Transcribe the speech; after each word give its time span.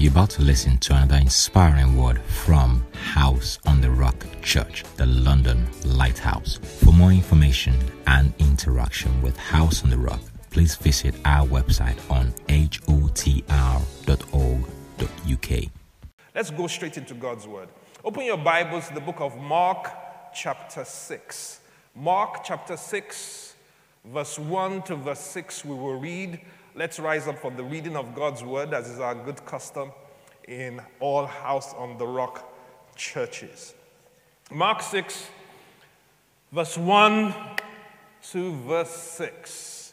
You're 0.00 0.12
about 0.12 0.30
to 0.30 0.42
listen 0.42 0.78
to 0.78 0.94
another 0.94 1.16
inspiring 1.16 1.96
word 1.96 2.20
from 2.22 2.86
House 2.94 3.58
on 3.66 3.80
the 3.80 3.90
Rock 3.90 4.14
Church, 4.42 4.84
the 4.96 5.06
London 5.06 5.66
Lighthouse. 5.84 6.60
For 6.62 6.92
more 6.92 7.10
information 7.10 7.76
and 8.06 8.32
interaction 8.38 9.20
with 9.22 9.36
House 9.36 9.82
on 9.82 9.90
the 9.90 9.98
Rock, 9.98 10.20
please 10.50 10.76
visit 10.76 11.16
our 11.24 11.44
website 11.44 11.98
on 12.08 12.30
hotr.org.uk. 12.48 13.48
Let's 16.32 16.50
go 16.52 16.68
straight 16.68 16.96
into 16.96 17.14
God's 17.14 17.48
word. 17.48 17.68
Open 18.04 18.24
your 18.24 18.38
Bibles 18.38 18.86
to 18.86 18.94
the 18.94 19.00
book 19.00 19.20
of 19.20 19.36
Mark, 19.36 19.90
chapter 20.32 20.84
6. 20.84 21.60
Mark, 21.96 22.44
chapter 22.44 22.76
6, 22.76 23.56
verse 24.04 24.38
1 24.38 24.82
to 24.82 24.94
verse 24.94 25.18
6, 25.18 25.64
we 25.64 25.74
will 25.74 25.98
read. 25.98 26.38
Let's 26.78 27.00
rise 27.00 27.26
up 27.26 27.40
for 27.40 27.50
the 27.50 27.64
reading 27.64 27.96
of 27.96 28.14
God's 28.14 28.44
word, 28.44 28.72
as 28.72 28.88
is 28.88 29.00
our 29.00 29.12
good 29.12 29.44
custom 29.44 29.90
in 30.46 30.80
all 31.00 31.26
House 31.26 31.74
on 31.74 31.98
the 31.98 32.06
Rock 32.06 32.54
churches. 32.94 33.74
Mark 34.52 34.82
6, 34.82 35.26
verse 36.52 36.78
1 36.78 37.34
to 38.30 38.54
verse 38.58 38.90
6. 38.90 39.92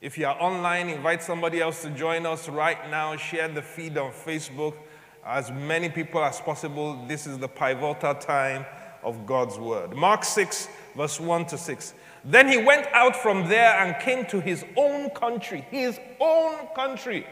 If 0.00 0.16
you 0.18 0.26
are 0.26 0.40
online, 0.40 0.88
invite 0.90 1.20
somebody 1.24 1.60
else 1.60 1.82
to 1.82 1.90
join 1.90 2.24
us 2.26 2.48
right 2.48 2.88
now. 2.88 3.16
Share 3.16 3.48
the 3.48 3.62
feed 3.62 3.98
on 3.98 4.12
Facebook. 4.12 4.74
As 5.26 5.50
many 5.50 5.88
people 5.88 6.22
as 6.22 6.40
possible, 6.40 7.06
this 7.08 7.26
is 7.26 7.38
the 7.38 7.48
pivotal 7.48 8.14
time 8.14 8.64
of 9.02 9.26
God's 9.26 9.58
word. 9.58 9.96
Mark 9.96 10.22
6, 10.22 10.68
verse 10.94 11.18
1 11.18 11.46
to 11.46 11.58
6. 11.58 11.94
Then 12.24 12.48
he 12.48 12.58
went 12.58 12.86
out 12.88 13.16
from 13.16 13.48
there 13.48 13.78
and 13.80 14.00
came 14.02 14.26
to 14.26 14.40
his 14.40 14.64
own 14.76 15.10
country, 15.10 15.66
his 15.70 15.98
own 16.20 16.66
country. 16.74 17.26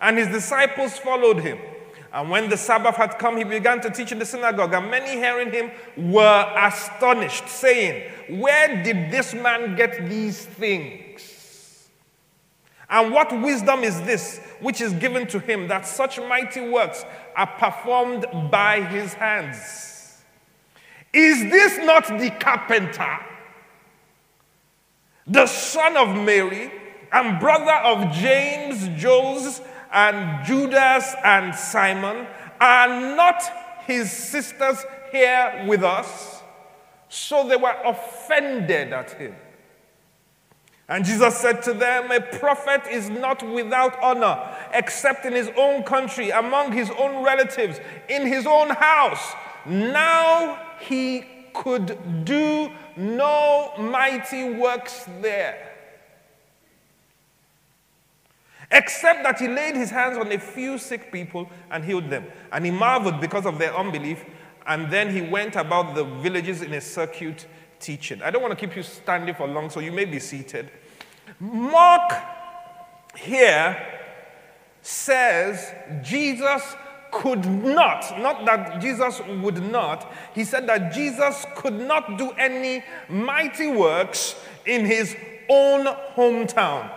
And 0.00 0.18
his 0.18 0.28
disciples 0.28 0.98
followed 0.98 1.38
him. 1.38 1.58
And 2.12 2.30
when 2.30 2.48
the 2.48 2.56
Sabbath 2.56 2.94
had 2.94 3.18
come, 3.18 3.36
he 3.36 3.44
began 3.44 3.80
to 3.80 3.90
teach 3.90 4.12
in 4.12 4.20
the 4.20 4.24
synagogue. 4.24 4.72
And 4.72 4.90
many 4.90 5.12
hearing 5.12 5.50
him 5.50 5.70
were 6.12 6.52
astonished, 6.56 7.48
saying, 7.48 8.40
Where 8.40 8.82
did 8.84 9.10
this 9.10 9.34
man 9.34 9.74
get 9.74 10.08
these 10.08 10.44
things? 10.44 11.88
And 12.88 13.12
what 13.12 13.32
wisdom 13.40 13.82
is 13.82 14.00
this 14.02 14.38
which 14.60 14.80
is 14.80 14.92
given 14.94 15.26
to 15.28 15.40
him 15.40 15.66
that 15.68 15.86
such 15.86 16.18
mighty 16.20 16.60
works 16.60 17.04
are 17.36 17.46
performed 17.46 18.26
by 18.50 18.82
his 18.82 19.14
hands? 19.14 20.22
Is 21.12 21.50
this 21.50 21.78
not 21.78 22.06
the 22.06 22.30
carpenter? 22.30 23.18
The 25.26 25.46
son 25.46 25.96
of 25.96 26.08
Mary, 26.16 26.72
and 27.12 27.40
brother 27.40 27.72
of 27.72 28.12
James, 28.12 28.88
Joseph, 29.00 29.66
and 29.92 30.44
Judas, 30.44 31.14
and 31.24 31.54
Simon, 31.54 32.26
are 32.60 33.16
not 33.16 33.42
his 33.86 34.10
sisters 34.10 34.84
here 35.12 35.64
with 35.68 35.82
us? 35.82 36.42
So 37.08 37.46
they 37.46 37.56
were 37.56 37.76
offended 37.84 38.92
at 38.92 39.12
him. 39.12 39.36
And 40.88 41.04
Jesus 41.04 41.36
said 41.36 41.62
to 41.62 41.72
them, 41.72 42.10
A 42.10 42.20
prophet 42.20 42.82
is 42.90 43.08
not 43.08 43.42
without 43.42 43.98
honor, 44.02 44.38
except 44.72 45.24
in 45.24 45.32
his 45.32 45.50
own 45.56 45.82
country, 45.82 46.30
among 46.30 46.72
his 46.72 46.90
own 46.98 47.24
relatives, 47.24 47.80
in 48.08 48.26
his 48.26 48.46
own 48.46 48.68
house. 48.70 49.32
Now 49.64 50.58
he 50.80 51.24
could 51.54 52.24
do 52.24 52.70
no 52.96 53.72
mighty 53.78 54.54
works 54.54 55.06
there. 55.22 55.70
Except 58.70 59.22
that 59.22 59.38
he 59.38 59.46
laid 59.48 59.76
his 59.76 59.90
hands 59.90 60.18
on 60.18 60.32
a 60.32 60.38
few 60.38 60.78
sick 60.78 61.12
people 61.12 61.48
and 61.70 61.84
healed 61.84 62.10
them. 62.10 62.26
And 62.52 62.64
he 62.64 62.70
marveled 62.70 63.20
because 63.20 63.46
of 63.46 63.58
their 63.58 63.74
unbelief. 63.76 64.24
And 64.66 64.92
then 64.92 65.10
he 65.10 65.20
went 65.20 65.56
about 65.56 65.94
the 65.94 66.04
villages 66.04 66.62
in 66.62 66.72
a 66.72 66.80
circuit 66.80 67.46
teaching. 67.78 68.22
I 68.22 68.30
don't 68.30 68.42
want 68.42 68.58
to 68.58 68.66
keep 68.66 68.74
you 68.74 68.82
standing 68.82 69.34
for 69.34 69.46
long, 69.46 69.70
so 69.70 69.80
you 69.80 69.92
may 69.92 70.06
be 70.06 70.18
seated. 70.18 70.70
Mark 71.38 72.12
here 73.16 74.00
says 74.82 75.72
Jesus 76.02 76.76
could 77.14 77.46
not, 77.46 78.20
not 78.20 78.44
that 78.44 78.80
Jesus 78.80 79.20
would 79.40 79.62
not, 79.62 80.12
he 80.34 80.44
said 80.44 80.66
that 80.66 80.92
Jesus 80.92 81.46
could 81.54 81.80
not 81.80 82.18
do 82.18 82.32
any 82.32 82.84
mighty 83.08 83.68
works 83.68 84.34
in 84.66 84.84
his 84.84 85.16
own 85.48 85.86
hometown. 86.16 86.90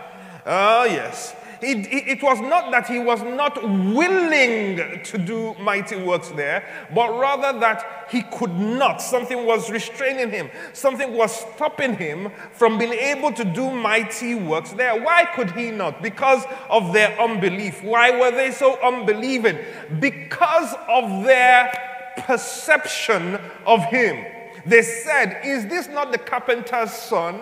Ah, 0.44 0.84
yes. 0.84 1.34
It, 1.60 1.88
it, 1.90 2.22
was 2.22 2.40
not 2.40 2.70
that 2.70 2.86
he 2.86 2.98
was 2.98 3.22
not 3.22 3.62
willing 3.62 5.02
to 5.02 5.18
do 5.18 5.54
mighty 5.54 5.96
works 5.96 6.28
there, 6.28 6.64
but 6.94 7.18
rather 7.18 7.58
that 7.58 8.06
he 8.10 8.22
could 8.22 8.54
not. 8.54 9.02
Something 9.02 9.44
was 9.44 9.70
restraining 9.70 10.30
him, 10.30 10.50
something 10.72 11.14
was 11.14 11.34
stopping 11.34 11.96
him 11.96 12.30
from 12.52 12.78
being 12.78 12.92
able 12.92 13.32
to 13.32 13.44
do 13.44 13.70
mighty 13.72 14.34
works 14.34 14.72
there. 14.72 15.02
Why 15.02 15.24
could 15.34 15.50
he 15.50 15.70
not? 15.70 16.02
Because 16.02 16.44
of 16.70 16.92
their 16.92 17.18
unbelief. 17.20 17.82
Why 17.82 18.10
were 18.10 18.30
they 18.30 18.52
so 18.52 18.78
unbelieving? 18.82 19.58
Because 19.98 20.74
of 20.88 21.24
their 21.24 21.72
perception 22.18 23.38
of 23.66 23.84
him. 23.84 24.24
They 24.64 24.82
said, 24.82 25.40
Is 25.44 25.66
this 25.66 25.88
not 25.88 26.12
the 26.12 26.18
carpenter's 26.18 26.92
son? 26.92 27.40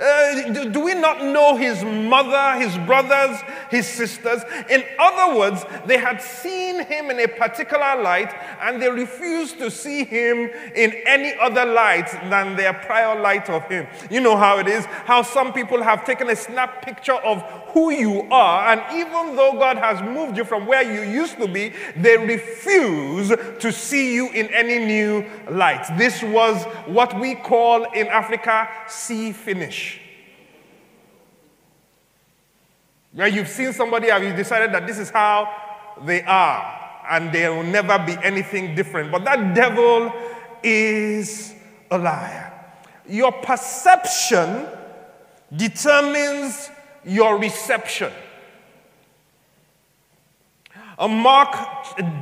Uh, 0.00 0.52
do, 0.52 0.70
do 0.70 0.80
we 0.80 0.94
not 0.94 1.22
know 1.22 1.56
his 1.56 1.84
mother, 1.84 2.58
his 2.58 2.76
brothers, 2.86 3.38
his 3.70 3.86
sisters? 3.86 4.42
In 4.70 4.82
other 4.98 5.36
words, 5.36 5.64
they 5.84 5.98
had 5.98 6.22
seen 6.22 6.82
him 6.86 7.10
in 7.10 7.20
a 7.20 7.28
particular 7.28 8.00
light 8.02 8.32
and 8.62 8.80
they 8.80 8.90
refused 8.90 9.58
to 9.58 9.70
see 9.70 10.04
him 10.04 10.50
in 10.74 10.94
any 11.06 11.34
other 11.34 11.66
light 11.66 12.10
than 12.30 12.56
their 12.56 12.72
prior 12.72 13.20
light 13.20 13.50
of 13.50 13.62
him. 13.68 13.86
You 14.10 14.20
know 14.20 14.36
how 14.38 14.58
it 14.58 14.68
is, 14.68 14.86
how 14.86 15.20
some 15.20 15.52
people 15.52 15.82
have 15.82 16.06
taken 16.06 16.30
a 16.30 16.36
snap 16.36 16.82
picture 16.82 17.14
of 17.16 17.42
who 17.72 17.90
you 17.90 18.22
are, 18.30 18.72
and 18.72 18.82
even 18.98 19.36
though 19.36 19.52
God 19.52 19.76
has 19.76 20.02
moved 20.02 20.36
you 20.36 20.44
from 20.44 20.66
where 20.66 20.82
you 20.82 21.08
used 21.08 21.36
to 21.38 21.46
be, 21.46 21.72
they 21.96 22.16
refuse 22.16 23.28
to 23.28 23.72
see 23.72 24.14
you 24.14 24.28
in 24.30 24.48
any 24.48 24.84
new 24.84 25.24
light. 25.50 25.86
This 25.96 26.22
was 26.22 26.64
what 26.86 27.18
we 27.20 27.34
call 27.34 27.84
in 27.92 28.08
Africa 28.08 28.68
see 28.88 29.32
finish. 29.32 29.89
Where 33.12 33.28
you've 33.28 33.48
seen 33.48 33.72
somebody 33.72 34.10
and 34.10 34.24
you 34.24 34.32
decided 34.34 34.72
that 34.72 34.86
this 34.86 34.98
is 34.98 35.10
how 35.10 35.52
they 36.04 36.22
are, 36.22 37.02
and 37.10 37.32
there 37.32 37.52
will 37.52 37.64
never 37.64 37.98
be 37.98 38.16
anything 38.22 38.74
different. 38.74 39.10
But 39.10 39.24
that 39.24 39.54
devil 39.54 40.12
is 40.62 41.54
a 41.90 41.98
liar. 41.98 42.52
Your 43.08 43.32
perception 43.32 44.66
determines 45.54 46.70
your 47.04 47.38
reception. 47.38 48.12
Mark, 51.08 51.56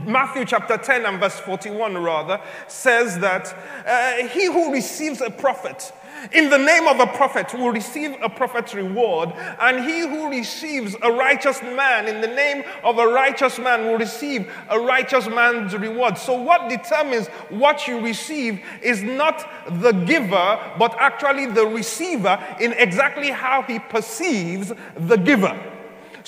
Matthew 0.06 0.44
chapter 0.44 0.76
10 0.78 1.04
and 1.04 1.18
verse 1.18 1.38
41, 1.40 1.98
rather, 1.98 2.40
says 2.68 3.18
that 3.18 3.52
uh, 3.84 4.28
he 4.28 4.46
who 4.46 4.72
receives 4.72 5.20
a 5.20 5.30
prophet 5.30 5.92
in 6.32 6.50
the 6.50 6.58
name 6.58 6.86
of 6.86 7.00
a 7.00 7.06
prophet 7.06 7.52
will 7.54 7.70
receive 7.70 8.16
a 8.22 8.28
prophet's 8.28 8.74
reward, 8.74 9.32
and 9.60 9.84
he 9.84 10.00
who 10.00 10.28
receives 10.28 10.96
a 11.02 11.10
righteous 11.10 11.62
man 11.62 12.06
in 12.08 12.20
the 12.20 12.26
name 12.26 12.64
of 12.84 12.98
a 12.98 13.06
righteous 13.06 13.58
man 13.58 13.86
will 13.86 13.98
receive 13.98 14.50
a 14.70 14.78
righteous 14.78 15.26
man's 15.28 15.76
reward. 15.76 16.18
So, 16.18 16.40
what 16.40 16.68
determines 16.68 17.28
what 17.48 17.86
you 17.86 18.00
receive 18.00 18.60
is 18.82 19.02
not 19.02 19.48
the 19.80 19.92
giver, 19.92 20.58
but 20.78 20.94
actually 20.98 21.46
the 21.46 21.66
receiver 21.66 22.38
in 22.60 22.72
exactly 22.72 23.30
how 23.30 23.62
he 23.62 23.78
perceives 23.78 24.72
the 24.96 25.16
giver. 25.16 25.77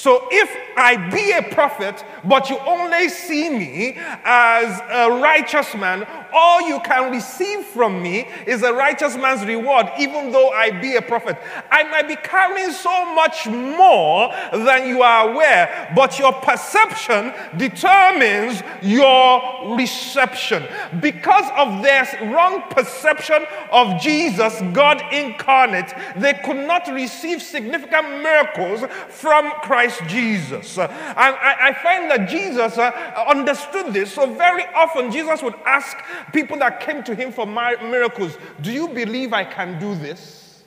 So 0.01 0.27
if 0.31 0.57
I 0.79 0.97
be 1.11 1.33
a 1.33 1.43
prophet, 1.55 2.03
but 2.25 2.49
you 2.49 2.57
only 2.61 3.11
see 3.11 3.51
me 3.51 3.99
as 4.25 4.81
a 4.89 5.21
righteous 5.21 5.75
man, 5.75 6.07
all 6.33 6.63
you 6.63 6.81
can 6.81 7.11
receive 7.11 7.67
from 7.67 8.03
me 8.03 8.27
is 8.47 8.63
a 8.63 8.73
righteous 8.73 9.15
man's 9.17 9.45
reward, 9.45 9.89
even 9.99 10.33
though 10.33 10.49
I 10.51 10.71
be 10.71 10.97
a 10.97 11.03
prophet. 11.03 11.37
I 11.71 11.83
might 11.83 12.09
be 12.09 12.17
carrying 12.17 12.73
so 12.73 13.15
much 13.15 13.47
more 13.47 14.33
than 14.53 14.89
you 14.89 15.03
are 15.03 15.29
aware, 15.31 15.93
but 15.95 16.19
your 16.19 16.33
perception 16.33 17.35
determines 17.59 18.63
your 18.81 19.77
reception. 19.77 20.67
Because 21.01 21.45
of 21.59 21.83
their 21.83 22.09
wrong 22.33 22.63
perception 22.71 23.45
of 23.71 24.01
Jesus, 24.01 24.63
God 24.73 25.03
incarnate, 25.13 25.93
they 26.17 26.33
could 26.43 26.57
not 26.57 26.89
receive 26.89 27.43
significant 27.43 28.23
miracles 28.23 28.85
from 29.11 29.51
Christ 29.63 29.90
Jesus. 30.07 30.79
And 30.79 30.91
I, 30.91 31.77
find 31.83 32.11
that 32.11 32.29
Jesus 32.29 32.79
uh, 32.79 32.91
understood 33.29 33.93
this. 33.93 34.13
So 34.13 34.33
very 34.35 34.65
often, 34.75 35.11
Jesus 35.11 35.43
would 35.43 35.55
ask 35.65 35.97
people 36.33 36.59
that 36.59 36.81
came 36.81 37.03
to 37.05 37.15
him 37.15 37.33
for 37.33 37.47
miracles, 37.47 38.37
Do 38.61 38.73
you 38.73 38.89
believe 38.89 39.33
I 39.33 39.45
can 39.45 39.79
do 39.79 39.95
this? 39.95 40.63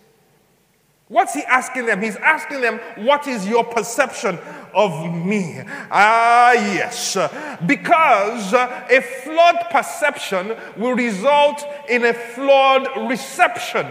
What's 1.07 1.33
he 1.33 1.43
asking 1.43 1.85
them? 1.85 2.01
He's 2.01 2.15
asking 2.15 2.61
them, 2.61 2.79
What 2.95 3.27
is 3.27 3.47
your 3.47 3.63
perception 3.63 4.39
of 4.75 5.13
me. 5.13 5.61
Ah, 5.91 6.53
yes. 6.53 7.17
Because 7.65 8.53
a 8.53 9.01
flawed 9.23 9.69
perception 9.69 10.55
will 10.77 10.93
result 10.95 11.63
in 11.89 12.05
a 12.05 12.13
flawed 12.13 13.09
reception. 13.09 13.85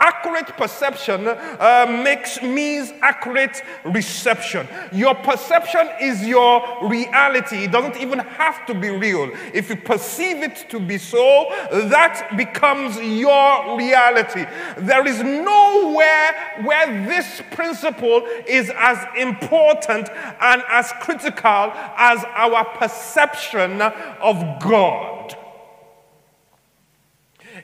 Accurate 0.00 0.48
perception 0.56 1.28
uh, 1.28 1.86
makes 2.02 2.42
means 2.42 2.92
accurate 3.02 3.62
reception. 3.84 4.66
Your 4.92 5.14
perception 5.14 5.88
is 6.00 6.26
your 6.26 6.88
reality. 6.88 7.64
It 7.64 7.72
doesn't 7.72 7.96
even 7.98 8.18
have 8.18 8.66
to 8.66 8.74
be 8.74 8.90
real. 8.90 9.30
If 9.54 9.70
you 9.70 9.76
perceive 9.76 10.42
it 10.42 10.66
to 10.70 10.80
be 10.80 10.98
so, 10.98 11.46
that 11.70 12.36
becomes 12.36 12.96
your 12.96 13.76
reality. 13.76 14.44
There 14.78 15.06
is 15.06 15.22
nowhere 15.22 16.62
where 16.62 17.06
this 17.06 17.42
principle 17.52 18.26
is 18.46 18.72
as 18.76 18.98
important 19.16 20.08
and 20.40 20.62
as 20.68 20.92
critical 21.00 21.72
as 21.96 22.24
our 22.24 22.64
perception 22.76 23.80
of 23.82 24.60
God. 24.60 25.36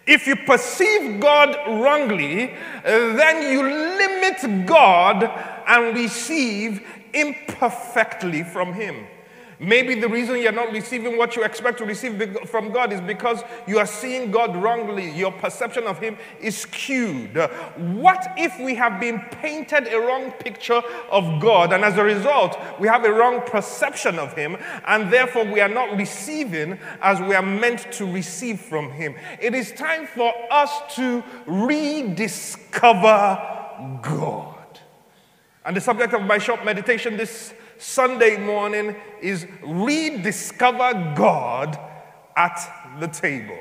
If 0.07 0.27
you 0.27 0.37
perceive 0.37 1.21
God 1.21 1.57
wrongly, 1.67 2.55
then 2.85 3.53
you 3.53 3.63
limit 3.63 4.67
God 4.67 5.25
and 5.67 5.95
receive 5.95 6.87
imperfectly 7.13 8.43
from 8.43 8.73
Him. 8.73 9.07
Maybe 9.61 9.97
the 9.97 10.09
reason 10.09 10.39
you're 10.39 10.53
not 10.53 10.71
receiving 10.71 11.19
what 11.19 11.35
you 11.35 11.43
expect 11.43 11.79
to 11.79 11.85
receive 11.85 12.39
from 12.49 12.71
God 12.71 12.93
is 12.93 13.01
because 13.01 13.43
you 13.67 13.81
are 13.81 13.87
seeing 13.87 14.31
God 14.31 14.57
wrongly. 14.57 15.11
Your 15.11 15.33
perception 15.33 15.85
of 15.85 15.99
Him 15.99 16.17
is 16.41 16.59
skewed. 16.59 17.37
What 17.77 18.35
if 18.37 18.57
we 18.61 18.77
have 18.77 19.01
been 19.01 19.19
painted 19.43 19.89
a 19.89 19.99
wrong 19.99 20.31
picture 20.33 20.81
of 21.11 21.41
God, 21.41 21.73
and 21.73 21.85
as 21.85 21.99
a 21.99 22.05
result, 22.05 22.57
we 22.79 22.87
have 22.87 23.05
a 23.05 23.13
wrong 23.13 23.43
perception 23.47 24.17
of 24.21 24.33
Him, 24.35 24.57
and 24.87 25.13
therefore 25.13 25.45
we 25.45 25.61
are 25.61 25.69
not 25.69 25.97
receiving 25.97 26.79
as 27.03 27.21
we 27.21 27.35
are 27.35 27.43
meant 27.43 27.91
to 27.93 28.07
receive 28.07 28.61
from 28.61 28.93
Him? 28.93 29.17
It 29.41 29.55
is 29.55 29.73
time 29.73 30.07
for 30.07 30.33
us 30.53 30.71
to 30.95 31.25
rediscover 31.47 33.09
God. 34.03 34.55
And 35.65 35.77
the 35.77 35.81
subject 35.81 36.15
of 36.15 36.23
my 36.23 36.39
short 36.39 36.65
meditation 36.65 37.17
this 37.17 37.53
Sunday 37.79 38.37
morning 38.37 38.97
is 39.21 39.47
rediscover 39.63 41.15
God 41.17 41.79
at 42.37 42.99
the 43.01 43.09
table. 43.09 43.59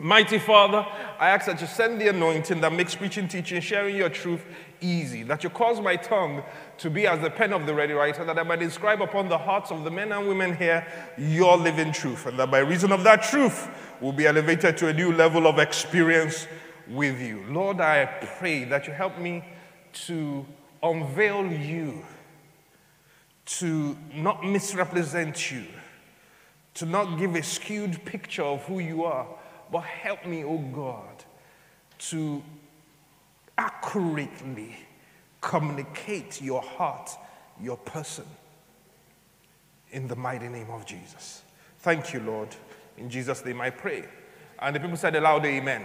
Mighty 0.00 0.38
Father, 0.38 0.84
I 1.18 1.28
ask 1.28 1.46
that 1.46 1.60
you 1.60 1.66
send 1.66 2.00
the 2.00 2.08
anointing 2.08 2.60
that 2.62 2.72
makes 2.72 2.94
preaching, 2.94 3.28
teaching, 3.28 3.60
sharing 3.60 3.94
your 3.94 4.08
truth 4.08 4.44
easy, 4.80 5.22
that 5.24 5.44
you 5.44 5.50
cause 5.50 5.80
my 5.80 5.96
tongue 5.96 6.42
to 6.78 6.90
be 6.90 7.06
as 7.06 7.20
the 7.20 7.30
pen 7.30 7.52
of 7.52 7.66
the 7.66 7.74
ready 7.74 7.92
writer, 7.92 8.24
that 8.24 8.36
I 8.38 8.42
might 8.42 8.62
inscribe 8.62 9.00
upon 9.00 9.28
the 9.28 9.38
hearts 9.38 9.70
of 9.70 9.84
the 9.84 9.90
men 9.90 10.10
and 10.10 10.26
women 10.26 10.56
here 10.56 10.84
your 11.16 11.56
living 11.56 11.92
truth, 11.92 12.26
and 12.26 12.36
that 12.38 12.50
by 12.50 12.58
reason 12.60 12.90
of 12.90 13.04
that 13.04 13.22
truth 13.22 13.68
will 14.00 14.12
be 14.12 14.26
elevated 14.26 14.76
to 14.78 14.88
a 14.88 14.92
new 14.92 15.12
level 15.12 15.46
of 15.46 15.60
experience 15.60 16.48
with 16.88 17.20
you. 17.20 17.44
Lord, 17.48 17.80
I 17.80 18.06
pray 18.38 18.64
that 18.64 18.88
you 18.88 18.92
help 18.92 19.18
me 19.18 19.44
to 20.06 20.44
unveil 20.82 21.46
you 21.46 22.04
to 23.58 23.96
not 24.14 24.44
misrepresent 24.44 25.50
you, 25.50 25.64
to 26.74 26.86
not 26.86 27.18
give 27.18 27.34
a 27.34 27.42
skewed 27.42 28.04
picture 28.04 28.42
of 28.42 28.62
who 28.64 28.78
you 28.78 29.04
are, 29.04 29.26
but 29.70 29.80
help 29.80 30.24
me, 30.26 30.44
oh 30.44 30.58
God, 30.58 31.24
to 31.98 32.42
accurately 33.58 34.76
communicate 35.40 36.40
your 36.40 36.62
heart, 36.62 37.10
your 37.60 37.76
person, 37.76 38.24
in 39.90 40.08
the 40.08 40.16
mighty 40.16 40.48
name 40.48 40.70
of 40.70 40.86
Jesus. 40.86 41.42
Thank 41.80 42.14
you, 42.14 42.20
Lord. 42.20 42.48
In 42.96 43.10
Jesus' 43.10 43.44
name 43.44 43.60
I 43.60 43.70
pray. 43.70 44.04
And 44.58 44.74
the 44.74 44.80
people 44.80 44.96
said 44.96 45.14
aloud, 45.16 45.44
Amen. 45.44 45.82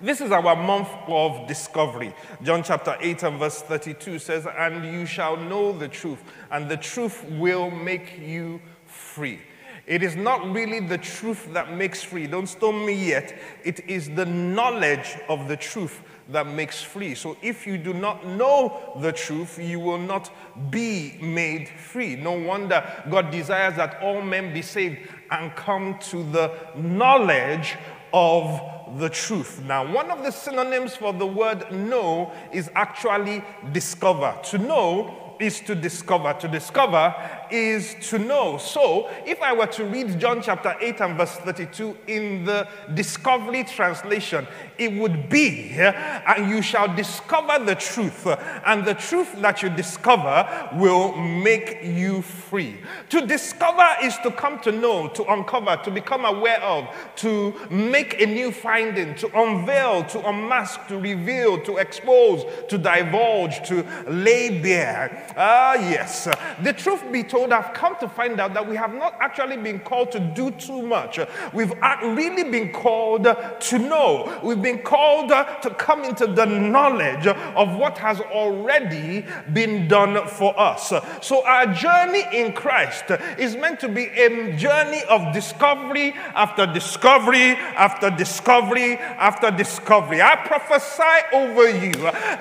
This 0.00 0.20
is 0.20 0.32
our 0.32 0.56
month 0.56 0.88
of 1.06 1.46
discovery. 1.46 2.14
John 2.42 2.62
chapter 2.62 2.96
8 3.00 3.22
and 3.22 3.38
verse 3.38 3.62
32 3.62 4.18
says, 4.18 4.46
And 4.46 4.84
you 4.84 5.06
shall 5.06 5.36
know 5.36 5.72
the 5.76 5.88
truth, 5.88 6.22
and 6.50 6.68
the 6.68 6.76
truth 6.76 7.24
will 7.30 7.70
make 7.70 8.18
you 8.18 8.60
free. 8.86 9.40
It 9.86 10.02
is 10.02 10.16
not 10.16 10.50
really 10.52 10.80
the 10.80 10.98
truth 10.98 11.52
that 11.52 11.74
makes 11.74 12.02
free. 12.02 12.26
Don't 12.26 12.46
stone 12.46 12.86
me 12.86 12.94
yet. 12.94 13.38
It 13.64 13.88
is 13.88 14.08
the 14.10 14.24
knowledge 14.24 15.16
of 15.28 15.46
the 15.46 15.56
truth 15.56 16.02
that 16.30 16.46
makes 16.46 16.80
free. 16.82 17.14
So 17.14 17.36
if 17.42 17.66
you 17.66 17.76
do 17.76 17.92
not 17.92 18.26
know 18.26 18.98
the 19.00 19.12
truth, 19.12 19.58
you 19.58 19.78
will 19.78 19.98
not 19.98 20.30
be 20.70 21.18
made 21.20 21.68
free. 21.68 22.16
No 22.16 22.32
wonder 22.32 22.82
God 23.10 23.30
desires 23.30 23.76
that 23.76 24.00
all 24.02 24.22
men 24.22 24.54
be 24.54 24.62
saved 24.62 24.98
and 25.30 25.54
come 25.54 25.98
to 26.10 26.22
the 26.32 26.52
knowledge 26.76 27.76
of 28.14 28.60
the 29.00 29.08
truth. 29.08 29.60
Now, 29.64 29.92
one 29.92 30.08
of 30.08 30.22
the 30.22 30.30
synonyms 30.30 30.94
for 30.94 31.12
the 31.12 31.26
word 31.26 31.70
know 31.72 32.32
is 32.52 32.70
actually 32.76 33.42
discover. 33.72 34.38
To 34.50 34.58
know 34.58 35.34
is 35.40 35.58
to 35.62 35.74
discover. 35.74 36.32
To 36.34 36.46
discover 36.46 37.12
is 37.50 37.96
to 38.10 38.18
know. 38.18 38.58
So, 38.58 39.10
if 39.26 39.40
I 39.42 39.52
were 39.52 39.66
to 39.66 39.84
read 39.84 40.18
John 40.18 40.42
chapter 40.42 40.74
8 40.80 41.00
and 41.00 41.16
verse 41.16 41.36
32 41.36 41.96
in 42.06 42.44
the 42.44 42.68
Discovery 42.94 43.64
translation, 43.64 44.46
it 44.78 44.92
would 44.92 45.28
be, 45.28 45.72
and 45.72 46.50
you 46.50 46.62
shall 46.62 46.94
discover 46.94 47.64
the 47.64 47.74
truth, 47.74 48.26
and 48.66 48.84
the 48.84 48.94
truth 48.94 49.32
that 49.40 49.62
you 49.62 49.70
discover 49.70 50.70
will 50.74 51.16
make 51.16 51.78
you 51.82 52.22
free. 52.22 52.78
To 53.10 53.26
discover 53.26 53.86
is 54.02 54.16
to 54.18 54.30
come 54.30 54.58
to 54.60 54.72
know, 54.72 55.08
to 55.08 55.24
uncover, 55.32 55.76
to 55.84 55.90
become 55.90 56.24
aware 56.24 56.60
of, 56.62 56.88
to 57.16 57.54
make 57.70 58.20
a 58.20 58.26
new 58.26 58.50
finding, 58.50 59.14
to 59.16 59.40
unveil, 59.40 60.04
to 60.04 60.28
unmask, 60.28 60.86
to 60.88 60.98
reveal, 60.98 61.60
to 61.62 61.76
expose, 61.76 62.44
to 62.68 62.78
divulge, 62.78 63.66
to 63.68 63.84
lay 64.08 64.60
bare. 64.60 65.32
Ah, 65.36 65.74
yes. 65.74 66.28
The 66.62 66.72
truth 66.72 67.02
be 67.12 67.22
told, 67.34 67.52
I've 67.52 67.74
come 67.74 67.96
to 67.98 68.08
find 68.08 68.38
out 68.38 68.54
that 68.54 68.68
we 68.68 68.76
have 68.76 68.94
not 68.94 69.16
actually 69.20 69.56
been 69.56 69.80
called 69.80 70.12
to 70.12 70.20
do 70.20 70.52
too 70.52 70.82
much. 70.82 71.18
We've 71.52 71.72
really 72.02 72.48
been 72.48 72.72
called 72.72 73.24
to 73.24 73.78
know. 73.78 74.38
We've 74.44 74.62
been 74.62 74.82
called 74.82 75.30
to 75.30 75.74
come 75.76 76.04
into 76.04 76.28
the 76.28 76.44
knowledge 76.44 77.26
of 77.26 77.76
what 77.76 77.98
has 77.98 78.20
already 78.20 79.26
been 79.52 79.88
done 79.88 80.28
for 80.28 80.58
us. 80.58 80.92
So, 81.22 81.44
our 81.44 81.66
journey 81.74 82.22
in 82.32 82.52
Christ 82.52 83.06
is 83.36 83.56
meant 83.56 83.80
to 83.80 83.88
be 83.88 84.04
a 84.04 84.56
journey 84.56 85.02
of 85.08 85.32
discovery 85.32 86.14
after 86.34 86.66
discovery 86.66 87.56
after 87.76 88.10
discovery 88.10 88.96
after 88.98 89.50
discovery. 89.50 90.22
I 90.22 90.36
prophesy 90.36 91.02
over 91.32 91.68
you 91.68 91.94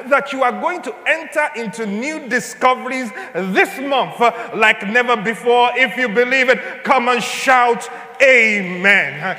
that 0.10 0.32
you 0.34 0.44
are 0.44 0.51
going 0.51 0.84
to 0.84 0.96
enter 1.08 1.50
into 1.56 1.88
new 1.88 2.27
discoveries 2.27 3.10
this 3.34 3.79
month 3.79 4.20
like 4.53 4.83
never 4.88 5.16
before. 5.16 5.72
If 5.75 5.98
you 5.98 6.10
believe 6.10 6.50
it, 6.50 6.84
come 6.84 7.08
and 7.08 7.22
shout, 7.22 7.90
Amen. 8.22 9.38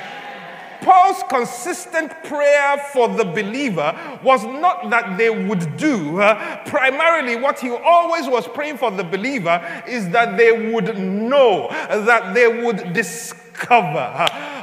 Paul's 0.81 1.23
consistent 1.29 2.11
prayer 2.25 2.77
for 2.93 3.07
the 3.07 3.25
believer 3.25 4.19
was 4.23 4.43
not 4.43 4.89
that 4.91 5.17
they 5.17 5.31
would 5.31 5.77
do. 5.77 6.19
Uh, 6.21 6.63
primarily, 6.65 7.35
what 7.35 7.59
he 7.59 7.71
always 7.71 8.27
was 8.27 8.47
praying 8.47 8.77
for 8.77 8.91
the 8.91 9.03
believer 9.03 9.83
is 9.87 10.09
that 10.09 10.37
they 10.37 10.71
would 10.71 10.97
know, 10.99 11.69
that 11.71 12.35
they 12.35 12.47
would 12.63 12.93
discover. 12.93 13.44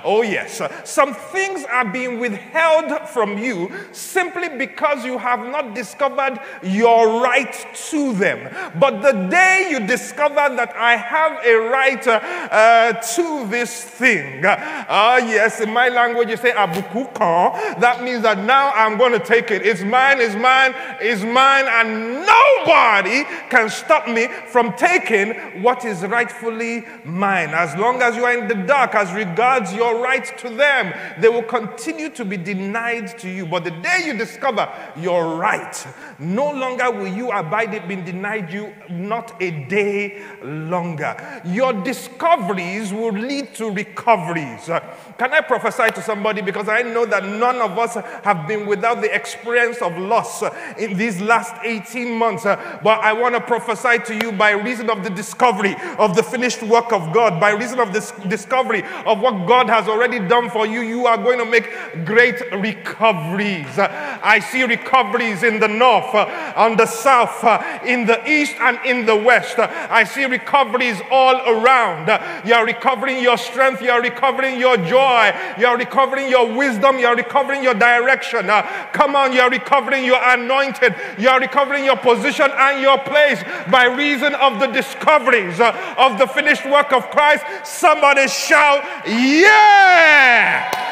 Oh, 0.04 0.22
yes. 0.22 0.60
Some 0.84 1.14
things 1.14 1.64
are 1.64 1.84
being 1.84 2.18
withheld 2.18 3.08
from 3.08 3.38
you 3.38 3.70
simply 3.92 4.48
because 4.48 5.04
you 5.04 5.18
have 5.18 5.40
not 5.46 5.74
discovered 5.74 6.40
your 6.62 7.20
right 7.22 7.54
to 7.90 8.12
them. 8.14 8.52
But 8.78 9.02
the 9.02 9.28
day 9.28 9.68
you 9.70 9.86
discover 9.86 10.54
that 10.56 10.74
I 10.76 10.96
have 10.96 11.44
a 11.44 11.54
right 11.70 12.06
uh, 12.06 12.92
to 12.92 13.46
this 13.48 13.84
thing, 13.84 14.42
ah, 14.44 15.14
uh, 15.14 15.16
yes, 15.18 15.60
in 15.60 15.72
my 15.72 15.88
language 15.88 16.28
you 16.30 16.36
say 16.36 16.52
abukukan, 16.52 17.80
that 17.80 18.02
means 18.02 18.22
that 18.22 18.38
now 18.38 18.72
I'm 18.72 18.98
going 18.98 19.12
to 19.12 19.24
take 19.24 19.50
it. 19.50 19.64
It's 19.64 19.82
mine, 19.82 20.20
it's 20.20 20.34
mine, 20.34 20.74
it's 21.00 21.22
mine, 21.22 21.66
and 21.68 22.26
nobody 22.26 23.24
can 23.50 23.68
stop 23.70 24.08
me 24.08 24.26
from 24.48 24.72
taking 24.74 25.62
what 25.62 25.84
is 25.84 26.02
rightfully 26.02 26.84
mine. 27.04 27.50
As 27.50 27.76
long 27.76 28.02
as 28.02 28.16
you 28.16 28.24
are 28.24 28.36
in 28.36 28.48
the 28.48 28.54
dark, 28.54 28.81
as 28.90 29.12
regards 29.12 29.72
your 29.72 30.02
right 30.02 30.26
to 30.38 30.50
them. 30.50 30.92
They 31.20 31.28
will 31.28 31.42
continue 31.42 32.10
to 32.10 32.24
be 32.24 32.36
denied 32.36 33.18
to 33.18 33.28
you. 33.28 33.46
But 33.46 33.64
the 33.64 33.70
day 33.70 34.04
you 34.06 34.16
discover 34.16 34.68
your 34.96 35.36
right, 35.36 35.86
no 36.18 36.50
longer 36.52 36.90
will 36.90 37.08
you 37.08 37.30
abide 37.30 37.74
it 37.74 37.88
being 37.88 38.04
denied 38.04 38.52
you, 38.52 38.72
not 38.88 39.40
a 39.40 39.50
day 39.50 40.22
longer. 40.42 41.42
Your 41.44 41.72
discoveries 41.72 42.92
will 42.92 43.12
lead 43.12 43.54
to 43.54 43.70
recoveries. 43.70 44.68
Uh, 44.68 44.80
can 45.18 45.32
I 45.32 45.40
prophesy 45.40 45.90
to 45.94 46.02
somebody? 46.02 46.42
Because 46.42 46.68
I 46.68 46.82
know 46.82 47.06
that 47.06 47.24
none 47.24 47.60
of 47.60 47.78
us 47.78 47.94
have 48.24 48.46
been 48.46 48.66
without 48.66 49.00
the 49.00 49.14
experience 49.14 49.78
of 49.82 49.96
loss 49.98 50.42
uh, 50.42 50.74
in 50.78 50.96
these 50.96 51.20
last 51.20 51.54
18 51.62 52.16
months. 52.16 52.46
Uh, 52.46 52.80
but 52.82 53.00
I 53.00 53.12
want 53.12 53.34
to 53.34 53.40
prophesy 53.40 53.98
to 54.06 54.14
you 54.14 54.32
by 54.32 54.52
reason 54.52 54.90
of 54.90 55.04
the 55.04 55.10
discovery 55.10 55.76
of 55.98 56.16
the 56.16 56.22
finished 56.22 56.62
work 56.62 56.92
of 56.92 57.12
God, 57.12 57.40
by 57.40 57.50
reason 57.50 57.80
of 57.80 57.92
this 57.92 58.12
discovery 58.28 58.71
of 58.80 59.20
what 59.20 59.46
God 59.46 59.68
has 59.68 59.88
already 59.88 60.18
done 60.18 60.48
for 60.50 60.66
you, 60.66 60.80
you 60.80 61.06
are 61.06 61.18
going 61.18 61.38
to 61.38 61.44
make 61.44 61.70
great 62.06 62.40
recoveries. 62.52 63.78
I 63.78 64.40
see 64.40 64.64
recoveries 64.64 65.42
in 65.42 65.60
the 65.60 65.68
north, 65.68 66.14
uh, 66.14 66.52
on 66.56 66.76
the 66.76 66.86
south, 66.86 67.44
uh, 67.44 67.80
in 67.84 68.06
the 68.06 68.18
east, 68.28 68.54
and 68.60 68.78
in 68.84 69.04
the 69.06 69.16
west. 69.16 69.58
I 69.58 70.04
see 70.04 70.24
recoveries 70.24 71.00
all 71.10 71.36
around. 71.48 72.08
You 72.46 72.54
are 72.54 72.64
recovering 72.64 73.22
your 73.22 73.36
strength, 73.36 73.82
you 73.82 73.90
are 73.90 74.00
recovering 74.00 74.58
your 74.58 74.76
joy, 74.76 75.32
you 75.58 75.66
are 75.66 75.76
recovering 75.76 76.28
your 76.28 76.54
wisdom, 76.54 76.98
you 76.98 77.06
are 77.06 77.16
recovering 77.16 77.62
your 77.62 77.74
direction. 77.74 78.48
Uh, 78.48 78.62
come 78.92 79.16
on, 79.16 79.32
you 79.32 79.40
are 79.40 79.50
recovering 79.50 80.04
your 80.04 80.20
anointed, 80.22 80.94
you 81.18 81.28
are 81.28 81.40
recovering 81.40 81.84
your 81.84 81.96
position 81.96 82.50
and 82.50 82.80
your 82.80 82.98
place 82.98 83.42
by 83.70 83.84
reason 83.84 84.34
of 84.36 84.60
the 84.60 84.66
discoveries 84.68 85.60
of 85.60 86.18
the 86.18 86.26
finished 86.26 86.64
work 86.66 86.92
of 86.92 87.10
Christ. 87.10 87.44
Somebody 87.64 88.28
shout, 88.28 88.61
Yeah! 89.06 90.82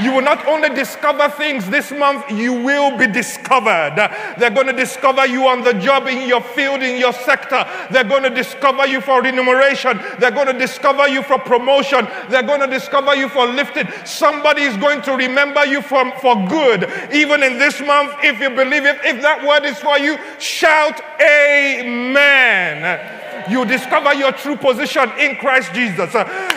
You 0.00 0.12
will 0.12 0.22
not 0.22 0.46
only 0.46 0.68
discover 0.70 1.28
things 1.30 1.68
this 1.70 1.90
month, 1.90 2.30
you 2.30 2.52
will 2.52 2.98
be 2.98 3.06
discovered. 3.06 3.94
They're 4.38 4.50
going 4.50 4.66
to 4.66 4.74
discover 4.74 5.26
you 5.26 5.48
on 5.48 5.64
the 5.64 5.72
job, 5.72 6.06
in 6.06 6.28
your 6.28 6.42
field, 6.42 6.82
in 6.82 7.00
your 7.00 7.14
sector. 7.14 7.64
They're 7.90 8.04
going 8.04 8.24
to 8.24 8.30
discover 8.30 8.86
you 8.86 9.00
for 9.00 9.22
remuneration. 9.22 9.98
They're 10.18 10.30
going 10.30 10.48
to 10.48 10.58
discover 10.58 11.08
you 11.08 11.22
for 11.22 11.38
promotion. 11.38 12.06
They're 12.28 12.42
going 12.42 12.60
to 12.60 12.66
discover 12.66 13.14
you 13.14 13.30
for 13.30 13.46
lifting. 13.46 13.88
Somebody 14.04 14.62
is 14.62 14.76
going 14.76 15.00
to 15.02 15.12
remember 15.12 15.64
you 15.64 15.80
for, 15.80 16.10
for 16.20 16.34
good. 16.46 16.90
Even 17.12 17.42
in 17.42 17.58
this 17.58 17.80
month, 17.80 18.12
if 18.22 18.38
you 18.40 18.50
believe 18.50 18.84
it, 18.84 18.98
if 19.02 19.22
that 19.22 19.42
word 19.46 19.64
is 19.64 19.78
for 19.78 19.98
you, 19.98 20.18
shout 20.38 21.00
Amen. 21.20 23.25
You 23.50 23.64
discover 23.64 24.14
your 24.14 24.32
true 24.32 24.56
position 24.56 25.10
in 25.18 25.36
Christ 25.36 25.72
Jesus. 25.72 26.14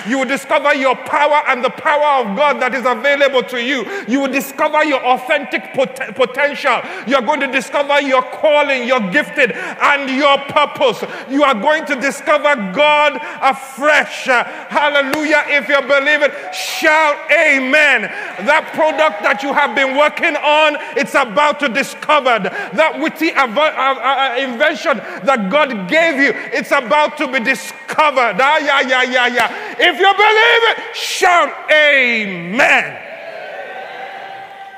You 0.08 0.20
will 0.20 0.26
discover 0.26 0.76
your 0.76 0.96
power 0.96 1.42
and 1.48 1.64
the 1.64 1.70
power 1.70 2.24
of 2.24 2.38
God 2.38 2.62
that 2.62 2.76
is 2.76 2.86
available 2.86 3.44
to 3.44 3.62
you. 3.62 3.86
You 4.08 4.22
will 4.22 4.32
discover 4.32 4.84
your 4.84 5.04
authentic 5.04 5.74
pot- 5.74 6.16
potential. 6.16 6.82
You 7.08 7.16
are 7.16 7.22
going 7.22 7.40
to 7.40 7.48
discover 7.52 8.02
your 8.02 8.22
calling, 8.22 8.88
your 8.88 9.00
gifted, 9.12 9.52
and 9.52 10.10
your 10.10 10.38
purpose. 10.50 11.04
You 11.30 11.44
are 11.44 11.56
going 11.56 11.86
to 11.86 11.96
discover 11.96 12.56
God 12.74 13.20
afresh. 13.42 14.26
Hallelujah. 14.26 15.44
If 15.48 15.68
you 15.70 15.82
believe 15.82 16.22
it, 16.22 16.54
shout 16.54 17.18
amen. 17.32 18.02
That 18.46 18.72
product 18.74 19.24
that 19.24 19.42
you 19.44 19.54
have 19.54 19.76
been 19.76 19.98
working 19.98 20.36
on, 20.36 20.78
it's 20.98 21.16
about 21.16 21.60
to 21.62 21.70
discovered. 21.70 22.44
That 22.74 23.00
witty 23.00 23.32
uh, 23.32 23.48
uh, 23.48 24.36
invention 24.38 24.98
that 25.24 25.50
God 25.50 25.90
gave 25.90 26.20
you, 26.20 26.32
it's 26.52 26.69
about 26.72 27.18
to 27.18 27.28
be 27.28 27.40
discovered. 27.40 28.38
Ah, 28.40 28.58
yeah, 28.58 28.82
yeah, 28.82 29.04
yeah, 29.04 29.28
yeah. 29.28 29.76
If 29.80 30.00
you 30.00 30.14
believe 30.14 30.90
it, 30.90 30.96
shout 30.96 31.72
amen. 31.72 33.06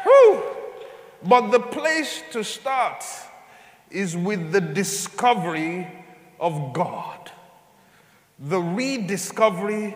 Whew. 0.03 0.43
But 1.23 1.51
the 1.51 1.59
place 1.59 2.23
to 2.31 2.43
start 2.43 3.05
is 3.89 4.17
with 4.17 4.51
the 4.51 4.61
discovery 4.61 5.87
of 6.39 6.73
God, 6.73 7.31
the 8.39 8.59
rediscovery 8.59 9.95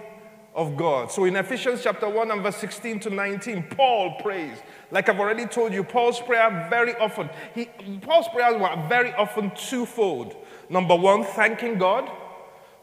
of 0.53 0.77
God. 0.77 1.11
So 1.11 1.25
in 1.25 1.35
Ephesians 1.35 1.81
chapter 1.83 2.07
1 2.07 2.31
and 2.31 2.41
verse 2.41 2.55
16 2.57 3.01
to 3.01 3.09
19, 3.09 3.63
Paul 3.71 4.15
prays. 4.21 4.57
Like 4.89 5.09
I've 5.09 5.19
already 5.19 5.45
told 5.45 5.73
you, 5.73 5.83
Paul's 5.83 6.19
prayer 6.21 6.67
very 6.69 6.95
often, 6.95 7.29
he, 7.53 7.65
Paul's 8.01 8.29
prayers 8.29 8.59
were 8.59 8.87
very 8.87 9.13
often 9.15 9.51
twofold. 9.51 10.35
Number 10.69 10.95
one, 10.95 11.23
thanking 11.23 11.77
God 11.77 12.09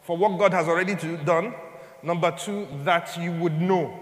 for 0.01 0.17
what 0.17 0.37
God 0.37 0.53
has 0.53 0.67
already 0.67 0.95
done. 0.95 1.53
Number 2.01 2.31
two, 2.31 2.67
that 2.83 3.17
you 3.17 3.31
would 3.33 3.61
know. 3.61 3.99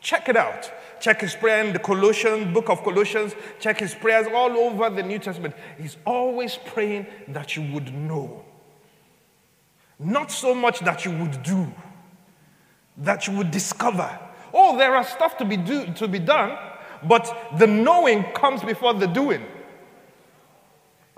Check 0.00 0.28
it 0.28 0.36
out. 0.36 0.70
Check 1.00 1.20
his 1.20 1.34
prayer 1.34 1.64
in 1.64 1.72
the 1.72 1.78
Colossians, 1.78 2.52
book 2.52 2.68
of 2.68 2.82
Colossians. 2.82 3.34
Check 3.60 3.80
his 3.80 3.94
prayers 3.94 4.26
all 4.32 4.50
over 4.52 4.90
the 4.90 5.02
New 5.02 5.18
Testament. 5.18 5.54
He's 5.78 5.96
always 6.04 6.58
praying 6.66 7.06
that 7.28 7.56
you 7.56 7.72
would 7.72 7.94
know. 7.94 8.44
Not 9.98 10.32
so 10.32 10.54
much 10.54 10.80
that 10.80 11.04
you 11.04 11.12
would 11.12 11.42
do, 11.42 11.72
that 12.98 13.26
you 13.26 13.36
would 13.36 13.50
discover. 13.50 14.18
Oh, 14.52 14.76
there 14.76 14.94
are 14.94 15.04
stuff 15.04 15.38
to 15.38 15.44
be, 15.44 15.56
do, 15.56 15.92
to 15.94 16.08
be 16.08 16.18
done, 16.18 16.58
but 17.04 17.56
the 17.58 17.66
knowing 17.66 18.24
comes 18.32 18.62
before 18.62 18.94
the 18.94 19.06
doing. 19.06 19.44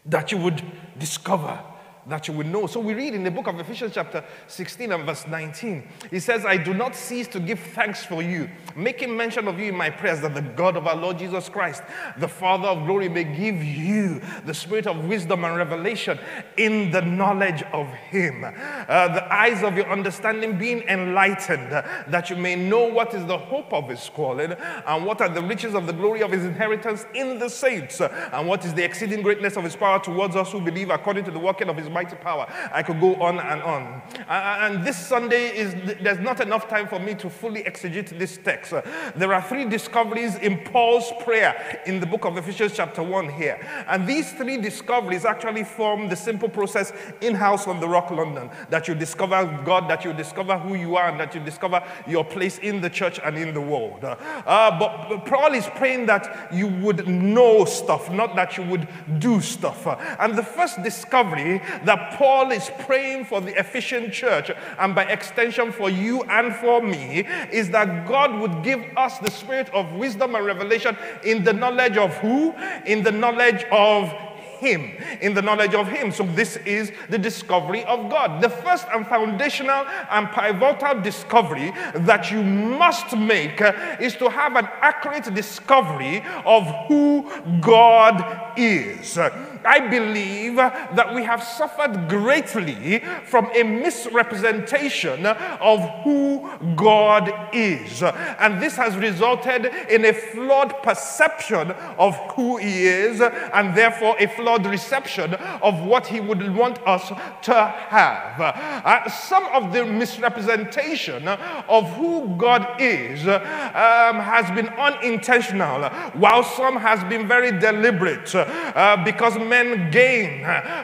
That 0.06 0.32
you 0.32 0.38
would 0.38 0.62
discover 0.98 1.73
that 2.06 2.28
you 2.28 2.34
will 2.34 2.46
know. 2.46 2.66
So 2.66 2.80
we 2.80 2.94
read 2.94 3.14
in 3.14 3.24
the 3.24 3.30
book 3.30 3.46
of 3.46 3.58
Ephesians, 3.58 3.92
chapter 3.94 4.24
16 4.46 4.92
and 4.92 5.04
verse 5.04 5.26
19. 5.26 5.88
He 6.10 6.20
says, 6.20 6.44
I 6.44 6.56
do 6.56 6.74
not 6.74 6.94
cease 6.94 7.26
to 7.28 7.40
give 7.40 7.58
thanks 7.58 8.04
for 8.04 8.22
you, 8.22 8.50
making 8.76 9.16
mention 9.16 9.48
of 9.48 9.58
you 9.58 9.66
in 9.66 9.76
my 9.76 9.90
prayers, 9.90 10.20
that 10.20 10.34
the 10.34 10.42
God 10.42 10.76
of 10.76 10.86
our 10.86 10.96
Lord 10.96 11.18
Jesus 11.18 11.48
Christ, 11.48 11.82
the 12.18 12.28
Father 12.28 12.68
of 12.68 12.86
glory, 12.86 13.08
may 13.08 13.24
give 13.24 13.62
you 13.62 14.20
the 14.44 14.54
spirit 14.54 14.86
of 14.86 15.04
wisdom 15.06 15.44
and 15.44 15.56
revelation 15.56 16.18
in 16.56 16.90
the 16.90 17.00
knowledge 17.00 17.62
of 17.72 17.88
Him. 17.88 18.44
Uh, 18.44 19.08
the 19.08 19.32
eyes 19.32 19.62
of 19.62 19.76
your 19.76 19.90
understanding 19.90 20.58
being 20.58 20.82
enlightened, 20.82 21.70
that 21.72 22.28
you 22.28 22.36
may 22.36 22.54
know 22.54 22.86
what 22.86 23.14
is 23.14 23.24
the 23.26 23.38
hope 23.38 23.72
of 23.72 23.88
His 23.88 24.10
calling, 24.12 24.52
and 24.52 25.06
what 25.06 25.20
are 25.20 25.28
the 25.28 25.42
riches 25.42 25.74
of 25.74 25.86
the 25.86 25.92
glory 25.92 26.22
of 26.22 26.32
His 26.32 26.44
inheritance 26.44 27.06
in 27.14 27.38
the 27.38 27.48
saints, 27.48 28.00
and 28.00 28.46
what 28.46 28.64
is 28.64 28.74
the 28.74 28.84
exceeding 28.84 29.22
greatness 29.22 29.56
of 29.56 29.64
His 29.64 29.76
power 29.76 29.98
towards 29.98 30.36
us 30.36 30.52
who 30.52 30.60
believe 30.60 30.90
according 30.90 31.24
to 31.24 31.30
the 31.30 31.38
working 31.38 31.68
of 31.68 31.76
His 31.76 31.88
mighty 31.94 32.16
power. 32.16 32.46
I 32.72 32.82
could 32.82 33.00
go 33.00 33.14
on 33.22 33.38
and 33.38 33.62
on. 33.62 34.02
And 34.28 34.84
this 34.84 34.98
Sunday 34.98 35.56
is 35.56 35.74
there's 36.02 36.18
not 36.18 36.40
enough 36.40 36.68
time 36.68 36.88
for 36.88 36.98
me 36.98 37.14
to 37.14 37.30
fully 37.30 37.62
exegete 37.62 38.18
this 38.18 38.36
text. 38.36 38.72
There 39.16 39.32
are 39.32 39.40
three 39.40 39.64
discoveries 39.64 40.34
in 40.36 40.58
Paul's 40.64 41.10
prayer 41.22 41.80
in 41.86 42.00
the 42.00 42.06
book 42.06 42.24
of 42.24 42.36
Ephesians, 42.36 42.72
chapter 42.74 43.02
1 43.02 43.28
here. 43.30 43.58
And 43.86 44.06
these 44.06 44.32
three 44.32 44.58
discoveries 44.58 45.24
actually 45.24 45.64
form 45.64 46.08
the 46.08 46.16
simple 46.16 46.48
process 46.48 46.92
in 47.20 47.34
house 47.34 47.66
on 47.66 47.80
the 47.80 47.88
Rock 47.88 48.10
London 48.10 48.50
that 48.70 48.88
you 48.88 48.94
discover 48.94 49.44
God, 49.64 49.88
that 49.88 50.04
you 50.04 50.12
discover 50.12 50.58
who 50.58 50.74
you 50.74 50.96
are, 50.96 51.08
and 51.08 51.20
that 51.20 51.34
you 51.34 51.40
discover 51.40 51.82
your 52.06 52.24
place 52.24 52.58
in 52.58 52.80
the 52.80 52.90
church 52.90 53.20
and 53.24 53.38
in 53.38 53.54
the 53.54 53.60
world. 53.60 54.04
Uh, 54.04 54.78
but, 54.78 55.08
but 55.08 55.26
Paul 55.26 55.54
is 55.54 55.66
praying 55.76 56.06
that 56.06 56.52
you 56.52 56.66
would 56.66 57.06
know 57.06 57.64
stuff, 57.64 58.10
not 58.10 58.34
that 58.34 58.56
you 58.56 58.64
would 58.64 58.88
do 59.18 59.40
stuff. 59.40 59.86
and 60.18 60.36
the 60.36 60.42
first 60.42 60.82
discovery 60.82 61.60
that 61.84 62.18
Paul 62.18 62.50
is 62.50 62.70
praying 62.80 63.26
for 63.26 63.40
the 63.40 63.58
Ephesian 63.58 64.10
church, 64.10 64.50
and 64.78 64.94
by 64.94 65.04
extension 65.04 65.72
for 65.72 65.90
you 65.90 66.22
and 66.24 66.54
for 66.56 66.82
me, 66.82 67.26
is 67.52 67.70
that 67.70 68.06
God 68.06 68.38
would 68.40 68.62
give 68.62 68.84
us 68.96 69.18
the 69.18 69.30
spirit 69.30 69.68
of 69.72 69.92
wisdom 69.92 70.34
and 70.34 70.44
revelation 70.44 70.96
in 71.24 71.44
the 71.44 71.52
knowledge 71.52 71.96
of 71.96 72.14
who? 72.18 72.54
In 72.86 73.02
the 73.02 73.12
knowledge 73.12 73.64
of 73.70 74.12
him, 74.58 74.92
in 75.20 75.34
the 75.34 75.42
knowledge 75.42 75.74
of 75.74 75.88
Him. 75.88 76.10
So, 76.10 76.24
this 76.24 76.56
is 76.58 76.92
the 77.08 77.18
discovery 77.18 77.84
of 77.84 78.10
God. 78.10 78.40
The 78.40 78.48
first 78.48 78.86
and 78.92 79.06
foundational 79.06 79.84
and 80.10 80.28
pivotal 80.30 81.00
discovery 81.02 81.72
that 81.94 82.30
you 82.30 82.42
must 82.42 83.16
make 83.16 83.60
uh, 83.60 83.72
is 84.00 84.14
to 84.16 84.30
have 84.30 84.56
an 84.56 84.68
accurate 84.80 85.32
discovery 85.34 86.24
of 86.44 86.64
who 86.88 87.30
God 87.60 88.58
is. 88.58 89.18
I 89.64 89.80
believe 89.88 90.56
that 90.56 91.14
we 91.14 91.24
have 91.24 91.42
suffered 91.42 92.08
greatly 92.08 93.00
from 93.24 93.50
a 93.54 93.62
misrepresentation 93.62 95.26
of 95.26 95.80
who 96.02 96.50
God 96.76 97.32
is. 97.52 98.02
And 98.02 98.62
this 98.62 98.76
has 98.76 98.96
resulted 98.96 99.66
in 99.88 100.04
a 100.04 100.12
flawed 100.12 100.82
perception 100.82 101.70
of 101.98 102.14
who 102.32 102.56
He 102.58 102.86
is, 102.86 103.20
and 103.20 103.74
therefore 103.76 104.16
a 104.18 104.26
flawed 104.28 104.66
reception 104.66 105.34
of 105.34 105.80
what 105.84 106.06
He 106.06 106.20
would 106.20 106.54
want 106.54 106.78
us 106.86 107.08
to 107.42 107.54
have. 107.54 108.40
Uh, 108.40 109.08
some 109.08 109.46
of 109.46 109.72
the 109.72 109.84
misrepresentation 109.84 111.26
of 111.28 111.90
who 111.94 112.34
God 112.36 112.80
is 112.80 113.26
um, 113.26 114.20
has 114.20 114.50
been 114.54 114.68
unintentional, 114.68 115.88
while 116.14 116.42
some 116.42 116.76
has 116.76 117.02
been 117.04 117.26
very 117.26 117.52
deliberate, 117.58 118.34
uh, 118.34 119.00
because 119.04 119.36
men 119.54 119.90
gain 119.90 120.30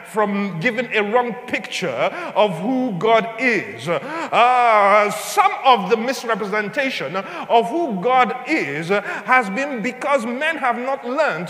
from 0.05 0.59
giving 0.59 0.87
a 0.93 1.01
wrong 1.11 1.33
picture 1.55 2.01
of 2.43 2.49
who 2.59 2.93
God 3.09 3.25
is. 3.39 3.87
Uh, 3.87 5.11
some 5.11 5.53
of 5.65 5.89
the 5.89 5.97
misrepresentation 5.97 7.15
of 7.15 7.69
who 7.69 7.99
God 8.01 8.29
is 8.47 8.89
has 9.33 9.49
been 9.49 9.81
because 9.81 10.25
men 10.25 10.55
have 10.57 10.77
not 10.77 11.01
learned 11.19 11.49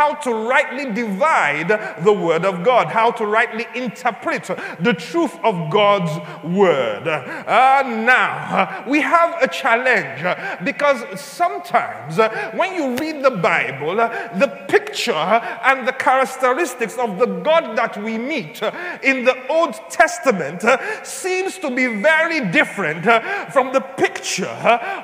how 0.00 0.14
to 0.24 0.30
rightly 0.54 0.86
divide 0.92 1.68
the 2.08 2.12
Word 2.12 2.44
of 2.44 2.64
God, 2.64 2.86
how 2.88 3.10
to 3.12 3.24
rightly 3.26 3.66
interpret 3.74 4.44
the 4.80 4.94
truth 4.94 5.34
of 5.44 5.54
God's 5.70 6.12
Word. 6.42 7.06
Uh, 7.06 7.82
now, 8.16 8.84
we 8.88 9.00
have 9.00 9.30
a 9.42 9.48
challenge 9.48 10.20
because 10.64 10.98
sometimes 11.20 12.16
when 12.58 12.70
you 12.74 12.96
read 12.96 13.22
the 13.22 13.36
Bible, 13.52 13.96
the 14.42 14.50
picture 14.68 15.26
and 15.68 15.86
the 15.86 15.92
characteristics 15.92 16.61
of 16.62 17.18
the 17.18 17.40
God 17.42 17.76
that 17.76 18.00
we 18.02 18.16
meet 18.16 18.62
uh, 18.62 18.70
in 19.02 19.24
the 19.24 19.36
Old 19.48 19.74
Testament 19.90 20.64
uh, 20.64 20.78
seems 21.02 21.58
to 21.58 21.70
be 21.70 22.00
very 22.00 22.52
different 22.52 23.06
uh, 23.06 23.50
from 23.50 23.72
the 23.72 23.80
picture 23.80 24.46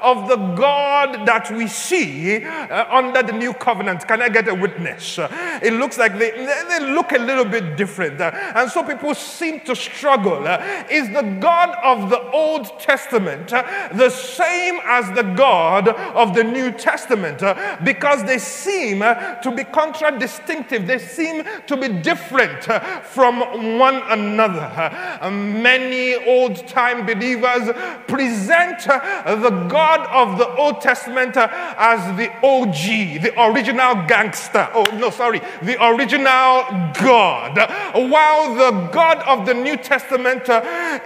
of 0.03 0.29
the 0.29 0.37
God 0.55 1.27
that 1.27 1.51
we 1.51 1.67
see 1.67 2.45
under 2.45 3.23
the 3.23 3.33
new 3.33 3.53
covenant. 3.55 4.07
Can 4.07 4.23
I 4.23 4.29
get 4.29 4.47
a 4.49 4.55
witness? 4.55 5.19
It 5.63 5.73
looks 5.73 5.99
like 5.99 6.19
they, 6.19 6.31
they 6.31 6.93
look 6.93 7.13
a 7.13 7.19
little 7.19 7.45
bit 7.45 7.77
different. 7.77 8.21
And 8.21 8.71
so 8.71 8.85
people 8.85 9.15
seem 9.15 9.61
to 9.61 9.75
struggle. 9.75 10.47
Is 10.91 11.09
the 11.09 11.37
God 11.41 11.77
of 11.83 12.11
the 12.11 12.23
Old 12.31 12.79
Testament 12.79 13.49
the 13.49 14.11
same 14.11 14.79
as 14.85 15.11
the 15.17 15.23
God 15.23 15.89
of 15.89 16.35
the 16.35 16.45
New 16.45 16.71
Testament? 16.71 17.43
Because 17.85 18.25
they 18.25 18.39
seem 18.39 19.01
to 19.01 19.53
be 19.55 19.65
contradistinctive, 19.65 20.87
they 20.87 20.99
seem 20.99 21.43
to 21.67 21.77
be 21.77 21.89
different 21.89 22.69
uh, 22.69 23.01
from 23.01 23.79
one 23.79 24.03
another. 24.09 24.71
Uh, 25.21 25.31
many 25.31 26.15
old 26.27 26.67
time 26.67 27.07
believers 27.07 27.69
present 28.07 28.89
uh, 28.89 29.35
the 29.37 29.51
God 29.69 30.07
of 30.09 30.39
the 30.39 30.49
Old 30.57 30.81
Testament 30.81 31.37
as 31.37 32.17
the 32.17 32.31
OG, 32.45 33.23
the 33.23 33.33
original 33.39 34.07
gangster. 34.07 34.69
Oh, 34.75 34.85
no, 34.95 35.11
sorry, 35.11 35.41
the 35.63 35.77
original 35.85 36.65
God. 36.95 37.57
While 37.95 38.55
the 38.55 38.89
God 38.93 39.19
of 39.27 39.47
the 39.47 39.55
New 39.55 39.77
Testament 39.77 40.45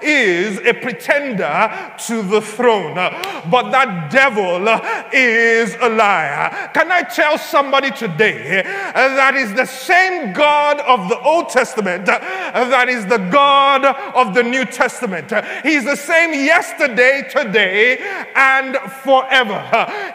is 0.03 0.59
a 0.59 0.73
pretender 0.75 1.93
to 2.07 2.23
the 2.23 2.41
throne. 2.41 2.95
But 2.95 3.71
that 3.71 4.11
devil 4.11 4.69
is 5.13 5.77
a 5.81 5.89
liar. 5.89 6.71
Can 6.75 6.91
I 6.91 7.03
tell 7.03 7.39
somebody 7.39 7.91
today 7.91 8.63
that 8.63 9.35
is 9.35 9.53
the 9.55 9.67
same 9.67 10.32
God 10.35 10.81
of 10.81 11.09
the 11.09 11.19
Old 11.21 11.49
Testament 11.49 12.07
that 12.07 12.89
is 12.89 13.07
the 13.07 13.19
God 13.19 13.85
of 13.85 14.35
the 14.35 14.43
New 14.43 14.65
Testament? 14.65 15.33
He's 15.63 15.85
the 15.85 15.97
same 15.97 16.33
yesterday, 16.33 17.29
today, 17.31 17.99
and 18.35 18.77
forever. 19.03 19.63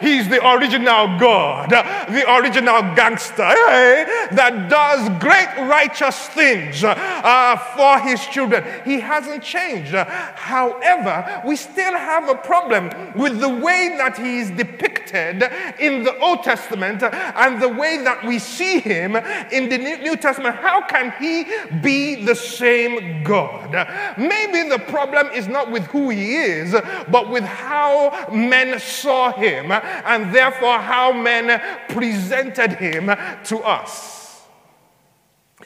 He's 0.00 0.28
the 0.28 0.46
original 0.46 1.18
God, 1.18 1.70
the 1.70 2.24
original 2.34 2.82
gangster 2.94 3.42
eh, 3.42 4.28
that 4.32 4.68
does 4.68 5.08
great 5.20 5.68
righteous 5.68 6.28
things 6.28 6.84
uh, 6.84 7.56
for 7.76 7.98
his 8.00 8.24
children. 8.26 8.64
He 8.84 9.00
hasn't 9.00 9.42
changed. 9.42 9.94
However, 9.94 11.42
we 11.46 11.56
still 11.56 11.96
have 11.96 12.28
a 12.28 12.34
problem 12.34 12.90
with 13.14 13.40
the 13.40 13.48
way 13.48 13.94
that 13.98 14.18
he 14.18 14.38
is 14.38 14.50
depicted 14.50 15.42
in 15.78 16.02
the 16.02 16.16
Old 16.18 16.42
Testament 16.42 17.02
and 17.02 17.62
the 17.62 17.68
way 17.68 18.02
that 18.04 18.24
we 18.24 18.38
see 18.38 18.80
him 18.80 19.16
in 19.16 19.68
the 19.68 19.78
New 19.78 19.97
Testament. 20.16 20.56
How 20.56 20.80
can 20.82 21.12
he 21.18 21.44
be 21.80 22.24
the 22.24 22.34
same 22.34 23.22
God? 23.22 23.72
Maybe 24.16 24.68
the 24.68 24.78
problem 24.78 25.28
is 25.28 25.48
not 25.48 25.70
with 25.70 25.84
who 25.84 26.10
he 26.10 26.36
is, 26.36 26.72
but 27.08 27.30
with 27.30 27.44
how 27.44 28.28
men 28.32 28.78
saw 28.80 29.32
him 29.32 29.70
and 29.72 30.34
therefore 30.34 30.78
how 30.78 31.12
men 31.12 31.60
presented 31.88 32.72
him 32.72 33.06
to 33.44 33.58
us. 33.60 34.17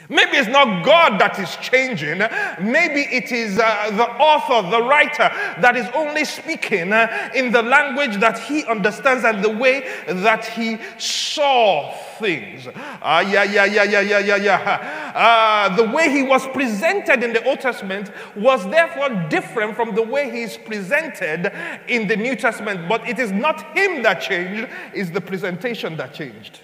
Maybe 0.09 0.39
it's 0.39 0.49
not 0.49 0.85
God 0.85 1.21
that 1.21 1.39
is 1.39 1.55
changing. 1.57 2.19
Maybe 2.61 3.03
it 3.15 3.31
is 3.31 3.59
uh, 3.59 3.91
the 3.91 4.09
author, 4.09 4.71
the 4.71 4.83
writer, 4.83 5.31
that 5.61 5.77
is 5.77 5.87
only 5.95 6.25
speaking 6.25 6.95
uh, 6.95 7.31
in 7.35 7.53
the 7.53 7.63
language 7.63 8.17
that 8.17 8.39
he 8.39 8.65
understands 8.65 9.25
and 9.25 9.45
the 9.45 9.51
way 9.51 9.87
that 10.07 10.47
he 10.47 10.79
saw 10.99 11.93
things. 12.19 12.69
Ah, 12.75 13.19
uh, 13.19 13.21
yeah, 13.21 13.45
yeah, 13.45 13.67
yeah, 13.67 13.83
yeah, 13.83 14.01
yeah, 14.01 14.19
yeah, 14.19 14.37
yeah. 14.37 15.13
Uh, 15.15 15.77
the 15.77 15.85
way 15.95 16.11
he 16.11 16.23
was 16.23 16.47
presented 16.49 17.23
in 17.23 17.35
the 17.35 17.45
Old 17.47 17.61
Testament 17.61 18.11
was 18.35 18.65
therefore 18.71 19.11
different 19.29 19.77
from 19.77 19.95
the 19.95 20.03
way 20.03 20.31
he 20.31 20.43
is 20.43 20.57
presented 20.57 21.53
in 21.89 22.09
the 22.09 22.17
New 22.17 22.35
Testament. 22.35 22.89
But 22.89 23.07
it 23.07 23.19
is 23.19 23.31
not 23.31 23.61
him 23.77 24.03
that 24.05 24.23
changed, 24.23 24.69
it's 24.95 25.11
the 25.11 25.21
presentation 25.21 25.99
that 25.99 26.15
changed. 26.15 26.61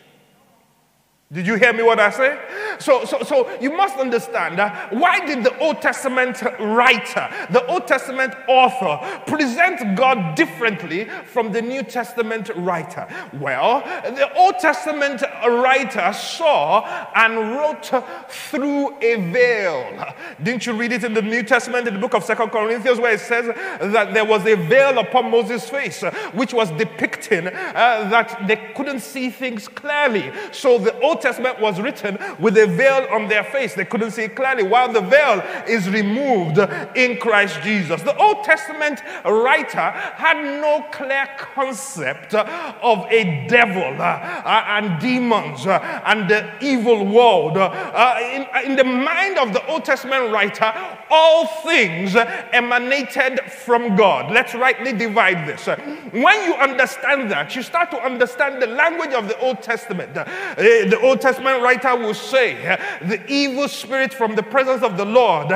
Did 1.31 1.47
you 1.47 1.57
hear 1.57 1.75
me 1.75 1.83
what 1.83 2.01
I 2.01 2.09
say? 2.09 2.39
So, 2.79 3.05
so, 3.05 3.23
so 3.23 3.61
you 3.61 3.71
must 3.71 3.99
understand 3.99 4.59
uh, 4.59 4.89
why 4.93 5.27
did 5.27 5.45
the 5.45 5.59
Old 5.59 5.83
Testament 5.83 6.41
writer, 6.59 7.29
the 7.51 7.67
Old 7.67 7.87
Testament 7.87 8.35
author, 8.49 9.21
present 9.27 9.95
God 9.95 10.35
differently 10.37 11.07
from 11.27 11.53
the 11.53 11.61
New 11.61 11.83
Testament 11.83 12.49
writer? 12.57 13.07
Well, 13.35 13.81
the 14.05 14.33
Old 14.39 14.59
Testament 14.59 15.21
writer 15.47 16.15
saw 16.15 17.11
and 17.15 17.57
wrote 17.57 17.93
through 18.31 18.97
a 19.03 19.17
veil. 19.31 20.07
Didn't 20.43 20.65
you 20.65 20.73
read 20.73 20.93
it 20.93 21.05
in 21.05 21.13
the 21.13 21.21
New 21.21 21.43
Testament 21.43 21.87
in 21.89 21.93
the 21.93 22.01
book 22.01 22.15
of 22.15 22.25
Second 22.25 22.49
Corinthians 22.49 23.01
where 23.01 23.13
it 23.13 23.21
says 23.21 23.49
that 23.93 24.15
there 24.15 24.25
was 24.25 24.47
a 24.47 24.55
veil 24.55 24.99
upon 24.99 25.31
Moses' 25.31 25.69
face, 25.69 26.01
which 26.33 26.55
was 26.55 26.71
depicting 26.71 27.49
uh, 27.49 28.09
that 28.09 28.47
they 28.47 28.73
couldn't 28.75 29.01
see 29.01 29.29
things 29.29 29.69
clearly. 29.69 30.33
So 30.53 30.79
the 30.79 30.99
Old 31.01 31.18
Old 31.19 31.25
Testament 31.25 31.59
was 31.61 31.81
written 31.81 32.17
with 32.39 32.57
a 32.59 32.69
veil 32.69 33.09
on 33.11 33.27
their 33.27 33.43
face. 33.43 33.75
They 33.75 33.85
couldn't 33.85 34.13
see 34.13 34.29
clearly, 34.29 34.63
while 34.63 34.93
the 34.93 35.01
veil 35.01 35.43
is 35.67 35.89
removed 35.91 36.59
in 36.95 37.19
Christ 37.19 37.61
Jesus. 37.63 38.03
The 38.03 38.17
Old 38.17 38.45
Testament 38.45 39.03
writer 39.25 39.91
had 39.91 40.41
no 40.61 40.87
clear 40.93 41.29
concept 41.37 42.35
of 42.35 43.05
a 43.11 43.49
devil 43.49 44.01
uh, 44.01 44.65
and 44.69 45.01
demons 45.01 45.67
uh, 45.67 45.81
and 46.07 46.31
the 46.31 46.49
evil 46.61 47.05
world. 47.05 47.57
Uh, 47.57 48.17
in, 48.21 48.71
in 48.71 48.77
the 48.77 48.85
mind 48.85 49.39
of 49.39 49.53
the 49.53 49.67
Old 49.67 49.85
Testament 49.85 50.31
writer, 50.31 50.73
all 51.11 51.47
things 51.65 52.15
emanated 52.53 53.41
from 53.51 53.97
God. 53.97 54.31
Let's 54.31 54.55
rightly 54.55 54.93
divide 54.93 55.49
this. 55.49 55.67
When 56.13 56.45
you 56.45 56.55
understand 56.55 57.29
that, 57.33 57.57
you 57.57 57.63
start 57.63 57.91
to 57.91 58.01
understand 58.01 58.63
the 58.63 58.69
language 58.69 59.15
of 59.15 59.27
the 59.27 59.37
Old 59.41 59.63
Testament. 59.63 60.15
The 60.15 60.99
Old 61.09 61.21
Testament 61.21 61.63
writer 61.63 61.97
will 61.97 62.15
say, 62.15 62.55
the 63.03 63.21
evil 63.27 63.69
spirit 63.69 64.13
from 64.13 64.35
the 64.35 64.43
presence 64.43 64.83
of 64.83 64.97
the 64.97 65.05
Lord 65.05 65.49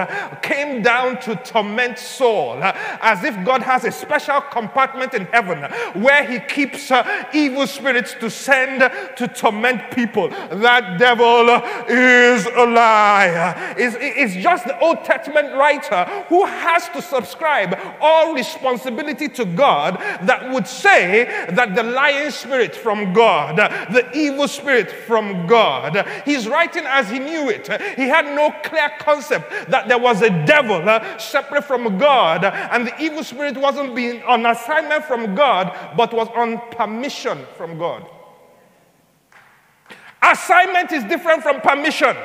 came 0.42 0.82
down 0.82 1.20
to 1.20 1.36
torment 1.36 1.98
Saul, 1.98 2.58
as 2.62 3.22
if 3.24 3.34
God 3.44 3.62
has 3.62 3.84
a 3.84 3.92
special 3.92 4.40
compartment 4.40 5.14
in 5.14 5.26
heaven 5.26 5.62
where 6.02 6.24
he 6.24 6.40
keeps 6.40 6.90
uh, 6.90 7.28
evil 7.34 7.66
spirits 7.66 8.14
to 8.14 8.30
send 8.30 8.80
to 9.16 9.28
torment 9.28 9.90
people. 9.92 10.28
That 10.28 10.98
devil 10.98 11.48
is 11.88 12.46
a 12.46 12.66
liar. 12.66 13.74
It's, 13.76 13.96
it's 13.98 14.42
just 14.42 14.66
the 14.66 14.78
Old 14.80 15.04
Testament 15.04 15.54
writer 15.54 16.04
who 16.28 16.44
has 16.46 16.88
to 16.90 17.02
subscribe 17.02 17.78
all 18.00 18.34
responsibility 18.34 19.28
to 19.28 19.44
God 19.44 19.98
that 20.22 20.50
would 20.52 20.66
say 20.66 21.24
that 21.50 21.74
the 21.74 21.82
lying 21.82 22.30
spirit 22.30 22.74
from 22.74 23.12
God, 23.12 23.56
the 23.92 24.08
evil 24.14 24.48
spirit 24.48 24.90
from 24.90 25.41
God. 25.46 26.06
He's 26.24 26.48
writing 26.48 26.84
as 26.86 27.10
he 27.10 27.18
knew 27.18 27.48
it. 27.50 27.68
He 27.96 28.08
had 28.08 28.26
no 28.34 28.54
clear 28.64 28.90
concept 28.98 29.70
that 29.70 29.88
there 29.88 29.98
was 29.98 30.22
a 30.22 30.30
devil 30.46 30.88
uh, 30.88 31.18
separate 31.18 31.64
from 31.64 31.98
God, 31.98 32.44
and 32.44 32.86
the 32.86 33.02
evil 33.02 33.24
spirit 33.24 33.56
wasn't 33.56 33.94
being 33.94 34.22
on 34.22 34.46
assignment 34.46 35.04
from 35.04 35.34
God, 35.34 35.94
but 35.96 36.12
was 36.12 36.28
on 36.34 36.60
permission 36.70 37.38
from 37.56 37.78
God. 37.78 38.06
Assignment 40.22 40.92
is 40.92 41.02
different 41.04 41.42
from 41.42 41.60
permission. 41.60 42.16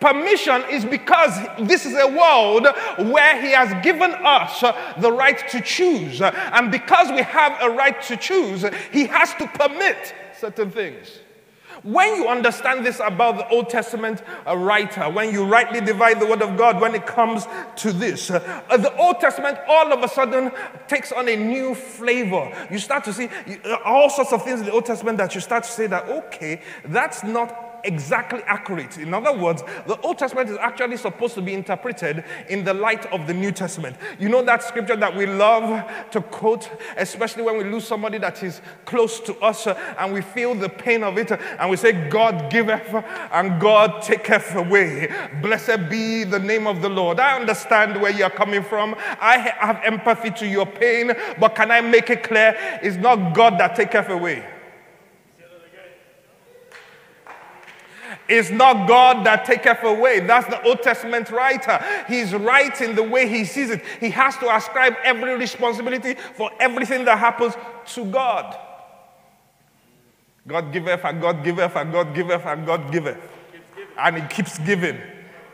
Permission 0.00 0.64
is 0.68 0.84
because 0.84 1.38
this 1.60 1.86
is 1.86 1.94
a 1.94 2.08
world 2.08 2.66
where 3.12 3.40
He 3.40 3.52
has 3.52 3.72
given 3.84 4.12
us 4.12 4.60
the 4.98 5.12
right 5.12 5.48
to 5.50 5.60
choose. 5.60 6.20
And 6.20 6.72
because 6.72 7.10
we 7.10 7.22
have 7.22 7.56
a 7.62 7.70
right 7.70 8.02
to 8.02 8.16
choose, 8.16 8.64
He 8.90 9.06
has 9.06 9.32
to 9.34 9.46
permit 9.46 10.12
certain 10.36 10.72
things. 10.72 11.21
When 11.82 12.14
you 12.14 12.28
understand 12.28 12.86
this 12.86 13.00
about 13.00 13.38
the 13.38 13.48
Old 13.48 13.68
Testament 13.68 14.22
writer, 14.46 15.10
when 15.10 15.32
you 15.32 15.44
rightly 15.44 15.80
divide 15.80 16.20
the 16.20 16.26
Word 16.26 16.42
of 16.42 16.56
God, 16.56 16.80
when 16.80 16.94
it 16.94 17.06
comes 17.06 17.46
to 17.76 17.92
this, 17.92 18.30
uh, 18.30 18.38
the 18.76 18.94
Old 18.96 19.18
Testament 19.18 19.58
all 19.68 19.92
of 19.92 20.02
a 20.02 20.08
sudden 20.08 20.52
takes 20.86 21.10
on 21.10 21.28
a 21.28 21.36
new 21.36 21.74
flavor. 21.74 22.52
You 22.70 22.78
start 22.78 23.02
to 23.04 23.12
see 23.12 23.28
uh, 23.64 23.78
all 23.84 24.10
sorts 24.10 24.32
of 24.32 24.44
things 24.44 24.60
in 24.60 24.66
the 24.66 24.72
Old 24.72 24.86
Testament 24.86 25.18
that 25.18 25.34
you 25.34 25.40
start 25.40 25.64
to 25.64 25.70
say 25.70 25.88
that, 25.88 26.08
okay, 26.08 26.62
that's 26.84 27.24
not 27.24 27.71
exactly 27.84 28.42
accurate. 28.46 28.98
In 28.98 29.14
other 29.14 29.32
words, 29.32 29.62
the 29.86 29.98
Old 30.00 30.18
Testament 30.18 30.50
is 30.50 30.56
actually 30.58 30.96
supposed 30.96 31.34
to 31.34 31.42
be 31.42 31.54
interpreted 31.54 32.24
in 32.48 32.64
the 32.64 32.74
light 32.74 33.06
of 33.06 33.26
the 33.26 33.34
New 33.34 33.52
Testament. 33.52 33.96
You 34.18 34.28
know 34.28 34.42
that 34.42 34.62
scripture 34.62 34.96
that 34.96 35.16
we 35.16 35.26
love 35.26 35.90
to 36.10 36.20
quote, 36.20 36.70
especially 36.96 37.42
when 37.42 37.56
we 37.58 37.64
lose 37.64 37.86
somebody 37.86 38.18
that 38.18 38.42
is 38.42 38.60
close 38.84 39.20
to 39.20 39.36
us 39.38 39.66
uh, 39.66 39.74
and 39.98 40.12
we 40.12 40.20
feel 40.20 40.54
the 40.54 40.68
pain 40.68 41.02
of 41.02 41.18
it, 41.18 41.32
uh, 41.32 41.38
and 41.58 41.70
we 41.70 41.76
say, 41.76 41.92
God 42.08 42.50
giveth 42.50 42.94
and 43.32 43.60
God 43.60 44.02
taketh 44.02 44.54
away. 44.54 45.12
Blessed 45.40 45.88
be 45.88 46.24
the 46.24 46.38
name 46.38 46.66
of 46.66 46.82
the 46.82 46.88
Lord. 46.88 47.20
I 47.20 47.38
understand 47.38 48.00
where 48.00 48.10
you're 48.10 48.30
coming 48.30 48.62
from. 48.62 48.94
I 49.20 49.38
have 49.38 49.80
empathy 49.84 50.30
to 50.30 50.46
your 50.46 50.66
pain, 50.66 51.12
but 51.38 51.54
can 51.54 51.70
I 51.70 51.80
make 51.80 52.10
it 52.10 52.22
clear? 52.22 52.56
It's 52.82 52.96
not 52.96 53.34
God 53.34 53.58
that 53.58 53.74
taketh 53.76 54.08
away. 54.08 54.44
It's 58.28 58.50
not 58.50 58.88
God 58.88 59.26
that 59.26 59.44
taketh 59.44 59.82
away. 59.82 60.20
That's 60.20 60.46
the 60.46 60.62
Old 60.62 60.82
Testament 60.82 61.30
writer. 61.30 61.84
He's 62.08 62.32
in 62.32 62.94
the 62.94 63.02
way 63.02 63.28
he 63.28 63.44
sees 63.44 63.70
it. 63.70 63.82
He 64.00 64.10
has 64.10 64.36
to 64.38 64.54
ascribe 64.54 64.94
every 65.02 65.36
responsibility 65.36 66.14
for 66.14 66.50
everything 66.60 67.04
that 67.06 67.18
happens 67.18 67.54
to 67.94 68.04
God. 68.04 68.56
God 70.46 70.72
giveth 70.72 71.04
and 71.04 71.20
God 71.20 71.44
giveth 71.44 71.76
and 71.76 71.92
God 71.92 72.14
giveth 72.14 72.44
and 72.46 72.66
God 72.66 72.92
giveth. 72.92 73.18
And 73.98 74.16
he 74.16 74.28
keeps 74.28 74.58
giving. 74.58 74.98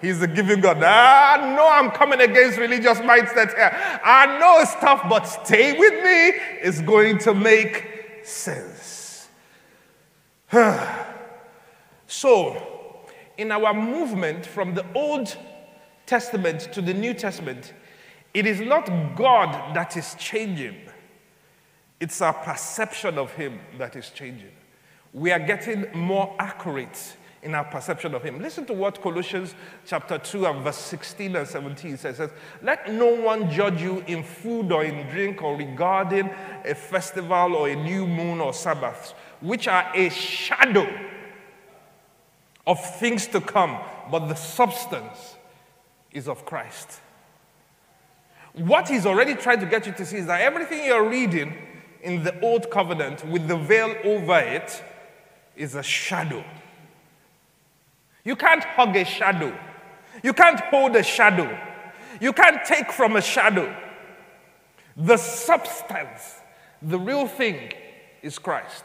He's 0.00 0.22
a 0.22 0.28
giving 0.28 0.60
God. 0.60 0.82
I 0.82 1.56
know 1.56 1.68
I'm 1.68 1.90
coming 1.90 2.20
against 2.20 2.58
religious 2.58 2.98
mindset 2.98 3.54
here. 3.54 4.00
I 4.04 4.38
know 4.38 4.60
it's 4.60 4.74
tough, 4.76 5.08
but 5.08 5.24
stay 5.24 5.76
with 5.76 5.92
me. 5.92 6.40
It's 6.62 6.80
going 6.80 7.18
to 7.18 7.34
make 7.34 7.86
sense. 8.22 9.28
so, 12.08 13.04
in 13.36 13.52
our 13.52 13.74
movement 13.74 14.46
from 14.46 14.74
the 14.74 14.84
Old 14.94 15.36
Testament 16.06 16.72
to 16.72 16.80
the 16.80 16.94
New 16.94 17.12
Testament, 17.12 17.74
it 18.32 18.46
is 18.46 18.60
not 18.60 18.86
God 19.14 19.76
that 19.76 19.94
is 19.94 20.16
changing, 20.18 20.76
it's 22.00 22.22
our 22.22 22.32
perception 22.32 23.18
of 23.18 23.32
Him 23.34 23.60
that 23.76 23.94
is 23.94 24.08
changing. 24.08 24.52
We 25.12 25.32
are 25.32 25.38
getting 25.38 25.86
more 25.92 26.34
accurate 26.38 27.16
in 27.42 27.54
our 27.54 27.64
perception 27.64 28.14
of 28.14 28.22
him. 28.22 28.40
Listen 28.40 28.66
to 28.66 28.72
what 28.72 29.00
Colossians 29.00 29.54
chapter 29.86 30.18
2 30.18 30.46
and 30.46 30.64
verse 30.64 30.76
16 30.76 31.36
and 31.36 31.46
17 31.46 31.96
says. 31.96 32.16
says 32.16 32.30
Let 32.62 32.92
no 32.92 33.14
one 33.14 33.48
judge 33.50 33.80
you 33.80 34.02
in 34.08 34.24
food 34.24 34.72
or 34.72 34.84
in 34.84 35.08
drink 35.08 35.42
or 35.42 35.56
regarding 35.56 36.30
a 36.64 36.74
festival 36.74 37.54
or 37.54 37.68
a 37.68 37.76
new 37.76 38.06
moon 38.06 38.40
or 38.40 38.52
Sabbaths, 38.52 39.12
which 39.40 39.68
are 39.68 39.90
a 39.94 40.10
shadow 40.10 40.86
of 42.68 42.78
things 43.00 43.26
to 43.28 43.40
come, 43.40 43.76
but 44.08 44.28
the 44.28 44.36
substance 44.36 45.34
is 46.12 46.28
of 46.28 46.46
Christ. 46.46 47.00
What 48.52 48.88
he's 48.88 49.06
already 49.06 49.34
trying 49.34 49.58
to 49.60 49.66
get 49.66 49.86
you 49.86 49.92
to 49.94 50.06
see 50.06 50.18
is 50.18 50.26
that 50.26 50.40
everything 50.40 50.84
you're 50.84 51.08
reading 51.08 51.54
in 52.02 52.22
the 52.22 52.38
old 52.40 52.70
covenant 52.70 53.26
with 53.26 53.48
the 53.48 53.56
veil 53.56 53.96
over 54.04 54.38
it 54.38 54.84
is 55.56 55.74
a 55.74 55.82
shadow 55.82 56.44
you 58.28 58.36
can't 58.36 58.62
hug 58.62 58.94
a 58.94 59.06
shadow. 59.06 59.58
You 60.22 60.34
can't 60.34 60.60
hold 60.60 60.94
a 60.96 61.02
shadow. 61.02 61.48
You 62.20 62.34
can't 62.34 62.62
take 62.62 62.92
from 62.92 63.16
a 63.16 63.22
shadow. 63.22 63.74
The 64.98 65.16
substance, 65.16 66.34
the 66.82 66.98
real 66.98 67.26
thing, 67.26 67.72
is 68.20 68.38
Christ. 68.38 68.84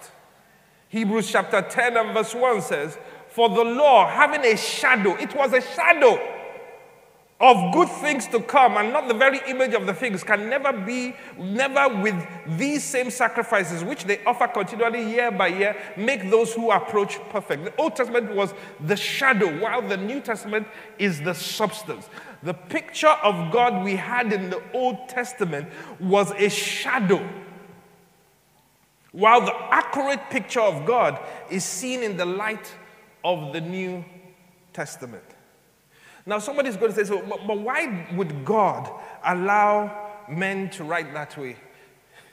Hebrews 0.88 1.30
chapter 1.30 1.62
10 1.62 1.98
and 1.98 2.14
verse 2.14 2.34
1 2.34 2.62
says, 2.62 2.98
For 3.34 3.50
the 3.50 3.64
law, 3.64 4.08
having 4.08 4.46
a 4.46 4.56
shadow, 4.56 5.16
it 5.16 5.36
was 5.36 5.54
a 5.54 5.62
shadow 5.62 6.22
of 7.40 7.74
good 7.74 7.90
things 7.90 8.28
to 8.28 8.40
come 8.40 8.78
and 8.78 8.94
not 8.94 9.08
the 9.08 9.14
very 9.16 9.40
image 9.48 9.74
of 9.74 9.88
the 9.88 9.94
things 9.94 10.24
can 10.24 10.48
never 10.50 10.72
be, 10.72 11.16
never 11.40 12.02
with 12.04 12.16
these 12.60 12.84
same 12.84 13.10
sacrifices 13.10 13.84
which 13.84 14.04
they 14.04 14.24
offer 14.26 14.48
continually 14.48 15.10
year 15.10 15.32
by 15.32 15.48
year, 15.48 15.76
make 15.98 16.30
those 16.30 16.54
who 16.54 16.70
approach 16.70 17.18
perfect. 17.32 17.66
The 17.66 17.76
Old 17.78 17.96
Testament 17.96 18.36
was 18.36 18.54
the 18.86 18.96
shadow, 18.96 19.60
while 19.60 19.82
the 19.82 19.98
New 19.98 20.22
Testament 20.22 20.68
is 21.00 21.20
the 21.20 21.34
substance. 21.34 22.08
The 22.44 22.54
picture 22.54 23.16
of 23.24 23.52
God 23.52 23.84
we 23.84 23.96
had 23.96 24.32
in 24.32 24.52
the 24.52 24.62
Old 24.76 25.10
Testament 25.10 25.70
was 26.00 26.30
a 26.34 26.50
shadow. 26.50 27.28
While 29.12 29.42
the 29.42 29.56
accurate 29.74 30.30
picture 30.30 30.62
of 30.62 30.86
God 30.86 31.20
is 31.50 31.64
seen 31.64 32.04
in 32.04 32.16
the 32.16 32.26
light 32.26 32.72
of 33.24 33.54
the 33.54 33.62
New 33.62 34.04
Testament. 34.74 35.24
Now, 36.26 36.40
somebody's 36.40 36.78
going 36.78 36.94
to 36.94 36.96
say, 36.96 37.04
so, 37.04 37.22
but, 37.22 37.46
but 37.46 37.60
why 37.60 38.08
would 38.14 38.46
God 38.46 38.90
allow 39.26 40.12
men 40.30 40.70
to 40.72 40.84
write 40.84 41.14
that 41.14 41.38
way? 41.38 41.58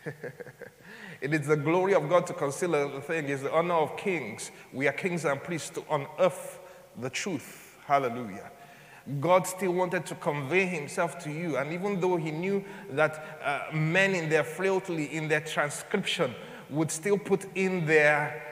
it 1.20 1.34
is 1.34 1.46
the 1.46 1.56
glory 1.56 1.94
of 1.94 2.08
God 2.08 2.26
to 2.28 2.32
conceal 2.32 2.70
the 2.70 3.00
thing, 3.00 3.28
it's 3.28 3.42
the 3.42 3.52
honor 3.52 3.74
of 3.74 3.96
kings. 3.96 4.50
We 4.72 4.86
are 4.86 4.92
kings 4.92 5.24
and 5.24 5.42
priests 5.42 5.70
to 5.70 5.84
unearth 5.90 6.60
the 6.98 7.10
truth. 7.10 7.76
Hallelujah. 7.86 8.50
God 9.18 9.46
still 9.46 9.72
wanted 9.72 10.06
to 10.06 10.14
convey 10.16 10.66
himself 10.66 11.18
to 11.24 11.32
you. 11.32 11.56
And 11.56 11.72
even 11.72 12.00
though 12.00 12.16
he 12.16 12.30
knew 12.30 12.64
that 12.90 13.40
uh, 13.42 13.74
men 13.74 14.14
in 14.14 14.28
their 14.28 14.44
frailty, 14.44 15.04
in 15.04 15.26
their 15.26 15.40
transcription, 15.40 16.34
would 16.68 16.90
still 16.90 17.18
put 17.18 17.46
in 17.56 17.86
their 17.86 18.49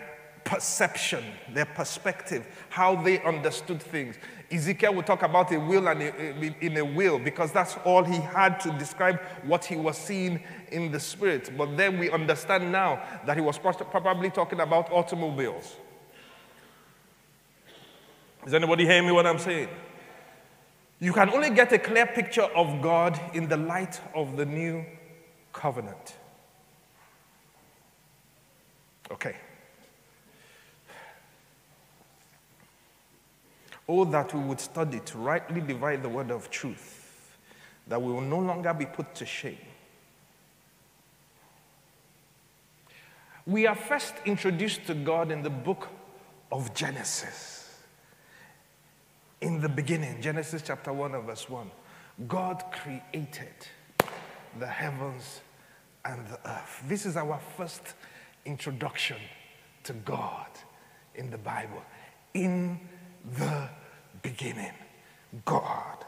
perception, 0.48 1.22
their 1.52 1.66
perspective, 1.66 2.46
how 2.70 2.96
they 2.96 3.22
understood 3.22 3.82
things. 3.82 4.16
Ezekiel 4.50 4.94
will 4.94 5.02
talk 5.02 5.22
about 5.22 5.52
a 5.52 5.60
will 5.60 5.88
and 5.88 6.00
a, 6.00 6.64
in 6.64 6.78
a 6.78 6.84
will 6.84 7.18
because 7.18 7.52
that's 7.52 7.76
all 7.84 8.02
he 8.02 8.16
had 8.16 8.58
to 8.60 8.70
describe 8.78 9.20
what 9.44 9.62
he 9.62 9.76
was 9.76 9.98
seeing 9.98 10.42
in 10.72 10.90
the 10.90 10.98
spirit. 10.98 11.52
But 11.54 11.76
then 11.76 11.98
we 11.98 12.10
understand 12.10 12.72
now 12.72 13.02
that 13.26 13.36
he 13.36 13.42
was 13.42 13.58
probably 13.58 14.30
talking 14.30 14.60
about 14.60 14.90
automobiles. 14.90 15.76
Is 18.46 18.54
anybody 18.54 18.86
hearing 18.86 19.04
me 19.04 19.12
what 19.12 19.26
I'm 19.26 19.38
saying? 19.38 19.68
You 20.98 21.12
can 21.12 21.28
only 21.28 21.50
get 21.50 21.70
a 21.72 21.78
clear 21.78 22.06
picture 22.06 22.48
of 22.56 22.80
God 22.80 23.20
in 23.34 23.48
the 23.48 23.58
light 23.58 24.00
of 24.14 24.38
the 24.38 24.46
new 24.46 24.82
covenant. 25.52 26.16
Okay. 29.10 29.36
Oh, 33.88 34.04
that 34.04 34.34
we 34.34 34.40
would 34.40 34.60
study 34.60 35.00
to 35.00 35.18
rightly 35.18 35.60
divide 35.60 36.02
the 36.02 36.08
word 36.08 36.30
of 36.30 36.50
truth, 36.50 37.36
that 37.86 38.00
we 38.00 38.12
will 38.12 38.20
no 38.20 38.38
longer 38.38 38.74
be 38.74 38.84
put 38.84 39.14
to 39.14 39.24
shame. 39.24 39.56
We 43.46 43.66
are 43.66 43.74
first 43.74 44.14
introduced 44.26 44.86
to 44.88 44.94
God 44.94 45.30
in 45.30 45.42
the 45.42 45.48
book 45.48 45.88
of 46.52 46.74
Genesis. 46.74 47.78
In 49.40 49.60
the 49.62 49.70
beginning, 49.70 50.20
Genesis 50.20 50.60
chapter 50.66 50.92
1 50.92 51.14
and 51.14 51.24
verse 51.24 51.48
1, 51.48 51.70
God 52.26 52.62
created 52.72 53.54
the 54.58 54.66
heavens 54.66 55.40
and 56.04 56.26
the 56.26 56.38
earth. 56.44 56.82
This 56.86 57.06
is 57.06 57.16
our 57.16 57.40
first 57.56 57.94
introduction 58.44 59.16
to 59.84 59.92
God 59.94 60.48
in 61.14 61.30
the 61.30 61.38
Bible. 61.38 61.82
In 62.34 62.78
the 63.36 63.68
beginning. 64.22 64.72
God 65.44 66.04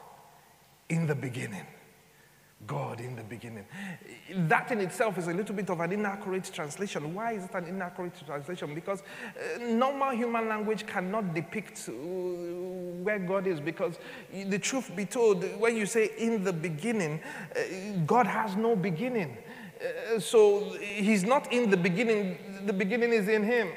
in 0.88 1.06
the 1.06 1.14
beginning. 1.14 1.66
God 2.66 3.00
in 3.00 3.16
the 3.16 3.22
beginning. 3.22 3.64
That 4.34 4.70
in 4.70 4.80
itself 4.80 5.16
is 5.16 5.28
a 5.28 5.32
little 5.32 5.54
bit 5.54 5.70
of 5.70 5.80
an 5.80 5.92
inaccurate 5.92 6.50
translation. 6.52 7.14
Why 7.14 7.32
is 7.32 7.44
it 7.44 7.54
an 7.54 7.64
inaccurate 7.64 8.12
translation? 8.26 8.74
Because 8.74 9.00
uh, 9.00 9.58
normal 9.64 10.10
human 10.10 10.46
language 10.46 10.86
cannot 10.86 11.32
depict 11.34 11.88
uh, 11.88 11.92
where 11.92 13.18
God 13.18 13.46
is. 13.46 13.60
Because 13.60 13.98
the 14.30 14.58
truth 14.58 14.94
be 14.94 15.06
told, 15.06 15.42
when 15.58 15.74
you 15.74 15.86
say 15.86 16.10
in 16.18 16.44
the 16.44 16.52
beginning, 16.52 17.20
uh, 17.56 17.60
God 18.06 18.26
has 18.26 18.56
no 18.56 18.76
beginning. 18.76 19.38
Uh, 19.80 20.20
so 20.20 20.76
he's 20.80 21.24
not 21.24 21.50
in 21.50 21.70
the 21.70 21.78
beginning, 21.78 22.36
the 22.66 22.74
beginning 22.74 23.12
is 23.12 23.26
in 23.28 23.42
him. 23.42 23.68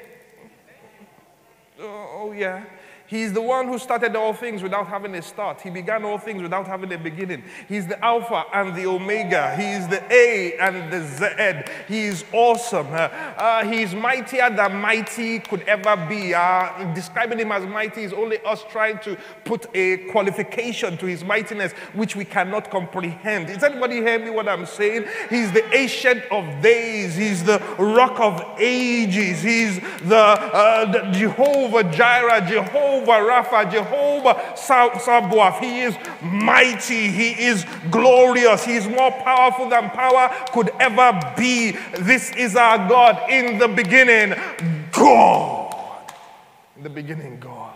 Oh, 1.80 2.10
oh 2.14 2.32
yeah. 2.32 2.64
He's 3.06 3.34
the 3.34 3.42
one 3.42 3.68
who 3.68 3.78
started 3.78 4.16
all 4.16 4.32
things 4.32 4.62
without 4.62 4.86
having 4.86 5.14
a 5.14 5.20
start. 5.20 5.60
He 5.60 5.68
began 5.68 6.04
all 6.04 6.16
things 6.16 6.42
without 6.42 6.66
having 6.66 6.90
a 6.92 6.96
beginning. 6.98 7.44
He's 7.68 7.86
the 7.86 8.02
Alpha 8.02 8.44
and 8.54 8.74
the 8.74 8.86
Omega. 8.86 9.54
He 9.56 9.72
is 9.72 9.86
the 9.88 10.02
A 10.10 10.56
and 10.58 10.90
the 10.90 11.06
Z. 11.06 11.70
He 11.86 12.04
is 12.06 12.24
awesome. 12.32 12.86
Uh, 12.86 13.08
uh, 13.36 13.64
he 13.66 13.82
is 13.82 13.94
mightier 13.94 14.48
than 14.48 14.80
mighty 14.80 15.38
could 15.40 15.62
ever 15.62 15.96
be. 16.08 16.32
Uh, 16.32 16.94
describing 16.94 17.38
him 17.38 17.52
as 17.52 17.66
mighty 17.66 18.04
is 18.04 18.14
only 18.14 18.38
us 18.42 18.64
trying 18.70 18.98
to 19.00 19.18
put 19.44 19.66
a 19.74 19.98
qualification 20.10 20.96
to 20.96 21.04
his 21.04 21.22
mightiness, 21.22 21.72
which 21.92 22.16
we 22.16 22.24
cannot 22.24 22.70
comprehend. 22.70 23.50
Is 23.50 23.62
anybody 23.62 23.96
hearing 23.96 24.24
me 24.24 24.30
what 24.30 24.48
I'm 24.48 24.64
saying? 24.64 25.04
He's 25.28 25.52
the 25.52 25.64
ancient 25.74 26.24
of 26.30 26.62
days. 26.62 27.16
He's 27.16 27.44
the 27.44 27.58
rock 27.78 28.18
of 28.18 28.58
ages. 28.58 29.42
He's 29.42 29.78
the, 30.00 30.16
uh, 30.16 30.90
the 30.90 31.10
Jehovah 31.12 31.84
Jireh, 31.84 32.46
Jehovah 32.48 33.03
Jehovah 33.04 33.26
Rapha, 33.26 33.70
Jehovah 33.70 34.54
Sabaoth. 34.56 35.60
He 35.60 35.80
is 35.80 35.96
mighty. 36.22 37.08
He 37.08 37.30
is 37.44 37.64
glorious. 37.90 38.64
He 38.64 38.76
is 38.76 38.88
more 38.88 39.10
powerful 39.10 39.68
than 39.68 39.90
power 39.90 40.30
could 40.52 40.70
ever 40.80 41.34
be. 41.36 41.72
This 41.98 42.30
is 42.32 42.56
our 42.56 42.88
God 42.88 43.30
in 43.30 43.58
the 43.58 43.68
beginning. 43.68 44.34
God. 44.92 46.12
In 46.76 46.82
the 46.82 46.90
beginning, 46.90 47.38
God. 47.40 47.70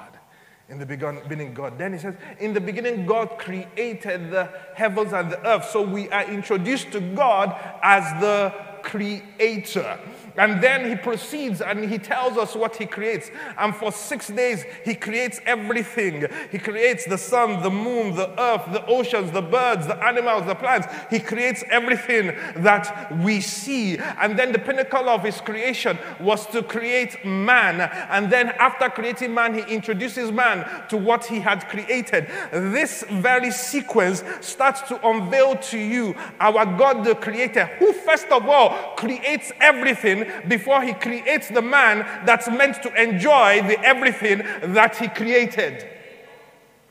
In 0.69 0.79
the 0.79 0.87
beginning, 0.87 1.55
God. 1.55 1.79
Then 1.79 1.95
he 1.95 1.99
says, 1.99 2.14
In 2.38 2.53
the 2.53 2.61
beginning, 2.61 3.07
God 3.07 3.38
created 3.38 4.31
the 4.31 4.51
heavens 4.75 5.12
and 5.12 5.33
the 5.33 5.47
earth. 5.47 5.71
So 5.71 5.83
we 5.83 6.11
are 6.11 6.25
introduced 6.25 6.93
to 6.93 7.01
God 7.01 7.57
as 7.83 8.21
the 8.21 8.53
creator. 8.83 9.99
And 10.38 10.62
then 10.62 10.88
he 10.88 10.94
proceeds 10.94 11.61
and 11.61 11.90
he 11.90 11.98
tells 11.98 12.38
us 12.38 12.55
what 12.55 12.77
he 12.77 12.87
creates. 12.87 13.31
And 13.59 13.74
for 13.74 13.90
six 13.90 14.29
days, 14.29 14.64
he 14.85 14.94
creates 14.94 15.40
everything. 15.44 16.27
He 16.53 16.59
creates 16.59 17.05
the 17.07 17.18
sun, 17.18 17.62
the 17.62 17.70
moon, 17.70 18.14
the 18.14 18.31
earth, 18.40 18.62
the 18.72 18.87
oceans, 18.87 19.33
the 19.33 19.42
birds, 19.42 19.87
the 19.87 20.03
animals, 20.03 20.46
the 20.46 20.55
plants. 20.55 20.87
He 21.11 21.18
creates 21.18 21.64
everything 21.70 22.37
that 22.62 23.12
we 23.18 23.40
see. 23.40 23.98
And 23.98 24.38
then 24.38 24.53
the 24.53 24.61
pinnacle 24.61 25.09
of 25.09 25.24
his 25.24 25.40
creation 25.40 25.98
was 26.20 26.46
to 26.48 26.62
create 26.62 27.24
man. 27.24 27.81
And 28.09 28.31
then 28.31 28.51
after 28.59 28.88
creating 28.88 29.35
man, 29.35 29.55
he 29.55 29.74
introduces 29.74 30.31
man 30.31 30.68
to 30.88 30.96
what 30.96 31.24
he 31.24 31.40
had 31.40 31.68
created. 31.68 32.29
This 32.53 33.05
very 33.11 33.51
sequence 33.51 34.22
starts 34.40 34.83
to 34.83 35.05
unveil 35.07 35.57
to 35.57 35.79
you 35.79 36.14
our 36.38 36.64
God, 36.64 37.05
the 37.05 37.16
creator, 37.16 37.66
who 37.79 37.92
first 37.92 38.29
of 38.29 38.46
all 38.46 38.94
creates 38.96 39.51
everything 39.61 40.28
before 40.49 40.83
he 40.83 40.95
creates 40.95 41.49
the 41.49 41.62
man 41.62 41.99
that's 42.25 42.49
meant 42.49 42.83
to 42.83 43.03
enjoy 43.03 43.62
the 43.62 43.81
everything 43.85 44.38
that 44.75 44.97
he 44.97 45.09
created. 45.09 45.88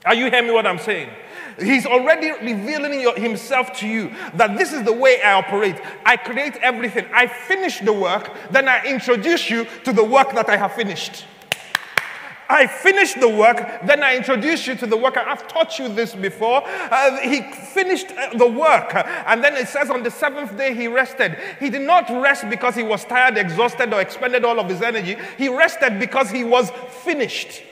Are 0.05 0.15
you 0.15 0.29
hearing 0.29 0.47
me 0.47 0.53
what 0.53 0.65
I'm 0.65 0.79
saying? 0.79 1.09
He's 1.59 1.85
already 1.85 2.31
revealing 2.31 2.99
himself 3.15 3.73
to 3.79 3.87
you 3.87 4.11
that 4.35 4.57
this 4.57 4.71
is 4.73 4.83
the 4.83 4.93
way 4.93 5.21
I 5.21 5.33
operate. 5.33 5.81
I 6.05 6.15
create 6.15 6.55
everything. 6.57 7.07
I 7.13 7.27
finish 7.27 7.79
the 7.79 7.93
work, 7.93 8.31
then 8.51 8.67
I 8.67 8.85
introduce 8.85 9.49
you 9.49 9.65
to 9.83 9.91
the 9.91 10.03
work 10.03 10.33
that 10.33 10.49
I 10.49 10.57
have 10.57 10.73
finished. 10.73 11.25
I 12.49 12.67
finish 12.67 13.13
the 13.13 13.29
work, 13.29 13.57
then 13.85 14.03
I 14.03 14.15
introduce 14.15 14.67
you 14.67 14.75
to 14.75 14.87
the 14.87 14.97
work. 14.97 15.17
I've 15.17 15.47
taught 15.47 15.77
you 15.79 15.89
this 15.89 16.15
before. 16.15 16.61
Uh, 16.65 17.17
he 17.19 17.41
finished 17.41 18.11
uh, 18.11 18.37
the 18.37 18.47
work, 18.47 18.93
and 18.95 19.43
then 19.43 19.55
it 19.55 19.67
says 19.67 19.89
on 19.89 20.03
the 20.03 20.11
seventh 20.11 20.57
day 20.57 20.73
he 20.73 20.87
rested. 20.87 21.37
He 21.59 21.69
did 21.69 21.81
not 21.81 22.09
rest 22.09 22.49
because 22.49 22.75
he 22.75 22.83
was 22.83 23.03
tired, 23.05 23.37
exhausted, 23.37 23.93
or 23.93 24.01
expended 24.01 24.45
all 24.45 24.59
of 24.59 24.69
his 24.69 24.81
energy. 24.81 25.17
He 25.37 25.49
rested 25.49 25.99
because 25.99 26.29
he 26.29 26.43
was 26.43 26.71
finished. 27.03 27.63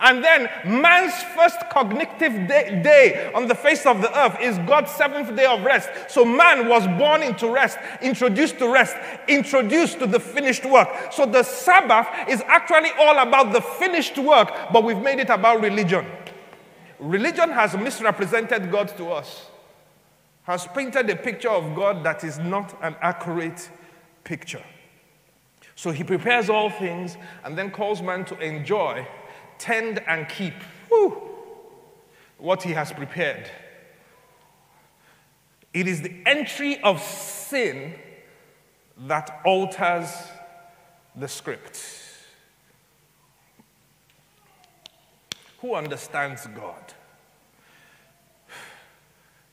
And 0.00 0.22
then 0.22 0.48
man's 0.64 1.12
first 1.34 1.58
cognitive 1.70 2.46
day, 2.46 2.80
day, 2.82 3.32
on 3.34 3.48
the 3.48 3.54
face 3.54 3.84
of 3.84 4.00
the 4.00 4.16
earth 4.16 4.36
is 4.40 4.56
God's 4.58 4.92
seventh 4.92 5.34
day 5.34 5.46
of 5.46 5.64
rest. 5.64 5.88
So 6.08 6.24
man 6.24 6.68
was 6.68 6.86
born 6.98 7.22
into 7.24 7.50
rest, 7.50 7.78
introduced 8.00 8.58
to 8.60 8.72
rest, 8.72 8.96
introduced 9.26 9.98
to 9.98 10.06
the 10.06 10.20
finished 10.20 10.64
work. 10.64 10.88
So 11.10 11.26
the 11.26 11.42
Sabbath 11.42 12.06
is 12.28 12.42
actually 12.46 12.90
all 12.96 13.18
about 13.18 13.52
the 13.52 13.60
finished 13.60 14.16
work, 14.18 14.52
but 14.72 14.84
we've 14.84 15.02
made 15.02 15.18
it 15.18 15.30
about 15.30 15.62
religion. 15.62 16.06
Religion 17.00 17.50
has 17.50 17.76
misrepresented 17.76 18.70
God 18.70 18.96
to 18.98 19.10
us, 19.10 19.46
has 20.44 20.66
painted 20.68 21.10
a 21.10 21.16
picture 21.16 21.50
of 21.50 21.74
God 21.74 22.04
that 22.04 22.22
is 22.22 22.38
not 22.38 22.76
an 22.82 22.94
accurate 23.00 23.68
picture. 24.22 24.62
So 25.74 25.90
he 25.90 26.04
prepares 26.04 26.48
all 26.48 26.70
things 26.70 27.16
and 27.44 27.58
then 27.58 27.70
calls 27.72 28.00
man 28.00 28.24
to 28.26 28.38
enjoy 28.38 29.06
tend 29.58 30.02
and 30.06 30.28
keep 30.28 30.54
whew, 30.88 31.20
what 32.38 32.62
he 32.62 32.72
has 32.72 32.92
prepared. 32.92 33.50
It 35.74 35.86
is 35.86 36.02
the 36.02 36.14
entry 36.24 36.80
of 36.82 37.02
sin 37.02 37.94
that 39.06 39.40
alters 39.44 40.10
the 41.14 41.28
script. 41.28 41.80
Who 45.60 45.74
understands 45.74 46.46
God? 46.48 46.94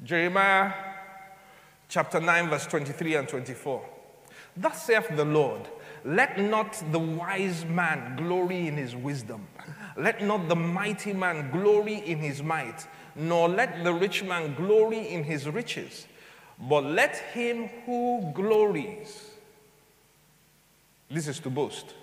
Jeremiah 0.03 0.73
chapter 1.89 2.19
9, 2.19 2.49
verse 2.49 2.67
23 2.67 3.15
and 3.15 3.27
24. 3.27 3.89
Thus 4.57 4.85
saith 4.85 5.07
the 5.15 5.25
Lord, 5.25 5.67
let 6.05 6.39
not 6.39 6.81
the 6.91 6.99
wise 6.99 7.65
man 7.65 8.15
glory 8.15 8.67
in 8.67 8.77
his 8.77 8.95
wisdom 8.95 9.47
let 9.97 10.21
not 10.21 10.49
the 10.49 10.55
mighty 10.55 11.13
man 11.13 11.51
glory 11.51 11.95
in 11.95 12.19
his 12.19 12.43
might, 12.43 12.85
nor 13.15 13.47
let 13.47 13.83
the 13.83 13.93
rich 13.93 14.23
man 14.23 14.53
glory 14.55 15.07
in 15.07 15.23
his 15.23 15.47
riches, 15.47 16.07
but 16.59 16.83
let 16.83 17.15
him 17.15 17.69
who 17.85 18.31
glories, 18.33 19.31
this 21.09 21.27
is 21.27 21.39
to 21.39 21.49
boast, 21.49 21.93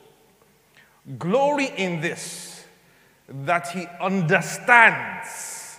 glory 1.18 1.66
in 1.76 2.00
this, 2.00 2.64
that 3.28 3.68
he 3.68 3.86
understands 4.00 5.78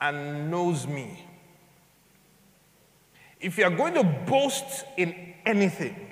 and 0.00 0.50
knows 0.50 0.86
me. 0.86 1.24
If 3.40 3.56
you 3.56 3.64
are 3.64 3.70
going 3.70 3.94
to 3.94 4.04
boast 4.04 4.84
in 4.96 5.14
anything, 5.46 6.07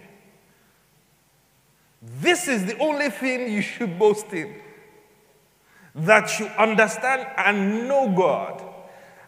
this 2.06 2.46
is 2.46 2.64
the 2.64 2.78
only 2.78 3.10
thing 3.10 3.50
you 3.52 3.60
should 3.60 3.98
boast 3.98 4.32
in 4.32 4.54
that 5.94 6.38
you 6.38 6.46
understand 6.58 7.26
and 7.36 7.88
know 7.88 8.12
God, 8.14 8.62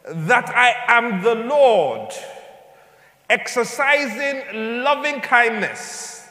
that 0.05 0.49
I 0.51 0.75
am 0.87 1.23
the 1.23 1.35
Lord, 1.35 2.13
exercising 3.29 4.83
loving 4.85 5.21
kindness, 5.21 6.29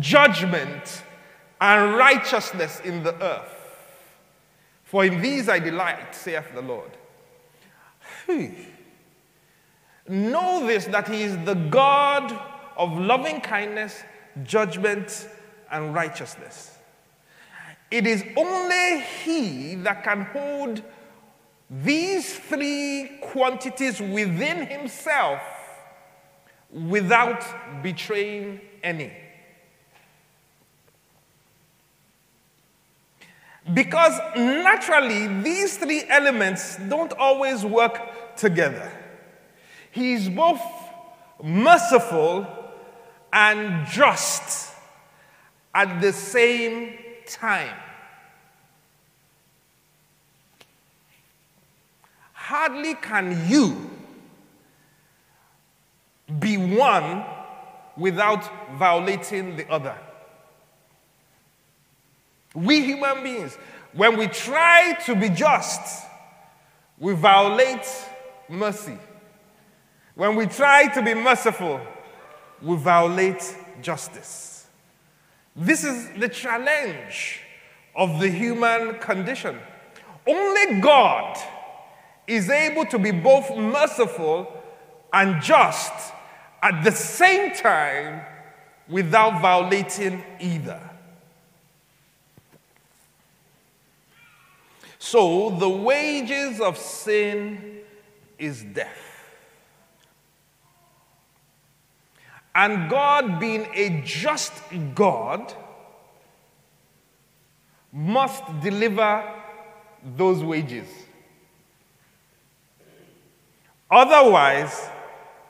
judgment, 0.00 1.02
and 1.60 1.96
righteousness 1.96 2.80
in 2.84 3.02
the 3.02 3.14
earth. 3.22 3.50
For 4.84 5.04
in 5.04 5.20
these 5.20 5.48
I 5.48 5.58
delight, 5.58 6.14
saith 6.14 6.54
the 6.54 6.62
Lord. 6.62 6.92
Know 10.08 10.66
this 10.66 10.86
that 10.86 11.08
He 11.08 11.22
is 11.22 11.36
the 11.44 11.54
God 11.54 12.32
of 12.76 12.96
loving 12.96 13.40
kindness, 13.40 14.02
judgment, 14.44 15.28
and 15.74 15.92
righteousness. 15.92 16.78
It 17.90 18.06
is 18.06 18.24
only 18.36 19.00
He 19.24 19.74
that 19.76 20.04
can 20.04 20.22
hold 20.22 20.82
these 21.68 22.38
three 22.38 23.18
quantities 23.20 24.00
within 24.00 24.66
Himself 24.66 25.40
without 26.70 27.82
betraying 27.82 28.60
any. 28.82 29.12
Because 33.72 34.18
naturally, 34.36 35.42
these 35.42 35.76
three 35.76 36.04
elements 36.08 36.76
don't 36.88 37.12
always 37.14 37.64
work 37.64 38.36
together. 38.36 38.92
He 39.90 40.12
is 40.12 40.28
both 40.28 40.60
merciful 41.42 42.46
and 43.32 43.86
just 43.88 44.73
at 45.74 46.00
the 46.00 46.12
same 46.12 46.96
time. 47.26 47.76
Hardly 52.32 52.94
can 52.94 53.48
you 53.48 53.90
be 56.38 56.56
one 56.56 57.24
without 57.96 58.76
violating 58.76 59.56
the 59.56 59.68
other. 59.70 59.96
We 62.54 62.82
human 62.82 63.22
beings, 63.22 63.56
when 63.92 64.16
we 64.16 64.26
try 64.28 64.94
to 65.06 65.14
be 65.14 65.28
just, 65.28 66.06
we 66.98 67.14
violate 67.14 67.86
mercy. 68.48 68.96
When 70.14 70.36
we 70.36 70.46
try 70.46 70.86
to 70.94 71.02
be 71.02 71.14
merciful, 71.14 71.80
we 72.62 72.76
violate 72.76 73.56
justice. 73.82 74.53
This 75.56 75.84
is 75.84 76.08
the 76.18 76.28
challenge 76.28 77.40
of 77.94 78.20
the 78.20 78.28
human 78.28 78.98
condition. 78.98 79.58
Only 80.26 80.80
God 80.80 81.38
is 82.26 82.50
able 82.50 82.86
to 82.86 82.98
be 82.98 83.12
both 83.12 83.54
merciful 83.56 84.62
and 85.12 85.40
just 85.42 85.92
at 86.62 86.82
the 86.82 86.90
same 86.90 87.54
time 87.54 88.22
without 88.88 89.40
violating 89.40 90.24
either. 90.40 90.80
So, 94.98 95.50
the 95.50 95.68
wages 95.68 96.60
of 96.60 96.78
sin 96.78 97.80
is 98.38 98.62
death. 98.62 99.03
And 102.54 102.88
God, 102.88 103.40
being 103.40 103.66
a 103.74 104.02
just 104.04 104.52
God, 104.94 105.52
must 107.92 108.42
deliver 108.60 109.24
those 110.16 110.42
wages. 110.42 110.88
Otherwise, 113.90 114.88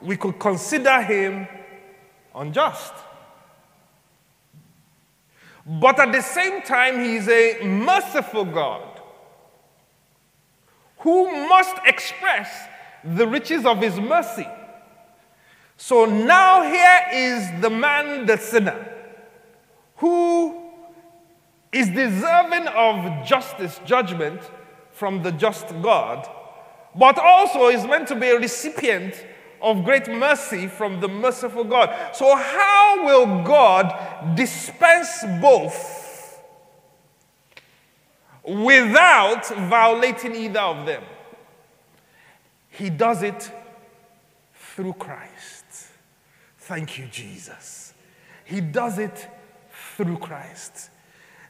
we 0.00 0.16
could 0.16 0.38
consider 0.38 1.02
him 1.02 1.46
unjust. 2.34 2.92
But 5.66 5.98
at 5.98 6.12
the 6.12 6.20
same 6.20 6.62
time, 6.62 7.00
he 7.00 7.16
is 7.16 7.28
a 7.28 7.64
merciful 7.64 8.44
God 8.44 9.00
who 10.98 11.48
must 11.48 11.76
express 11.86 12.50
the 13.02 13.26
riches 13.26 13.64
of 13.64 13.80
his 13.80 13.98
mercy. 13.98 14.46
So 15.76 16.04
now 16.04 16.62
here 16.62 17.02
is 17.12 17.60
the 17.60 17.70
man, 17.70 18.26
the 18.26 18.38
sinner, 18.38 18.88
who 19.96 20.62
is 21.72 21.88
deserving 21.88 22.68
of 22.68 23.26
justice, 23.26 23.80
judgment 23.84 24.40
from 24.92 25.22
the 25.22 25.32
just 25.32 25.68
God, 25.82 26.28
but 26.94 27.18
also 27.18 27.68
is 27.68 27.84
meant 27.84 28.06
to 28.08 28.14
be 28.14 28.28
a 28.28 28.38
recipient 28.38 29.26
of 29.60 29.82
great 29.82 30.08
mercy 30.08 30.68
from 30.68 31.00
the 31.00 31.08
merciful 31.08 31.64
God. 31.64 32.14
So, 32.14 32.36
how 32.36 33.04
will 33.04 33.42
God 33.42 34.36
dispense 34.36 35.24
both 35.40 36.40
without 38.44 39.48
violating 39.48 40.36
either 40.36 40.60
of 40.60 40.86
them? 40.86 41.02
He 42.68 42.90
does 42.90 43.22
it 43.22 43.50
through 44.54 44.92
Christ. 44.94 45.33
Thank 46.66 46.98
you, 46.98 47.06
Jesus. 47.08 47.92
He 48.46 48.62
does 48.62 48.98
it 48.98 49.28
through 49.96 50.16
Christ. 50.16 50.88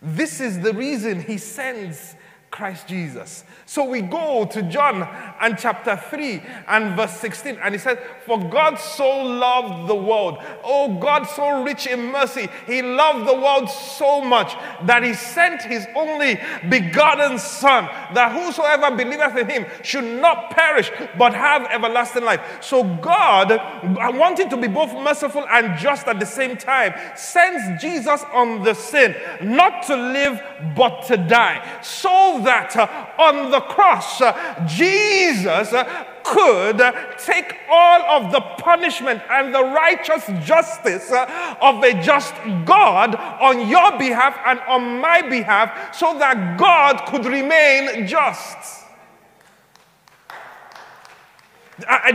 This 0.03 0.41
is 0.41 0.59
the 0.59 0.75
reason 0.75 1.23
he 1.23 1.39
sends 1.39 2.17
Christ 2.55 2.87
Jesus. 2.87 3.43
So 3.67 3.83
we 3.83 4.01
go 4.01 4.45
to 4.45 4.63
John 4.63 5.03
and 5.41 5.59
chapter 5.59 5.97
3 5.97 6.41
and 6.69 6.95
verse 6.95 7.17
16, 7.17 7.59
and 7.61 7.75
he 7.75 7.81
says, 7.81 7.99
For 8.27 8.39
God 8.39 8.77
so 8.77 9.25
loved 9.25 9.89
the 9.89 9.95
world. 9.97 10.39
Oh, 10.63 10.97
God 11.01 11.25
so 11.25 11.65
rich 11.65 11.89
in 11.89 12.13
mercy. 12.13 12.49
He 12.69 12.81
loved 12.81 13.29
the 13.29 13.35
world 13.35 13.69
so 13.69 14.21
much 14.21 14.55
that 14.85 15.03
he 15.03 15.15
sent 15.15 15.63
his 15.63 15.85
only 15.97 16.39
begotten 16.71 17.41
Son, 17.41 17.87
that 18.15 18.31
whosoever 18.31 18.95
believeth 18.95 19.37
in 19.37 19.49
him 19.49 19.67
should 19.83 20.05
not 20.05 20.51
perish 20.51 20.93
but 21.19 21.35
have 21.35 21.65
everlasting 21.73 22.23
life. 22.23 22.63
So 22.63 22.85
God, 22.85 23.51
uh, 23.51 24.13
wanting 24.15 24.49
to 24.51 24.57
be 24.57 24.69
both 24.69 24.93
merciful 25.03 25.45
and 25.51 25.77
just 25.77 26.07
at 26.07 26.21
the 26.21 26.27
same 26.27 26.57
time, 26.57 26.95
sends 27.17 27.83
Jesus 27.83 28.23
on 28.33 28.63
the 28.63 28.75
sin, 28.75 29.17
not 29.43 29.83
to 29.89 29.97
live 29.97 30.41
but 30.77 31.03
to 31.07 31.17
die. 31.17 31.81
So 31.83 32.44
that 32.45 32.77
uh, 32.77 32.87
on 33.19 33.51
the 33.51 33.61
cross, 33.61 34.21
uh, 34.21 34.65
Jesus 34.67 35.73
uh, 35.73 36.07
could 36.23 36.79
take 37.19 37.57
all 37.71 38.03
of 38.03 38.33
the 38.33 38.41
punishment 38.41 39.23
and 39.31 39.55
the 39.55 39.63
righteous 39.63 40.27
justice 40.47 41.13
of 41.61 41.83
a 41.83 42.03
just 42.03 42.35
God 42.65 43.15
on 43.15 43.69
your 43.69 43.99
behalf 43.99 44.39
and 44.47 44.59
on 44.61 45.01
my 45.01 45.23
behalf 45.23 45.95
so 45.95 46.19
that 46.19 46.59
God 46.59 47.07
could 47.07 47.27
remain 47.27 48.07
just. 48.07 48.85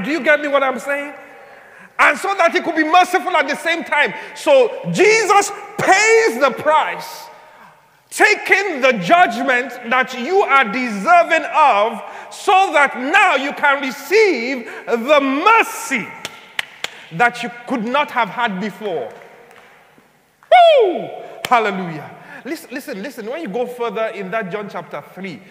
Do 0.03 0.11
you 0.11 0.21
get 0.23 0.39
me 0.41 0.47
what 0.47 0.63
I'm 0.63 0.79
saying? 0.79 1.13
And 1.99 2.17
so 2.17 2.33
that 2.35 2.53
he 2.53 2.61
could 2.61 2.77
be 2.77 2.85
merciful 2.85 3.35
at 3.35 3.47
the 3.47 3.57
same 3.57 3.83
time. 3.83 4.13
So 4.33 4.89
Jesus 4.91 5.51
pays 5.77 6.39
the 6.39 6.51
price 6.57 7.28
taking 8.09 8.81
the 8.81 8.93
judgment 8.93 9.71
that 9.89 10.17
you 10.17 10.41
are 10.41 10.65
deserving 10.65 11.45
of 11.53 12.01
so 12.33 12.71
that 12.73 12.97
now 12.97 13.35
you 13.35 13.53
can 13.53 13.81
receive 13.81 14.65
the 14.87 15.19
mercy 15.21 16.07
that 17.13 17.41
you 17.43 17.49
could 17.67 17.85
not 17.85 18.11
have 18.11 18.29
had 18.29 18.59
before. 18.59 19.11
Woo! 20.51 21.09
Hallelujah. 21.47 22.18
Listen, 22.45 22.69
listen, 22.71 23.01
listen. 23.03 23.25
When 23.25 23.41
you 23.41 23.47
go 23.47 23.65
further 23.65 24.07
in 24.07 24.31
that 24.31 24.51
John 24.51 24.69
chapter 24.69 25.03
3, 25.13 25.41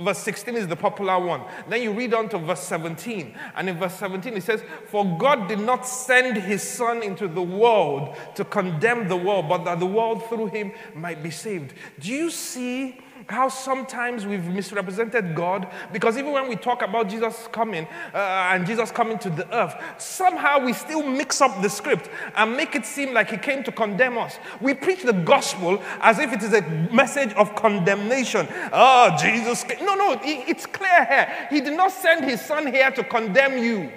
verse 0.00 0.18
16 0.18 0.56
is 0.56 0.66
the 0.66 0.76
popular 0.76 1.18
one. 1.18 1.42
Then 1.68 1.82
you 1.82 1.92
read 1.92 2.14
on 2.14 2.28
to 2.30 2.38
verse 2.38 2.62
17. 2.62 3.34
And 3.56 3.68
in 3.68 3.78
verse 3.78 3.94
17 3.94 4.34
it 4.34 4.42
says, 4.42 4.62
For 4.86 5.18
God 5.18 5.48
did 5.48 5.60
not 5.60 5.86
send 5.86 6.36
his 6.36 6.62
Son 6.62 7.02
into 7.02 7.28
the 7.28 7.42
world 7.42 8.16
to 8.34 8.44
condemn 8.44 9.08
the 9.08 9.16
world, 9.16 9.48
but 9.48 9.64
that 9.64 9.80
the 9.80 9.86
world 9.86 10.26
through 10.28 10.46
him 10.46 10.72
might 10.94 11.22
be 11.22 11.30
saved. 11.30 11.74
Do 12.00 12.10
you 12.10 12.30
see? 12.30 12.98
How 13.28 13.48
sometimes 13.48 14.26
we've 14.26 14.44
misrepresented 14.44 15.34
God 15.34 15.66
because 15.92 16.18
even 16.18 16.32
when 16.32 16.48
we 16.48 16.56
talk 16.56 16.82
about 16.82 17.08
Jesus 17.08 17.48
coming 17.52 17.86
uh, 18.14 18.50
and 18.52 18.66
Jesus 18.66 18.90
coming 18.90 19.18
to 19.20 19.30
the 19.30 19.52
earth, 19.54 19.74
somehow 19.98 20.64
we 20.64 20.72
still 20.72 21.02
mix 21.02 21.40
up 21.40 21.62
the 21.62 21.68
script 21.68 22.10
and 22.36 22.56
make 22.56 22.74
it 22.74 22.84
seem 22.84 23.14
like 23.14 23.30
he 23.30 23.36
came 23.36 23.62
to 23.64 23.72
condemn 23.72 24.18
us. 24.18 24.38
We 24.60 24.74
preach 24.74 25.02
the 25.02 25.12
gospel 25.12 25.82
as 26.00 26.18
if 26.18 26.32
it 26.32 26.42
is 26.42 26.52
a 26.52 26.62
message 26.92 27.32
of 27.34 27.54
condemnation. 27.54 28.46
Oh, 28.72 29.16
Jesus. 29.20 29.64
Came. 29.64 29.84
No, 29.84 29.94
no, 29.94 30.20
it's 30.22 30.66
clear 30.66 31.04
here. 31.04 31.48
He 31.50 31.60
did 31.60 31.76
not 31.76 31.92
send 31.92 32.24
his 32.24 32.40
son 32.40 32.66
here 32.66 32.90
to 32.90 33.04
condemn 33.04 33.58
you, 33.58 33.92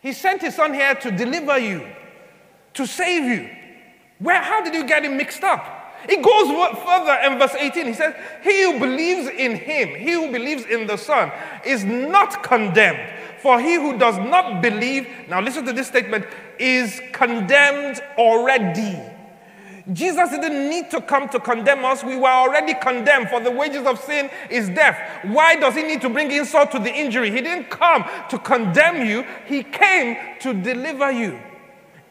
he 0.00 0.12
sent 0.12 0.42
his 0.42 0.54
son 0.54 0.74
here 0.74 0.94
to 0.94 1.10
deliver 1.10 1.58
you, 1.58 1.86
to 2.74 2.86
save 2.86 3.24
you. 3.24 3.50
Where, 4.18 4.40
how 4.40 4.62
did 4.62 4.74
you 4.74 4.86
get 4.86 5.04
it 5.04 5.12
mixed 5.12 5.42
up? 5.42 5.77
It 6.08 6.22
goes 6.22 6.48
further 6.84 7.18
in 7.24 7.38
verse 7.38 7.54
18. 7.54 7.86
He 7.86 7.94
says, 7.94 8.14
He 8.42 8.62
who 8.64 8.78
believes 8.78 9.28
in 9.28 9.56
him, 9.56 9.88
he 9.88 10.12
who 10.12 10.30
believes 10.30 10.64
in 10.64 10.86
the 10.86 10.96
Son, 10.96 11.32
is 11.64 11.84
not 11.84 12.42
condemned. 12.42 13.00
For 13.40 13.60
he 13.60 13.74
who 13.74 13.98
does 13.98 14.18
not 14.18 14.60
believe, 14.60 15.06
now 15.28 15.40
listen 15.40 15.64
to 15.66 15.72
this 15.72 15.86
statement, 15.86 16.26
is 16.58 17.00
condemned 17.12 18.00
already. 18.16 18.98
Jesus 19.92 20.30
didn't 20.30 20.68
need 20.68 20.90
to 20.90 21.00
come 21.00 21.28
to 21.30 21.40
condemn 21.40 21.84
us. 21.84 22.04
We 22.04 22.16
were 22.16 22.28
already 22.28 22.74
condemned, 22.74 23.30
for 23.30 23.40
the 23.40 23.50
wages 23.50 23.86
of 23.86 23.98
sin 24.00 24.28
is 24.50 24.68
death. 24.68 24.98
Why 25.24 25.56
does 25.56 25.74
he 25.74 25.82
need 25.82 26.02
to 26.02 26.10
bring 26.10 26.30
insult 26.30 26.72
to 26.72 26.78
the 26.78 26.92
injury? 26.92 27.30
He 27.30 27.40
didn't 27.40 27.70
come 27.70 28.04
to 28.28 28.38
condemn 28.38 29.06
you, 29.06 29.24
he 29.46 29.62
came 29.62 30.16
to 30.40 30.52
deliver 30.52 31.10
you. 31.10 31.40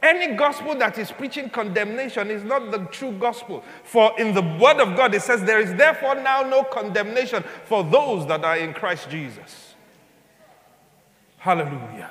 Any 0.02 0.36
gospel 0.36 0.76
that 0.76 0.98
is 0.98 1.12
preaching 1.12 1.50
condemnation 1.50 2.30
is 2.30 2.44
not 2.44 2.72
the 2.72 2.80
true 2.92 3.12
gospel. 3.14 3.64
For 3.84 4.12
in 4.20 4.34
the 4.34 4.42
word 4.42 4.80
of 4.80 4.96
God, 4.96 5.16
it 5.16 5.22
says, 5.22 5.44
There 5.44 5.60
is 5.60 5.74
therefore 5.74 6.16
now 6.16 6.44
no 6.44 6.64
condemnation 6.64 7.44
for 7.66 7.84
those 7.84 8.28
that 8.28 8.44
are 8.44 8.58
in 8.58 8.74
Christ 8.74 9.10
Jesus. 9.10 9.76
Hallelujah. 11.38 12.10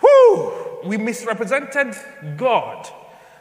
Whew! 0.00 0.80
We 0.84 0.96
misrepresented 0.98 1.94
God 2.36 2.88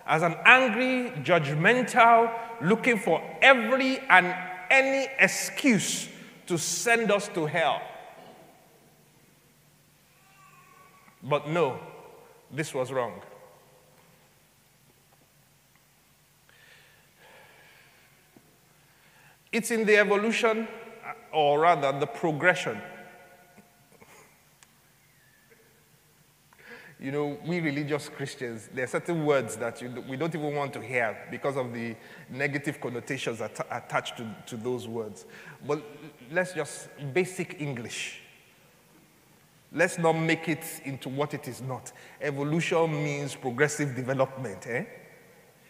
as 0.05 0.23
an 0.23 0.35
angry, 0.45 1.11
judgmental, 1.23 2.33
looking 2.61 2.97
for 2.97 3.21
every 3.41 3.99
and 4.09 4.35
any 4.69 5.07
excuse 5.19 6.07
to 6.47 6.57
send 6.57 7.11
us 7.11 7.27
to 7.29 7.45
hell. 7.45 7.81
But 11.23 11.47
no, 11.47 11.79
this 12.51 12.73
was 12.73 12.91
wrong. 12.91 13.21
It's 19.51 19.69
in 19.69 19.85
the 19.85 19.97
evolution, 19.97 20.67
or 21.33 21.59
rather, 21.59 21.97
the 21.99 22.07
progression. 22.07 22.81
You 26.99 27.11
know, 27.11 27.37
we 27.45 27.59
religious 27.59 28.07
Christians, 28.07 28.69
there 28.73 28.83
are 28.83 28.87
certain 28.87 29.25
words 29.25 29.57
that 29.57 29.81
you, 29.81 30.03
we 30.07 30.15
don't 30.17 30.33
even 30.35 30.55
want 30.55 30.71
to 30.73 30.81
hear 30.81 31.17
because 31.31 31.57
of 31.57 31.73
the 31.73 31.95
negative 32.29 32.79
connotations 32.79 33.41
attached 33.41 34.17
to, 34.17 34.35
to 34.45 34.55
those 34.55 34.87
words. 34.87 35.25
But 35.67 35.81
let's 36.31 36.53
just 36.53 36.89
basic 37.11 37.59
English. 37.59 38.21
Let's 39.73 39.97
not 39.97 40.13
make 40.13 40.49
it 40.49 40.65
into 40.83 41.07
what 41.07 41.33
it 41.33 41.47
is 41.47 41.61
not. 41.61 41.93
Evolution 42.19 42.91
means 42.91 43.35
progressive 43.35 43.95
development. 43.95 44.67
Eh? 44.67 44.83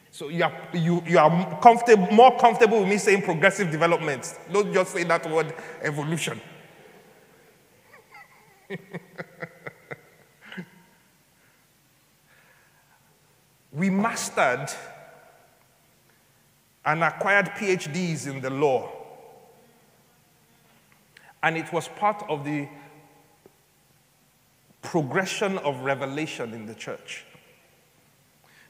So 0.10 0.30
you 0.30 0.44
are, 0.44 0.54
you, 0.74 1.04
you 1.06 1.20
are 1.20 1.60
comfortable, 1.62 2.08
more 2.12 2.36
comfortable 2.38 2.80
with 2.80 2.90
me 2.90 2.98
saying 2.98 3.22
progressive 3.22 3.70
development. 3.70 4.38
Don't 4.52 4.74
just 4.74 4.94
say 4.94 5.04
that 5.04 5.30
word 5.30 5.54
evolution. 5.82 6.42
we 13.72 13.90
mastered 13.90 14.68
and 16.84 17.04
acquired 17.04 17.46
PhDs 17.52 18.28
in 18.28 18.42
the 18.42 18.50
law. 18.50 18.92
And 21.44 21.56
it 21.58 21.72
was 21.72 21.88
part 21.88 22.24
of 22.28 22.44
the 22.44 22.68
progression 24.82 25.58
of 25.60 25.82
revelation 25.82 26.54
in 26.54 26.66
the 26.66 26.76
church. 26.76 27.26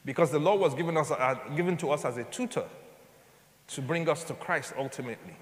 Because 0.04 0.30
the 0.30 0.38
law 0.38 0.56
was 0.56 0.74
given, 0.74 0.96
us, 0.96 1.10
uh, 1.10 1.36
given 1.56 1.76
to 1.78 1.90
us 1.90 2.04
as 2.04 2.16
a 2.16 2.24
tutor 2.24 2.64
to 3.68 3.82
bring 3.82 4.08
us 4.08 4.24
to 4.24 4.34
Christ 4.34 4.74
ultimately. 4.76 5.36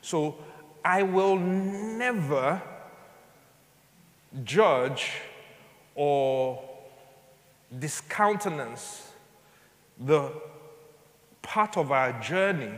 So 0.00 0.36
I 0.84 1.02
will 1.02 1.36
never 1.36 2.60
judge 4.44 5.12
or 5.94 6.62
discountenance 7.78 9.12
the 9.98 10.32
part 11.42 11.76
of 11.76 11.92
our 11.92 12.18
journey 12.20 12.72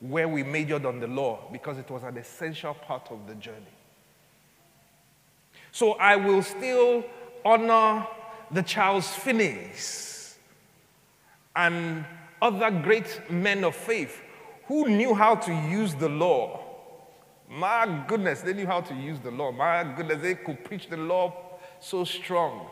where 0.00 0.28
we 0.28 0.42
majored 0.42 0.86
on 0.86 0.98
the 0.98 1.06
law 1.06 1.48
because 1.52 1.78
it 1.78 1.88
was 1.90 2.02
an 2.02 2.16
essential 2.16 2.74
part 2.74 3.10
of 3.10 3.26
the 3.26 3.34
journey. 3.34 3.66
So 5.72 5.92
I 5.92 6.16
will 6.16 6.42
still 6.42 7.04
honor 7.44 8.06
the 8.50 8.62
Charles 8.62 9.08
Finney's 9.08 10.36
and 11.54 12.04
other 12.42 12.70
great 12.70 13.30
men 13.30 13.64
of 13.64 13.74
faith 13.76 14.20
who 14.66 14.88
knew 14.88 15.14
how 15.14 15.34
to 15.34 15.52
use 15.52 15.94
the 15.94 16.08
law. 16.08 16.60
My 17.48 18.04
goodness, 18.06 18.42
they 18.42 18.52
knew 18.52 18.66
how 18.66 18.80
to 18.82 18.94
use 18.94 19.18
the 19.20 19.30
law. 19.30 19.50
My 19.50 19.84
goodness, 19.96 20.22
they 20.22 20.36
could 20.36 20.64
preach 20.64 20.88
the 20.88 20.96
law 20.96 21.34
so 21.80 22.04
strong. 22.04 22.68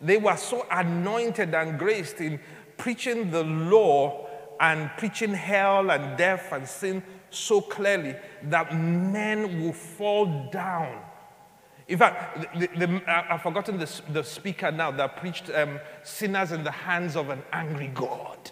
They 0.00 0.16
were 0.16 0.36
so 0.36 0.66
anointed 0.70 1.54
and 1.54 1.78
graced 1.78 2.20
in 2.20 2.40
preaching 2.76 3.30
the 3.30 3.44
law 3.44 4.26
and 4.60 4.90
preaching 4.96 5.34
hell 5.34 5.90
and 5.90 6.16
death 6.16 6.52
and 6.52 6.66
sin 6.66 7.02
so 7.30 7.60
clearly 7.60 8.16
that 8.44 8.74
men 8.74 9.62
will 9.62 9.72
fall 9.72 10.48
down. 10.50 11.02
In 11.88 11.98
fact, 11.98 12.58
the, 12.58 12.66
the, 12.66 13.02
I've 13.06 13.42
forgotten 13.42 13.78
the, 13.78 14.02
the, 14.10 14.24
speaker 14.24 14.72
now 14.72 14.90
that 14.90 15.16
preached 15.18 15.50
um, 15.54 15.78
sinners 16.02 16.50
in 16.50 16.64
the 16.64 16.70
hands 16.70 17.14
of 17.14 17.30
an 17.30 17.42
angry 17.52 17.88
God. 17.88 18.50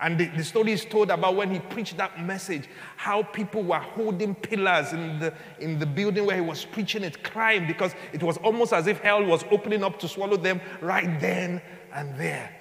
And 0.00 0.18
the, 0.18 0.42
story 0.42 0.72
is 0.72 0.84
told 0.84 1.10
about 1.10 1.36
when 1.36 1.50
he 1.50 1.60
preached 1.60 1.96
that 1.98 2.22
message, 2.22 2.68
how 2.96 3.22
people 3.22 3.62
were 3.62 3.78
holding 3.78 4.34
pillars 4.34 4.92
in 4.92 5.18
the, 5.18 5.32
in 5.60 5.78
the 5.78 5.86
building 5.86 6.26
where 6.26 6.36
he 6.36 6.42
was 6.42 6.64
preaching 6.64 7.04
it, 7.04 7.22
crying 7.22 7.66
because 7.66 7.94
it 8.12 8.22
was 8.22 8.36
almost 8.38 8.72
as 8.72 8.86
if 8.86 9.00
hell 9.00 9.24
was 9.24 9.44
opening 9.50 9.84
up 9.84 9.98
to 10.00 10.08
swallow 10.08 10.36
them 10.36 10.60
right 10.80 11.20
then 11.20 11.62
and 11.92 12.18
there. 12.18 12.54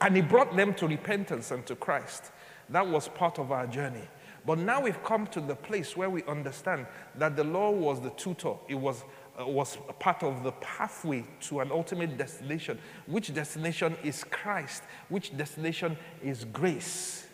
And 0.00 0.16
he 0.16 0.22
brought 0.22 0.56
them 0.56 0.72
to 0.74 0.86
repentance 0.86 1.50
and 1.50 1.66
to 1.66 1.76
Christ. 1.76 2.32
That 2.70 2.86
was 2.86 3.08
part 3.08 3.38
of 3.38 3.52
our 3.52 3.66
journey. 3.66 4.08
But 4.46 4.58
now 4.58 4.80
we've 4.80 5.02
come 5.04 5.26
to 5.28 5.40
the 5.40 5.54
place 5.54 5.96
where 5.96 6.08
we 6.08 6.22
understand 6.24 6.86
that 7.16 7.36
the 7.36 7.44
law 7.44 7.70
was 7.70 8.00
the 8.00 8.10
tutor, 8.10 8.54
it 8.68 8.74
was, 8.74 9.04
uh, 9.38 9.46
was 9.46 9.76
part 9.98 10.22
of 10.22 10.42
the 10.42 10.52
pathway 10.52 11.24
to 11.42 11.60
an 11.60 11.70
ultimate 11.70 12.16
destination. 12.16 12.78
Which 13.06 13.34
destination 13.34 13.96
is 14.02 14.24
Christ? 14.24 14.82
Which 15.08 15.36
destination 15.36 15.96
is 16.22 16.44
grace? 16.44 17.26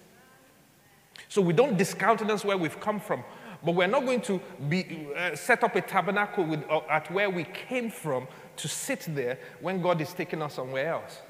So 1.28 1.40
we 1.40 1.52
don't 1.52 1.76
discountenance 1.76 2.44
where 2.44 2.58
we've 2.58 2.80
come 2.80 3.00
from, 3.00 3.24
but 3.64 3.72
we're 3.72 3.86
not 3.86 4.04
going 4.04 4.20
to 4.22 4.40
be, 4.68 5.08
uh, 5.16 5.34
set 5.36 5.64
up 5.64 5.76
a 5.76 5.80
tabernacle 5.80 6.44
with, 6.44 6.64
uh, 6.70 6.80
at 6.88 7.10
where 7.10 7.30
we 7.30 7.44
came 7.44 7.90
from 7.90 8.26
to 8.56 8.68
sit 8.68 9.06
there 9.08 9.38
when 9.60 9.80
God 9.80 10.00
is 10.00 10.12
taking 10.12 10.42
us 10.42 10.54
somewhere 10.54 10.88
else. 10.88 11.20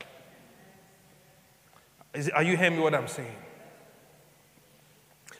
Is, 2.14 2.30
are 2.30 2.42
you 2.42 2.56
hearing 2.56 2.80
what 2.80 2.94
I'm 2.94 3.08
saying? 3.08 3.36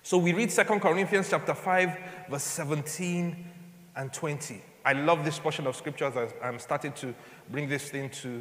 So 0.07 0.19
we 0.19 0.33
read 0.33 0.51
2 0.51 0.63
Corinthians 0.63 1.31
chapter 1.31 1.53
5, 1.53 1.99
verse 2.31 2.45
17 2.45 3.45
and 3.97 4.13
20. 4.13 4.63
I 4.85 4.93
love 4.93 5.25
this 5.25 5.41
portion 5.41 5.67
of 5.67 5.75
scripture 5.75 6.05
as 6.05 6.33
I'm 6.41 6.61
starting 6.61 6.93
to 6.93 7.13
bring 7.51 7.69
this 7.69 7.91
thing 7.91 8.11
to 8.11 8.41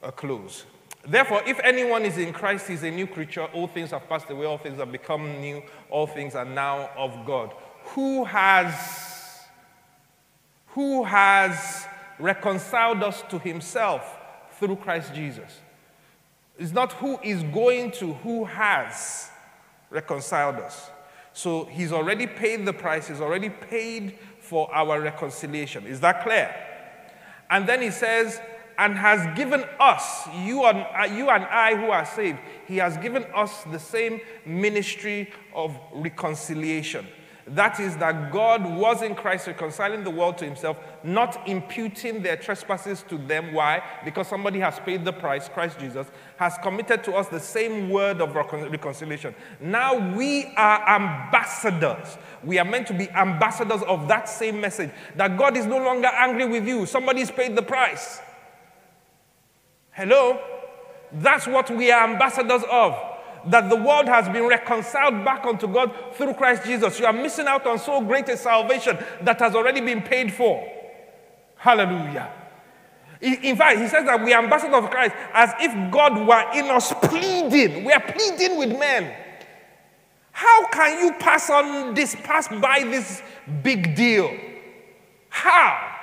a 0.00 0.12
close. 0.12 0.66
Therefore, 1.04 1.42
if 1.44 1.58
anyone 1.64 2.04
is 2.04 2.18
in 2.18 2.32
Christ, 2.32 2.68
he's 2.68 2.84
a 2.84 2.90
new 2.92 3.08
creature. 3.08 3.46
All 3.46 3.66
things 3.66 3.90
have 3.90 4.08
passed 4.08 4.30
away, 4.30 4.46
all 4.46 4.58
things 4.58 4.78
have 4.78 4.92
become 4.92 5.40
new, 5.40 5.60
all 5.90 6.06
things 6.06 6.36
are 6.36 6.44
now 6.44 6.90
of 6.96 7.26
God. 7.26 7.52
Who 7.86 8.22
has 8.26 9.40
who 10.68 11.02
has 11.02 11.84
reconciled 12.20 13.02
us 13.02 13.24
to 13.30 13.40
himself 13.40 14.18
through 14.52 14.76
Christ 14.76 15.14
Jesus? 15.14 15.58
It's 16.56 16.70
not 16.70 16.92
who 16.92 17.18
is 17.24 17.42
going 17.42 17.90
to, 17.92 18.12
who 18.12 18.44
has 18.44 19.29
reconciled 19.90 20.56
us. 20.56 20.90
So 21.32 21.64
he's 21.64 21.92
already 21.92 22.26
paid 22.26 22.64
the 22.64 22.72
price, 22.72 23.08
he's 23.08 23.20
already 23.20 23.50
paid 23.50 24.18
for 24.40 24.72
our 24.74 25.00
reconciliation. 25.00 25.86
Is 25.86 26.00
that 26.00 26.22
clear? 26.22 26.54
And 27.50 27.68
then 27.68 27.82
he 27.82 27.90
says, 27.90 28.40
and 28.78 28.96
has 28.96 29.36
given 29.36 29.62
us, 29.78 30.26
you 30.44 30.64
and, 30.64 30.86
uh, 30.98 31.14
you 31.14 31.28
and 31.28 31.44
I 31.44 31.76
who 31.76 31.90
are 31.90 32.06
saved, 32.06 32.38
he 32.66 32.78
has 32.78 32.96
given 32.96 33.26
us 33.34 33.62
the 33.64 33.78
same 33.78 34.20
ministry 34.46 35.30
of 35.54 35.78
reconciliation. 35.92 37.06
That 37.46 37.80
is, 37.80 37.96
that 37.96 38.32
God 38.32 38.64
was 38.64 39.02
in 39.02 39.14
Christ 39.14 39.48
reconciling 39.48 40.04
the 40.04 40.10
world 40.10 40.38
to 40.38 40.44
himself, 40.44 40.78
not 41.02 41.48
imputing 41.48 42.22
their 42.22 42.36
trespasses 42.36 43.04
to 43.08 43.18
them. 43.18 43.52
Why? 43.52 43.82
Because 44.04 44.28
somebody 44.28 44.60
has 44.60 44.78
paid 44.78 45.04
the 45.04 45.12
price, 45.12 45.48
Christ 45.48 45.78
Jesus, 45.78 46.06
has 46.40 46.56
committed 46.62 47.04
to 47.04 47.12
us 47.12 47.28
the 47.28 47.38
same 47.38 47.90
word 47.90 48.22
of 48.22 48.34
reconciliation. 48.34 49.34
Now 49.60 50.14
we 50.16 50.46
are 50.56 50.88
ambassadors. 50.88 52.16
We 52.42 52.58
are 52.58 52.64
meant 52.64 52.86
to 52.86 52.94
be 52.94 53.10
ambassadors 53.10 53.82
of 53.82 54.08
that 54.08 54.26
same 54.26 54.58
message 54.58 54.90
that 55.16 55.36
God 55.36 55.54
is 55.54 55.66
no 55.66 55.76
longer 55.76 56.08
angry 56.08 56.46
with 56.46 56.66
you. 56.66 56.86
Somebody's 56.86 57.30
paid 57.30 57.54
the 57.54 57.62
price. 57.62 58.20
Hello? 59.90 60.40
That's 61.12 61.46
what 61.46 61.68
we 61.70 61.92
are 61.92 62.08
ambassadors 62.08 62.62
of 62.70 62.98
that 63.44 63.68
the 63.68 63.76
world 63.76 64.06
has 64.06 64.26
been 64.30 64.46
reconciled 64.46 65.22
back 65.22 65.44
unto 65.44 65.66
God 65.66 65.92
through 66.14 66.32
Christ 66.32 66.64
Jesus. 66.64 66.98
You 66.98 67.04
are 67.04 67.12
missing 67.12 67.48
out 67.48 67.66
on 67.66 67.78
so 67.78 68.00
great 68.00 68.30
a 68.30 68.38
salvation 68.38 68.96
that 69.20 69.38
has 69.40 69.54
already 69.54 69.82
been 69.82 70.00
paid 70.00 70.32
for. 70.32 70.66
Hallelujah. 71.56 72.32
In 73.20 73.56
fact, 73.56 73.78
he 73.78 73.88
says 73.88 74.06
that 74.06 74.24
we 74.24 74.32
are 74.32 74.42
ambassadors 74.42 74.82
of 74.82 74.90
Christ 74.90 75.14
as 75.32 75.52
if 75.60 75.92
God 75.92 76.26
were 76.26 76.58
in 76.58 76.70
us 76.70 76.92
pleading. 77.02 77.84
We 77.84 77.92
are 77.92 78.00
pleading 78.00 78.56
with 78.56 78.78
men. 78.78 79.14
How 80.32 80.68
can 80.68 81.04
you 81.04 81.12
pass 81.14 81.50
on 81.50 81.92
this, 81.94 82.14
pass 82.14 82.48
by 82.48 82.82
this 82.84 83.22
big 83.62 83.94
deal? 83.94 84.30
How? 85.28 85.96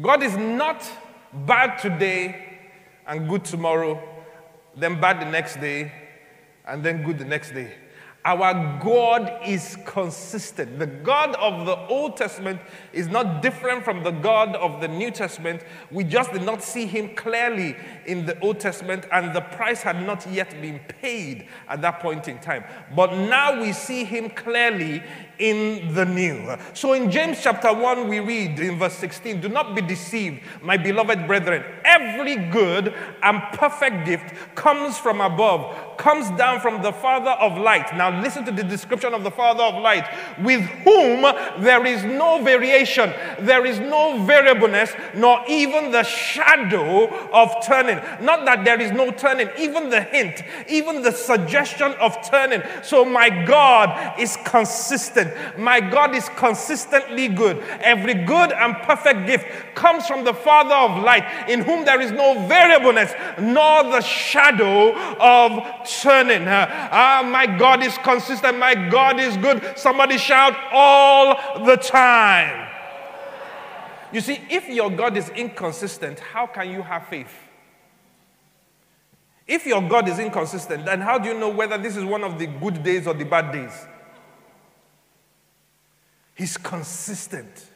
God 0.00 0.22
is 0.22 0.36
not 0.36 0.84
bad 1.32 1.78
today 1.78 2.58
and 3.06 3.28
good 3.28 3.44
tomorrow 3.44 4.02
then 4.76 5.00
bad 5.00 5.20
the 5.20 5.30
next 5.30 5.56
day, 5.56 5.90
and 6.66 6.84
then 6.84 7.02
good 7.02 7.18
the 7.18 7.24
next 7.24 7.52
day. 7.52 7.72
Our 8.26 8.80
God 8.82 9.38
is 9.46 9.78
consistent. 9.84 10.80
The 10.80 10.88
God 10.88 11.36
of 11.36 11.64
the 11.64 11.76
Old 11.86 12.16
Testament 12.16 12.60
is 12.92 13.06
not 13.06 13.40
different 13.40 13.84
from 13.84 14.02
the 14.02 14.10
God 14.10 14.56
of 14.56 14.80
the 14.80 14.88
New 14.88 15.12
Testament. 15.12 15.62
We 15.92 16.02
just 16.02 16.32
did 16.32 16.42
not 16.42 16.60
see 16.60 16.86
him 16.86 17.14
clearly 17.14 17.76
in 18.04 18.26
the 18.26 18.36
Old 18.40 18.58
Testament, 18.58 19.06
and 19.12 19.32
the 19.32 19.42
price 19.42 19.80
had 19.80 20.04
not 20.04 20.26
yet 20.28 20.60
been 20.60 20.80
paid 21.00 21.46
at 21.68 21.82
that 21.82 22.00
point 22.00 22.26
in 22.26 22.40
time. 22.40 22.64
But 22.96 23.12
now 23.12 23.60
we 23.62 23.72
see 23.72 24.02
him 24.02 24.30
clearly 24.30 25.04
in 25.38 25.94
the 25.94 26.04
new. 26.04 26.56
So 26.74 26.94
in 26.94 27.12
James 27.12 27.38
chapter 27.40 27.72
1, 27.72 28.08
we 28.08 28.18
read 28.18 28.58
in 28.58 28.76
verse 28.78 28.94
16 28.94 29.40
Do 29.40 29.48
not 29.48 29.76
be 29.76 29.82
deceived, 29.82 30.40
my 30.62 30.76
beloved 30.76 31.28
brethren. 31.28 31.64
Every 31.84 32.34
good 32.50 32.92
and 33.22 33.40
perfect 33.52 34.04
gift 34.04 34.34
comes 34.56 34.98
from 34.98 35.20
above, 35.20 35.96
comes 35.96 36.28
down 36.36 36.58
from 36.60 36.82
the 36.82 36.92
Father 36.92 37.30
of 37.30 37.56
light. 37.58 37.94
Now 37.96 38.15
Now, 38.16 38.22
listen 38.22 38.44
to 38.46 38.52
the 38.52 38.64
description 38.64 39.12
of 39.12 39.24
the 39.24 39.30
Father 39.30 39.62
of 39.62 39.82
light, 39.82 40.08
with 40.40 40.62
whom 40.84 41.22
there 41.62 41.84
is 41.84 42.02
no 42.04 42.42
variation, 42.42 43.12
there 43.40 43.66
is 43.66 43.78
no 43.78 44.24
variableness, 44.24 44.92
nor 45.14 45.42
even 45.48 45.90
the 45.90 46.02
shadow 46.02 47.08
of 47.30 47.54
turning. 47.66 47.96
Not 48.24 48.44
that 48.46 48.64
there 48.64 48.80
is 48.80 48.92
no 48.92 49.10
turning, 49.10 49.48
even 49.58 49.90
the 49.90 50.00
hint, 50.00 50.42
even 50.68 51.02
the 51.02 51.12
suggestion 51.12 51.92
of 52.00 52.16
turning. 52.28 52.62
So, 52.82 53.04
my 53.04 53.28
God 53.44 54.18
is 54.18 54.36
consistent. 54.44 55.32
My 55.58 55.80
God 55.80 56.14
is 56.14 56.28
consistently 56.30 57.28
good. 57.28 57.58
Every 57.80 58.14
good 58.14 58.52
and 58.52 58.76
perfect 58.76 59.26
gift 59.26 59.46
comes 59.74 60.06
from 60.06 60.24
the 60.24 60.34
Father 60.34 60.74
of 60.74 61.02
light, 61.02 61.50
in 61.50 61.60
whom 61.60 61.84
there 61.84 62.00
is 62.00 62.12
no 62.12 62.46
variableness, 62.46 63.12
nor 63.40 63.84
the 63.84 64.00
shadow 64.00 64.94
of 65.18 65.86
turning. 66.00 66.46
Ah, 66.48 67.22
my 67.26 67.46
God 67.46 67.82
is 67.82 67.96
consistent. 68.06 68.58
My 68.58 68.74
God 68.74 69.18
is 69.18 69.36
good. 69.36 69.76
Somebody 69.76 70.16
shout 70.16 70.56
all 70.72 71.64
the 71.64 71.76
time. 71.76 72.70
You 74.12 74.20
see, 74.20 74.40
if 74.48 74.68
your 74.68 74.90
God 74.90 75.16
is 75.16 75.28
inconsistent, 75.30 76.20
how 76.20 76.46
can 76.46 76.70
you 76.70 76.82
have 76.82 77.08
faith? 77.08 77.34
If 79.46 79.66
your 79.66 79.82
God 79.82 80.08
is 80.08 80.18
inconsistent, 80.18 80.84
then 80.86 81.00
how 81.00 81.18
do 81.18 81.28
you 81.28 81.38
know 81.38 81.48
whether 81.48 81.76
this 81.78 81.96
is 81.96 82.04
one 82.04 82.24
of 82.24 82.38
the 82.38 82.46
good 82.46 82.82
days 82.82 83.06
or 83.06 83.14
the 83.14 83.24
bad 83.24 83.52
days? 83.52 83.86
He's 86.34 86.56
consistent. 86.56 87.70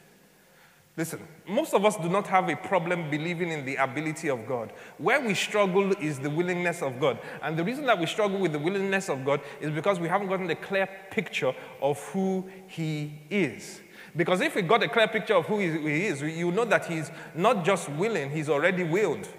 Listen, 0.97 1.25
most 1.47 1.73
of 1.73 1.85
us 1.85 1.95
do 1.95 2.09
not 2.09 2.27
have 2.27 2.49
a 2.49 2.55
problem 2.55 3.09
believing 3.09 3.49
in 3.49 3.65
the 3.65 3.77
ability 3.77 4.29
of 4.29 4.45
God. 4.45 4.73
Where 4.97 5.21
we 5.21 5.33
struggle 5.33 5.93
is 5.93 6.19
the 6.19 6.29
willingness 6.29 6.81
of 6.81 6.99
God. 6.99 7.17
And 7.41 7.57
the 7.57 7.63
reason 7.63 7.85
that 7.85 7.97
we 7.97 8.05
struggle 8.05 8.39
with 8.39 8.51
the 8.51 8.59
willingness 8.59 9.07
of 9.07 9.23
God 9.23 9.39
is 9.61 9.71
because 9.71 9.99
we 9.99 10.09
haven't 10.09 10.27
gotten 10.27 10.49
a 10.49 10.55
clear 10.55 10.89
picture 11.09 11.53
of 11.81 11.97
who 12.09 12.49
He 12.67 13.21
is. 13.29 13.79
Because 14.17 14.41
if 14.41 14.55
we 14.55 14.63
got 14.63 14.83
a 14.83 14.89
clear 14.89 15.07
picture 15.07 15.35
of 15.35 15.45
who 15.45 15.59
He 15.59 16.07
is, 16.07 16.21
you 16.21 16.51
know 16.51 16.65
that 16.65 16.85
He's 16.85 17.09
not 17.33 17.63
just 17.63 17.87
willing, 17.89 18.29
He's 18.29 18.49
already 18.49 18.83
willed. 18.83 19.29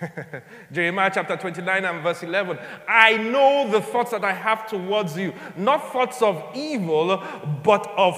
Jeremiah 0.72 1.10
chapter 1.12 1.36
29 1.36 1.84
and 1.84 2.02
verse 2.02 2.22
11. 2.22 2.58
I 2.88 3.18
know 3.18 3.70
the 3.70 3.80
thoughts 3.80 4.12
that 4.12 4.24
I 4.24 4.32
have 4.32 4.68
towards 4.68 5.16
you, 5.16 5.32
not 5.56 5.92
thoughts 5.92 6.22
of 6.22 6.42
evil, 6.54 7.22
but 7.62 7.86
of 7.96 8.16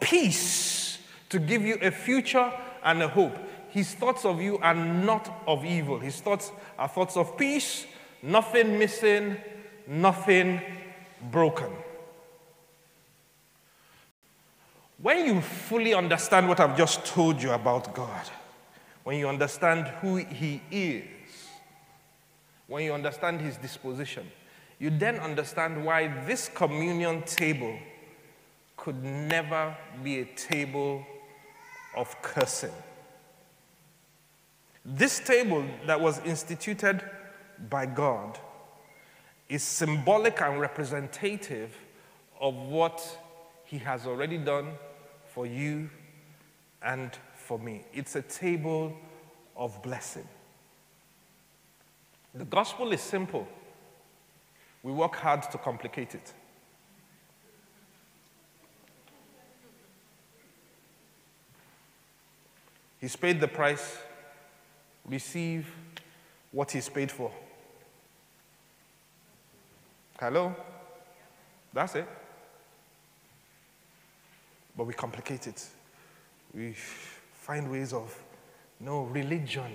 peace, 0.00 0.98
to 1.28 1.38
give 1.38 1.62
you 1.62 1.78
a 1.80 1.90
future 1.90 2.52
and 2.82 3.02
a 3.02 3.08
hope. 3.08 3.36
His 3.70 3.94
thoughts 3.94 4.24
of 4.24 4.40
you 4.40 4.58
are 4.58 4.74
not 4.74 5.42
of 5.46 5.64
evil. 5.64 5.98
His 5.98 6.20
thoughts 6.20 6.50
are 6.78 6.88
thoughts 6.88 7.16
of 7.16 7.36
peace, 7.38 7.86
nothing 8.22 8.78
missing, 8.78 9.36
nothing 9.86 10.60
broken. 11.30 11.70
When 15.00 15.24
you 15.26 15.40
fully 15.40 15.94
understand 15.94 16.48
what 16.48 16.60
I've 16.60 16.76
just 16.76 17.06
told 17.06 17.42
you 17.42 17.52
about 17.52 17.94
God, 17.94 18.28
when 19.04 19.18
you 19.18 19.28
understand 19.28 19.86
who 20.00 20.16
He 20.16 20.60
is, 20.70 21.04
when 22.66 22.84
you 22.84 22.92
understand 22.92 23.40
His 23.40 23.56
disposition, 23.56 24.30
you 24.78 24.90
then 24.90 25.16
understand 25.16 25.84
why 25.84 26.08
this 26.26 26.50
communion 26.52 27.22
table 27.22 27.78
could 28.80 29.04
never 29.04 29.76
be 30.02 30.20
a 30.20 30.24
table 30.24 31.06
of 31.94 32.20
cursing. 32.22 32.72
This 34.84 35.20
table 35.20 35.64
that 35.86 36.00
was 36.00 36.18
instituted 36.24 37.02
by 37.68 37.84
God 37.84 38.38
is 39.50 39.62
symbolic 39.62 40.40
and 40.40 40.58
representative 40.58 41.76
of 42.40 42.54
what 42.54 43.18
He 43.64 43.76
has 43.78 44.06
already 44.06 44.38
done 44.38 44.72
for 45.34 45.44
you 45.44 45.90
and 46.82 47.10
for 47.34 47.58
me. 47.58 47.84
It's 47.92 48.16
a 48.16 48.22
table 48.22 48.96
of 49.56 49.82
blessing. 49.82 50.26
The 52.34 52.46
gospel 52.46 52.92
is 52.92 53.02
simple, 53.02 53.46
we 54.82 54.92
work 54.92 55.16
hard 55.16 55.42
to 55.50 55.58
complicate 55.58 56.14
it. 56.14 56.32
He's 63.00 63.16
paid 63.16 63.40
the 63.40 63.48
price, 63.48 63.98
receive 65.06 65.66
what 66.52 66.70
he's 66.70 66.88
paid 66.88 67.10
for. 67.10 67.30
Hello? 70.18 70.54
That's 71.72 71.94
it. 71.94 72.06
But 74.76 74.86
we 74.86 74.92
complicate 74.92 75.46
it. 75.46 75.66
We 76.54 76.74
find 77.32 77.70
ways 77.70 77.92
of, 77.92 78.14
no, 78.78 79.04
religion. 79.04 79.72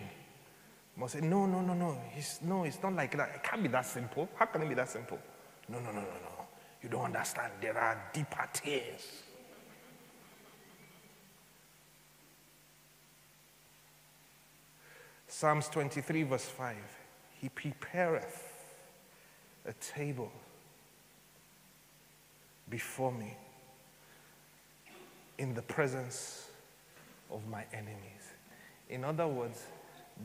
Must 0.96 1.14
say, 1.14 1.22
no, 1.22 1.46
no, 1.46 1.62
no, 1.62 1.74
no. 1.74 1.98
It's, 2.16 2.42
no, 2.42 2.64
it's 2.64 2.82
not 2.82 2.94
like 2.94 3.18
that. 3.18 3.32
It 3.36 3.44
can't 3.44 3.64
be 3.64 3.70
that 3.70 3.86
simple. 3.86 4.30
How 4.36 4.46
can 4.46 4.62
it 4.62 4.70
be 4.70 4.76
that 4.76 4.90
simple? 4.90 5.20
No, 5.68 5.80
no, 5.80 5.88
no, 5.88 6.02
no, 6.02 6.02
no. 6.02 6.46
You 6.82 6.90
don't 6.90 7.06
understand. 7.06 7.54
There 7.60 7.78
are 7.78 8.10
deeper 8.14 8.48
things. 8.54 9.02
Psalms 15.38 15.68
23, 15.68 16.24
verse 16.24 16.46
5 16.46 16.78
He 17.42 17.50
prepareth 17.50 18.54
a 19.66 19.74
table 19.74 20.32
before 22.70 23.12
me 23.12 23.36
in 25.38 25.54
the 25.54 25.62
presence 25.62 26.48
of 27.30 27.46
my 27.50 27.66
enemies. 27.74 28.32
In 28.90 29.04
other 29.04 29.28
words, 29.28 29.64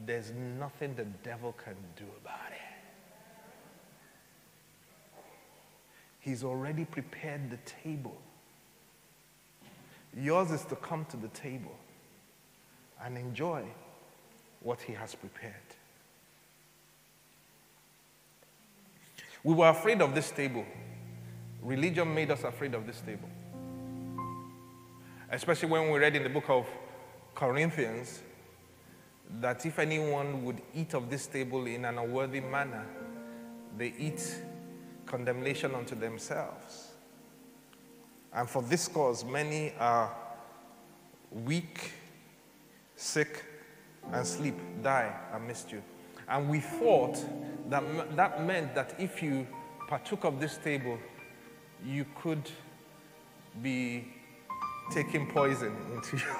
there's 0.06 0.30
nothing 0.60 0.94
the 0.94 1.06
devil 1.24 1.56
can 1.64 1.74
do 1.96 2.04
about 2.22 2.52
it. 2.52 2.58
He's 6.20 6.44
already 6.44 6.84
prepared 6.84 7.50
the 7.50 7.58
table. 7.82 8.16
Yours 10.16 10.52
is 10.52 10.64
to 10.66 10.76
come 10.76 11.04
to 11.06 11.16
the 11.16 11.28
table 11.28 11.74
and 13.02 13.18
enjoy 13.18 13.64
what 14.60 14.80
He 14.82 14.92
has 14.92 15.14
prepared. 15.14 15.54
We 19.42 19.54
were 19.54 19.68
afraid 19.68 20.02
of 20.02 20.14
this 20.14 20.30
table. 20.30 20.64
Religion 21.62 22.14
made 22.14 22.30
us 22.30 22.44
afraid 22.44 22.74
of 22.74 22.86
this 22.86 23.00
table. 23.00 23.28
Especially 25.30 25.68
when 25.68 25.90
we 25.90 25.98
read 25.98 26.16
in 26.16 26.22
the 26.22 26.28
book 26.28 26.48
of 26.48 26.66
Corinthians 27.34 28.20
that 29.40 29.64
if 29.64 29.78
anyone 29.78 30.44
would 30.44 30.60
eat 30.74 30.94
of 30.94 31.08
this 31.08 31.26
table 31.26 31.66
in 31.66 31.84
an 31.84 31.98
unworthy 31.98 32.40
manner, 32.40 32.84
they 33.78 33.94
eat 33.98 34.42
condemnation 35.06 35.74
unto 35.74 35.94
themselves. 35.94 36.90
And 38.32 38.48
for 38.48 38.62
this 38.62 38.88
cause, 38.88 39.24
many 39.24 39.72
are 39.78 40.14
weak, 41.30 41.92
sick, 42.96 43.44
and 44.12 44.26
sleep, 44.26 44.54
die 44.82 45.14
I 45.32 45.38
missed 45.38 45.72
you. 45.72 45.82
And 46.28 46.48
we 46.48 46.60
thought 46.60 47.18
that 47.68 48.16
that 48.16 48.44
meant 48.44 48.74
that 48.74 48.94
if 48.98 49.22
you 49.22 49.46
partook 49.88 50.24
of 50.24 50.40
this 50.40 50.56
table, 50.58 50.98
you 51.84 52.06
could 52.22 52.50
be 53.62 54.06
taking 54.92 55.26
poison 55.28 55.74
into 55.94 56.16
your, 56.16 56.36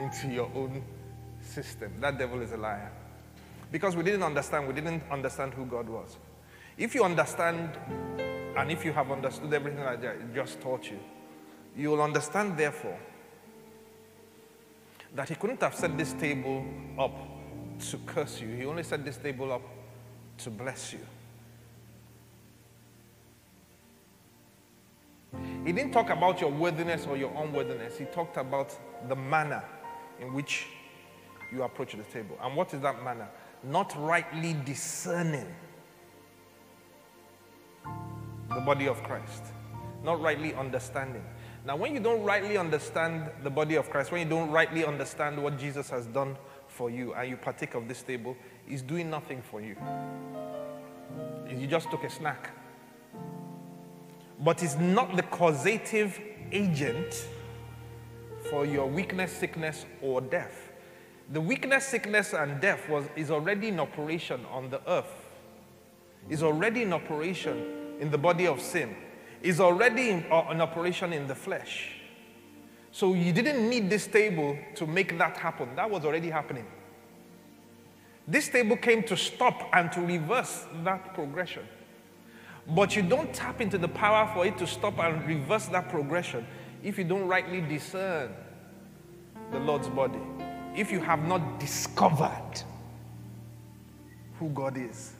into 0.00 0.28
your 0.28 0.50
own 0.54 0.82
system. 1.40 1.92
That 2.00 2.18
devil 2.18 2.40
is 2.42 2.52
a 2.52 2.56
liar. 2.56 2.90
Because 3.70 3.96
we 3.96 4.02
didn't 4.02 4.22
understand, 4.22 4.66
we 4.66 4.74
didn't 4.74 5.02
understand 5.10 5.54
who 5.54 5.64
God 5.66 5.88
was. 5.88 6.16
If 6.76 6.94
you 6.94 7.04
understand, 7.04 7.70
and 8.56 8.70
if 8.70 8.84
you 8.84 8.92
have 8.92 9.10
understood 9.10 9.52
everything 9.52 9.80
that 9.80 10.00
I 10.00 10.34
just 10.34 10.60
taught 10.60 10.90
you, 10.90 10.98
you 11.76 11.90
will 11.90 12.02
understand, 12.02 12.56
therefore, 12.56 12.98
that 15.14 15.28
he 15.28 15.34
couldn't 15.34 15.60
have 15.62 15.74
set 15.74 15.96
this 15.96 16.12
table 16.14 16.64
up 16.98 17.12
to 17.90 17.98
curse 18.06 18.40
you. 18.40 18.48
He 18.48 18.66
only 18.66 18.82
set 18.82 19.04
this 19.04 19.16
table 19.16 19.52
up 19.52 19.62
to 20.38 20.50
bless 20.50 20.92
you. 20.92 21.00
He 25.64 25.72
didn't 25.72 25.92
talk 25.92 26.10
about 26.10 26.40
your 26.40 26.50
worthiness 26.50 27.06
or 27.06 27.16
your 27.16 27.32
unworthiness. 27.42 27.98
He 27.98 28.04
talked 28.06 28.36
about 28.36 28.76
the 29.08 29.16
manner 29.16 29.62
in 30.20 30.32
which 30.32 30.66
you 31.52 31.62
approach 31.62 31.92
the 31.92 32.02
table. 32.04 32.38
And 32.42 32.56
what 32.56 32.74
is 32.74 32.80
that 32.80 33.02
manner? 33.02 33.28
Not 33.62 33.94
rightly 33.96 34.56
discerning 34.64 35.46
the 37.84 38.60
body 38.60 38.86
of 38.86 39.02
Christ, 39.02 39.44
not 40.04 40.20
rightly 40.20 40.54
understanding. 40.54 41.24
Now, 41.66 41.76
when 41.76 41.94
you 41.94 42.00
don't 42.00 42.22
rightly 42.22 42.58
understand 42.58 43.30
the 43.42 43.50
body 43.50 43.76
of 43.76 43.88
Christ, 43.88 44.12
when 44.12 44.22
you 44.22 44.28
don't 44.28 44.50
rightly 44.50 44.84
understand 44.84 45.42
what 45.42 45.58
Jesus 45.58 45.88
has 45.90 46.06
done 46.06 46.36
for 46.68 46.90
you, 46.90 47.14
and 47.14 47.28
you 47.28 47.36
partake 47.36 47.74
of 47.74 47.88
this 47.88 48.02
table, 48.02 48.36
He's 48.66 48.82
doing 48.82 49.08
nothing 49.08 49.42
for 49.42 49.60
you. 49.60 49.76
You 51.48 51.66
just 51.66 51.90
took 51.90 52.04
a 52.04 52.10
snack 52.10 52.50
but 54.40 54.62
is 54.62 54.76
not 54.76 55.16
the 55.16 55.22
causative 55.22 56.20
agent 56.52 57.26
for 58.50 58.66
your 58.66 58.86
weakness, 58.86 59.32
sickness, 59.32 59.86
or 60.02 60.20
death. 60.20 60.70
The 61.32 61.40
weakness, 61.40 61.86
sickness, 61.86 62.34
and 62.34 62.60
death 62.60 62.88
was, 62.88 63.06
is 63.16 63.30
already 63.30 63.68
in 63.68 63.80
operation 63.80 64.44
on 64.50 64.68
the 64.68 64.80
earth, 64.90 65.30
is 66.28 66.42
already 66.42 66.82
in 66.82 66.92
operation 66.92 67.96
in 68.00 68.10
the 68.10 68.18
body 68.18 68.46
of 68.46 68.60
sin, 68.60 68.94
is 69.44 69.60
already 69.60 70.08
in, 70.08 70.24
uh, 70.32 70.48
in 70.50 70.60
operation 70.62 71.12
in 71.12 71.26
the 71.26 71.34
flesh. 71.34 71.90
So 72.90 73.12
you 73.12 73.32
didn't 73.32 73.68
need 73.68 73.90
this 73.90 74.06
table 74.06 74.56
to 74.76 74.86
make 74.86 75.18
that 75.18 75.36
happen. 75.36 75.76
That 75.76 75.90
was 75.90 76.04
already 76.04 76.30
happening. 76.30 76.66
This 78.26 78.48
table 78.48 78.76
came 78.76 79.02
to 79.02 79.16
stop 79.16 79.68
and 79.74 79.92
to 79.92 80.00
reverse 80.00 80.64
that 80.82 81.12
progression. 81.12 81.64
But 82.68 82.96
you 82.96 83.02
don't 83.02 83.34
tap 83.34 83.60
into 83.60 83.76
the 83.76 83.88
power 83.88 84.30
for 84.32 84.46
it 84.46 84.56
to 84.58 84.66
stop 84.66 84.98
and 84.98 85.26
reverse 85.26 85.66
that 85.66 85.90
progression 85.90 86.46
if 86.82 86.96
you 86.96 87.04
don't 87.04 87.26
rightly 87.28 87.60
discern 87.60 88.32
the 89.52 89.58
Lord's 89.58 89.88
body, 89.88 90.20
if 90.74 90.90
you 90.90 91.00
have 91.00 91.22
not 91.28 91.60
discovered 91.60 92.62
who 94.38 94.48
God 94.50 94.78
is. 94.78 95.12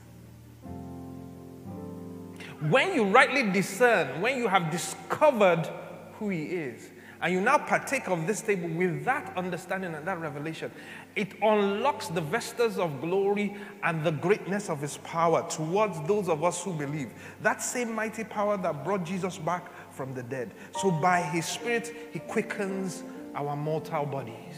When 2.61 2.93
you 2.93 3.05
rightly 3.05 3.51
discern, 3.51 4.21
when 4.21 4.37
you 4.37 4.47
have 4.47 4.71
discovered 4.71 5.69
who 6.13 6.29
He 6.29 6.43
is, 6.43 6.89
and 7.21 7.33
you 7.33 7.41
now 7.41 7.57
partake 7.57 8.07
of 8.07 8.27
this 8.27 8.41
table 8.41 8.69
with 8.69 9.03
that 9.05 9.35
understanding 9.35 9.95
and 9.95 10.05
that 10.07 10.19
revelation, 10.19 10.71
it 11.15 11.29
unlocks 11.41 12.07
the 12.07 12.21
vestas 12.21 12.77
of 12.77 13.01
glory 13.01 13.55
and 13.83 14.03
the 14.03 14.11
greatness 14.11 14.69
of 14.69 14.81
his 14.81 14.97
power 14.97 15.43
towards 15.49 15.99
those 16.07 16.29
of 16.29 16.43
us 16.43 16.63
who 16.63 16.73
believe. 16.73 17.09
That 17.41 17.61
same 17.61 17.93
mighty 17.93 18.23
power 18.23 18.57
that 18.57 18.83
brought 18.83 19.05
Jesus 19.05 19.37
back 19.37 19.71
from 19.91 20.13
the 20.13 20.23
dead. 20.23 20.53
So 20.79 20.91
by 20.91 21.21
his 21.21 21.45
spirit, 21.45 21.95
he 22.11 22.19
quickens 22.19 23.03
our 23.33 23.55
mortal 23.55 24.05
bodies. 24.05 24.57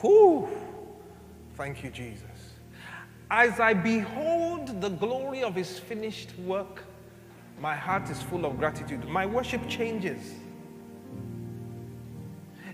Whew. 0.00 0.48
Thank 1.54 1.82
you, 1.82 1.90
Jesus. 1.90 2.35
As 3.30 3.58
I 3.58 3.74
behold 3.74 4.80
the 4.80 4.88
glory 4.88 5.42
of 5.42 5.54
his 5.54 5.78
finished 5.78 6.36
work, 6.38 6.84
my 7.60 7.74
heart 7.74 8.08
is 8.10 8.22
full 8.22 8.44
of 8.44 8.58
gratitude. 8.58 9.08
My 9.08 9.26
worship 9.26 9.66
changes. 9.68 10.34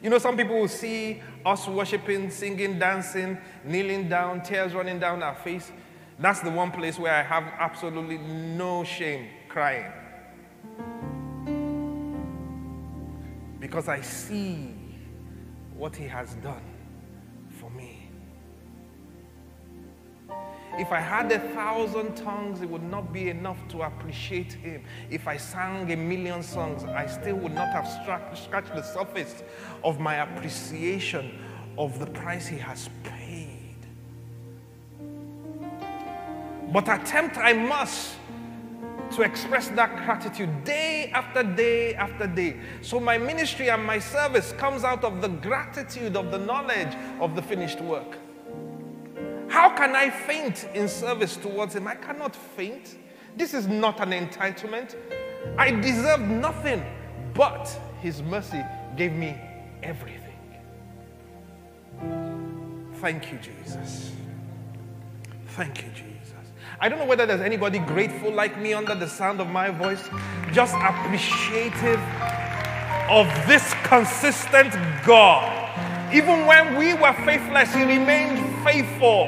You 0.02 0.10
know, 0.10 0.18
some 0.18 0.36
people 0.36 0.58
will 0.58 0.68
see 0.68 1.22
us 1.46 1.68
worshiping, 1.68 2.30
singing, 2.30 2.78
dancing, 2.78 3.38
kneeling 3.64 4.08
down, 4.08 4.42
tears 4.42 4.74
running 4.74 4.98
down 4.98 5.22
our 5.22 5.36
face. 5.36 5.70
That's 6.18 6.40
the 6.40 6.50
one 6.50 6.70
place 6.72 6.98
where 6.98 7.14
I 7.14 7.22
have 7.22 7.44
absolutely 7.58 8.18
no 8.18 8.84
shame 8.84 9.28
crying. 9.48 9.90
Because 13.60 13.88
I 13.88 14.00
see 14.00 14.74
what 15.74 15.94
He 15.94 16.08
has 16.08 16.34
done. 16.34 16.71
If 20.78 20.90
I 20.90 21.00
had 21.00 21.30
a 21.30 21.38
thousand 21.38 22.16
tongues, 22.16 22.62
it 22.62 22.68
would 22.68 22.82
not 22.82 23.12
be 23.12 23.28
enough 23.28 23.58
to 23.68 23.82
appreciate 23.82 24.54
Him. 24.54 24.84
If 25.10 25.28
I 25.28 25.36
sang 25.36 25.92
a 25.92 25.96
million 25.96 26.42
songs, 26.42 26.84
I 26.84 27.06
still 27.06 27.36
would 27.36 27.54
not 27.54 27.68
have 27.72 27.86
scratched 28.38 28.74
the 28.74 28.82
surface 28.82 29.42
of 29.84 30.00
my 30.00 30.16
appreciation 30.16 31.38
of 31.76 31.98
the 31.98 32.06
price 32.06 32.46
He 32.46 32.56
has 32.56 32.88
paid. 33.02 33.58
But 36.72 36.88
attempt 36.88 37.36
I 37.36 37.52
must 37.52 38.16
to 39.10 39.22
express 39.22 39.68
that 39.68 39.94
gratitude 40.06 40.64
day 40.64 41.10
after 41.12 41.42
day 41.42 41.94
after 41.94 42.26
day. 42.26 42.56
So 42.80 42.98
my 42.98 43.18
ministry 43.18 43.68
and 43.68 43.84
my 43.84 43.98
service 43.98 44.52
comes 44.54 44.84
out 44.84 45.04
of 45.04 45.20
the 45.20 45.28
gratitude 45.28 46.16
of 46.16 46.30
the 46.30 46.38
knowledge 46.38 46.96
of 47.20 47.36
the 47.36 47.42
finished 47.42 47.82
work. 47.82 48.16
How 49.52 49.68
can 49.68 49.94
I 49.94 50.08
faint 50.08 50.66
in 50.72 50.88
service 50.88 51.36
towards 51.36 51.74
Him? 51.74 51.86
I 51.86 51.94
cannot 51.94 52.34
faint. 52.34 52.96
This 53.36 53.52
is 53.52 53.66
not 53.66 54.00
an 54.00 54.12
entitlement. 54.12 54.96
I 55.58 55.70
deserve 55.72 56.20
nothing, 56.20 56.82
but 57.34 57.68
His 58.00 58.22
mercy 58.22 58.64
gave 58.96 59.12
me 59.12 59.38
everything. 59.82 60.38
Thank 62.94 63.30
you, 63.30 63.38
Jesus. 63.40 64.12
Thank 65.48 65.82
you, 65.82 65.90
Jesus. 65.90 66.32
I 66.80 66.88
don't 66.88 66.98
know 66.98 67.04
whether 67.04 67.26
there's 67.26 67.42
anybody 67.42 67.78
grateful 67.78 68.32
like 68.32 68.58
me 68.58 68.72
under 68.72 68.94
the 68.94 69.06
sound 69.06 69.38
of 69.38 69.48
my 69.48 69.68
voice, 69.68 70.08
just 70.50 70.74
appreciative 70.76 72.00
of 73.10 73.26
this 73.46 73.74
consistent 73.84 74.72
God. 75.04 75.58
Even 76.10 76.46
when 76.46 76.74
we 76.78 76.94
were 76.94 77.12
faithless, 77.26 77.74
He 77.74 77.82
remained 77.82 78.51
faithful. 78.64 79.26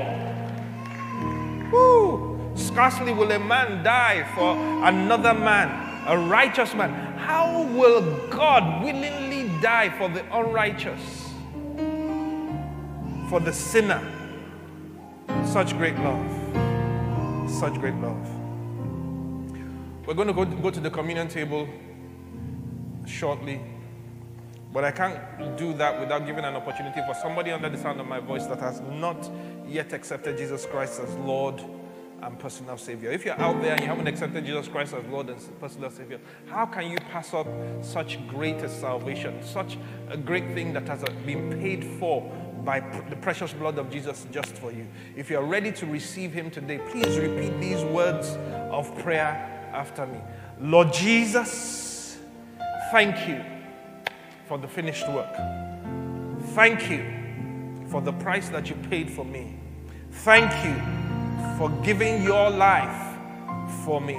Woo. 1.72 2.52
Scarcely 2.54 3.12
will 3.12 3.30
a 3.32 3.38
man 3.38 3.82
die 3.82 4.24
for 4.34 4.56
another 4.86 5.34
man, 5.34 6.06
a 6.06 6.16
righteous 6.16 6.74
man. 6.74 6.90
How 7.18 7.62
will 7.62 8.00
God 8.28 8.84
willingly 8.84 9.48
die 9.60 9.90
for 9.98 10.08
the 10.08 10.22
unrighteous, 10.36 11.30
for 13.28 13.40
the 13.40 13.52
sinner? 13.52 14.00
Such 15.44 15.76
great 15.76 15.98
love. 15.98 17.50
Such 17.50 17.74
great 17.74 17.94
love. 17.94 18.28
We're 20.06 20.14
going 20.14 20.28
to 20.28 20.34
go, 20.34 20.44
go 20.44 20.70
to 20.70 20.80
the 20.80 20.90
communion 20.90 21.28
table 21.28 21.66
shortly. 23.06 23.60
But 24.74 24.82
I 24.82 24.90
can't 24.90 25.56
do 25.56 25.72
that 25.74 26.00
without 26.00 26.26
giving 26.26 26.44
an 26.44 26.56
opportunity 26.56 27.00
for 27.06 27.14
somebody 27.14 27.52
under 27.52 27.68
the 27.68 27.78
sound 27.78 28.00
of 28.00 28.08
my 28.08 28.18
voice 28.18 28.44
that 28.46 28.58
has 28.58 28.80
not 28.80 29.30
yet 29.68 29.92
accepted 29.92 30.36
Jesus 30.36 30.66
Christ 30.66 31.00
as 31.00 31.14
Lord 31.14 31.62
and 32.20 32.36
personal 32.40 32.76
Savior. 32.76 33.12
If 33.12 33.24
you're 33.24 33.40
out 33.40 33.62
there 33.62 33.74
and 33.74 33.80
you 33.82 33.86
haven't 33.86 34.08
accepted 34.08 34.44
Jesus 34.44 34.66
Christ 34.66 34.92
as 34.94 35.06
Lord 35.06 35.28
and 35.28 35.60
personal 35.60 35.90
Savior, 35.90 36.18
how 36.46 36.66
can 36.66 36.90
you 36.90 36.98
pass 37.12 37.32
up 37.32 37.46
such 37.82 38.18
great 38.26 38.68
salvation, 38.68 39.40
such 39.44 39.78
a 40.08 40.16
great 40.16 40.52
thing 40.54 40.72
that 40.72 40.88
has 40.88 41.04
been 41.24 41.56
paid 41.60 41.84
for 42.00 42.22
by 42.64 42.80
the 43.10 43.16
precious 43.16 43.52
blood 43.52 43.78
of 43.78 43.90
Jesus 43.90 44.26
just 44.32 44.56
for 44.56 44.72
you? 44.72 44.88
If 45.14 45.30
you're 45.30 45.44
ready 45.44 45.70
to 45.70 45.86
receive 45.86 46.32
Him 46.32 46.50
today, 46.50 46.80
please 46.90 47.16
repeat 47.16 47.60
these 47.60 47.84
words 47.84 48.36
of 48.72 48.92
prayer 48.98 49.70
after 49.72 50.04
me. 50.04 50.18
Lord 50.60 50.92
Jesus, 50.92 52.18
thank 52.90 53.28
you 53.28 53.53
for 54.46 54.58
the 54.58 54.68
finished 54.68 55.08
work. 55.08 55.34
Thank 56.54 56.90
you 56.90 57.04
for 57.88 58.00
the 58.00 58.12
price 58.12 58.48
that 58.50 58.68
you 58.68 58.76
paid 58.90 59.10
for 59.10 59.24
me. 59.24 59.58
Thank 60.10 60.52
you 60.64 60.74
for 61.58 61.70
giving 61.82 62.22
your 62.22 62.50
life 62.50 63.16
for 63.84 64.00
me. 64.00 64.18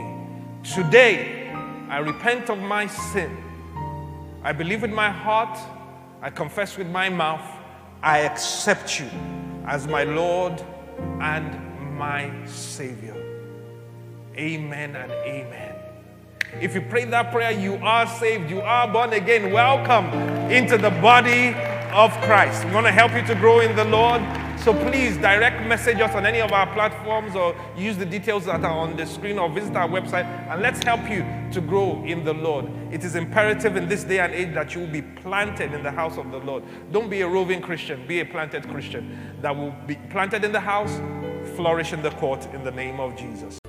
Today, 0.64 1.52
I 1.90 2.00
repent 2.00 2.50
of 2.50 2.60
my 2.60 2.88
sin. 2.88 3.38
I 4.44 4.52
believe 4.52 4.84
in 4.84 4.94
my 4.94 5.10
heart. 5.10 5.58
I 6.22 6.30
confess 6.30 6.78
with 6.78 6.88
my 6.88 7.10
mouth. 7.10 7.46
I 8.02 8.20
accept 8.20 9.00
you 9.00 9.10
as 9.66 9.88
my 9.88 10.04
Lord 10.04 10.64
and 11.22 11.98
my 11.98 12.32
Savior. 12.46 13.16
Amen 14.38 14.96
and 14.96 15.12
amen. 15.12 15.75
If 16.62 16.74
you 16.74 16.82
pray 16.82 17.04
that 17.06 17.34
prayer, 17.34 17.52
you 17.52 17.76
are 17.84 18.08
saved, 18.08 18.50
you 18.50 18.62
are 18.62 18.88
born 18.88 19.12
again. 19.12 19.52
Welcome 19.52 20.06
into 20.50 20.78
the 20.78 20.90
body 20.90 21.54
of 21.92 22.12
Christ. 22.22 22.64
We 22.64 22.72
want 22.72 22.86
to 22.86 22.94
help 22.94 23.14
you 23.14 23.26
to 23.28 23.36
grow 23.36 23.60
in 23.60 23.76
the 23.76 23.84
Lord. 23.84 24.22
So 24.58 24.74
please 24.74 25.18
direct 25.18 25.68
message 25.68 26.00
us 26.00 26.16
on 26.16 26.26
any 26.26 26.40
of 26.40 26.54
our 26.54 26.66
platforms 26.74 27.36
or 27.36 27.54
use 27.78 27.98
the 27.98 28.06
details 28.06 28.46
that 28.46 28.64
are 28.64 28.72
on 28.72 28.96
the 28.96 29.06
screen 29.06 29.38
or 29.38 29.50
visit 29.50 29.76
our 29.76 29.88
website 29.88 30.26
and 30.50 30.62
let's 30.62 30.82
help 30.84 31.10
you 31.10 31.26
to 31.52 31.60
grow 31.60 32.02
in 32.06 32.24
the 32.24 32.34
Lord. 32.34 32.72
It 32.90 33.04
is 33.04 33.16
imperative 33.16 33.76
in 33.76 33.90
this 33.90 34.06
day 34.06 34.20
and 34.20 34.34
age 34.34 34.54
that 34.54 34.74
you 34.74 34.82
will 34.82 34.88
be 34.88 35.02
planted 35.02 35.74
in 35.74 35.84
the 35.84 35.92
house 35.92 36.18
of 36.18 36.32
the 36.32 36.40
Lord. 36.40 36.64
Don't 36.94 37.10
be 37.10 37.20
a 37.22 37.28
roving 37.28 37.62
Christian, 37.62 38.08
be 38.08 38.22
a 38.22 38.26
planted 38.26 38.68
Christian 38.70 39.36
that 39.42 39.54
will 39.56 39.76
be 39.86 39.96
planted 40.10 40.46
in 40.46 40.54
the 40.54 40.62
house, 40.62 41.02
flourish 41.58 41.92
in 41.92 42.02
the 42.02 42.12
court 42.12 42.48
in 42.54 42.64
the 42.64 42.72
name 42.72 43.02
of 43.02 43.16
Jesus. 43.18 43.60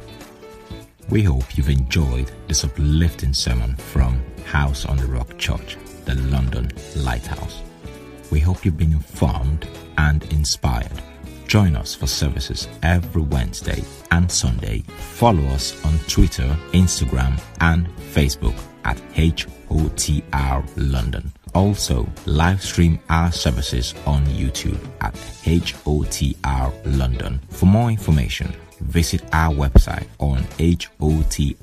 We 1.09 1.23
hope 1.23 1.57
you've 1.57 1.69
enjoyed 1.69 2.31
this 2.49 2.65
uplifting 2.65 3.33
sermon 3.33 3.77
from 3.77 4.23
House 4.45 4.85
on 4.85 4.97
the 4.97 5.07
Rock 5.07 5.39
Church, 5.39 5.77
the 6.05 6.15
London 6.17 6.71
Lighthouse. 6.97 7.63
We 8.31 8.41
hope 8.41 8.65
you've 8.65 8.77
been 8.77 8.93
informed 8.93 9.69
and 9.99 10.25
inspired. 10.33 11.03
Join 11.47 11.77
us 11.77 11.95
for 11.95 12.09
services 12.09 12.67
every 12.83 13.23
Wednesday 13.23 13.85
and 14.11 14.31
Sunday. 14.31 14.81
Follow 14.99 15.45
us 15.49 15.85
on 15.85 15.97
Twitter, 16.09 16.57
Instagram, 16.73 17.41
and 17.61 17.89
Facebook 18.13 18.59
at 18.85 18.97
HOTR 19.15 20.69
London 20.77 21.33
also 21.57 22.07
live 22.27 22.63
stream 22.63 23.01
our 23.09 23.33
services 23.33 23.95
on 24.05 24.23
YouTube 24.27 24.79
at 25.01 25.15
HOTR 25.15 26.99
London. 26.99 27.41
For 27.49 27.65
more 27.65 27.91
information, 27.91 28.55
visit 28.81 29.23
our 29.33 29.55
website 29.55 30.07
on 30.19 30.39
hotr.org.uk. 30.59 31.57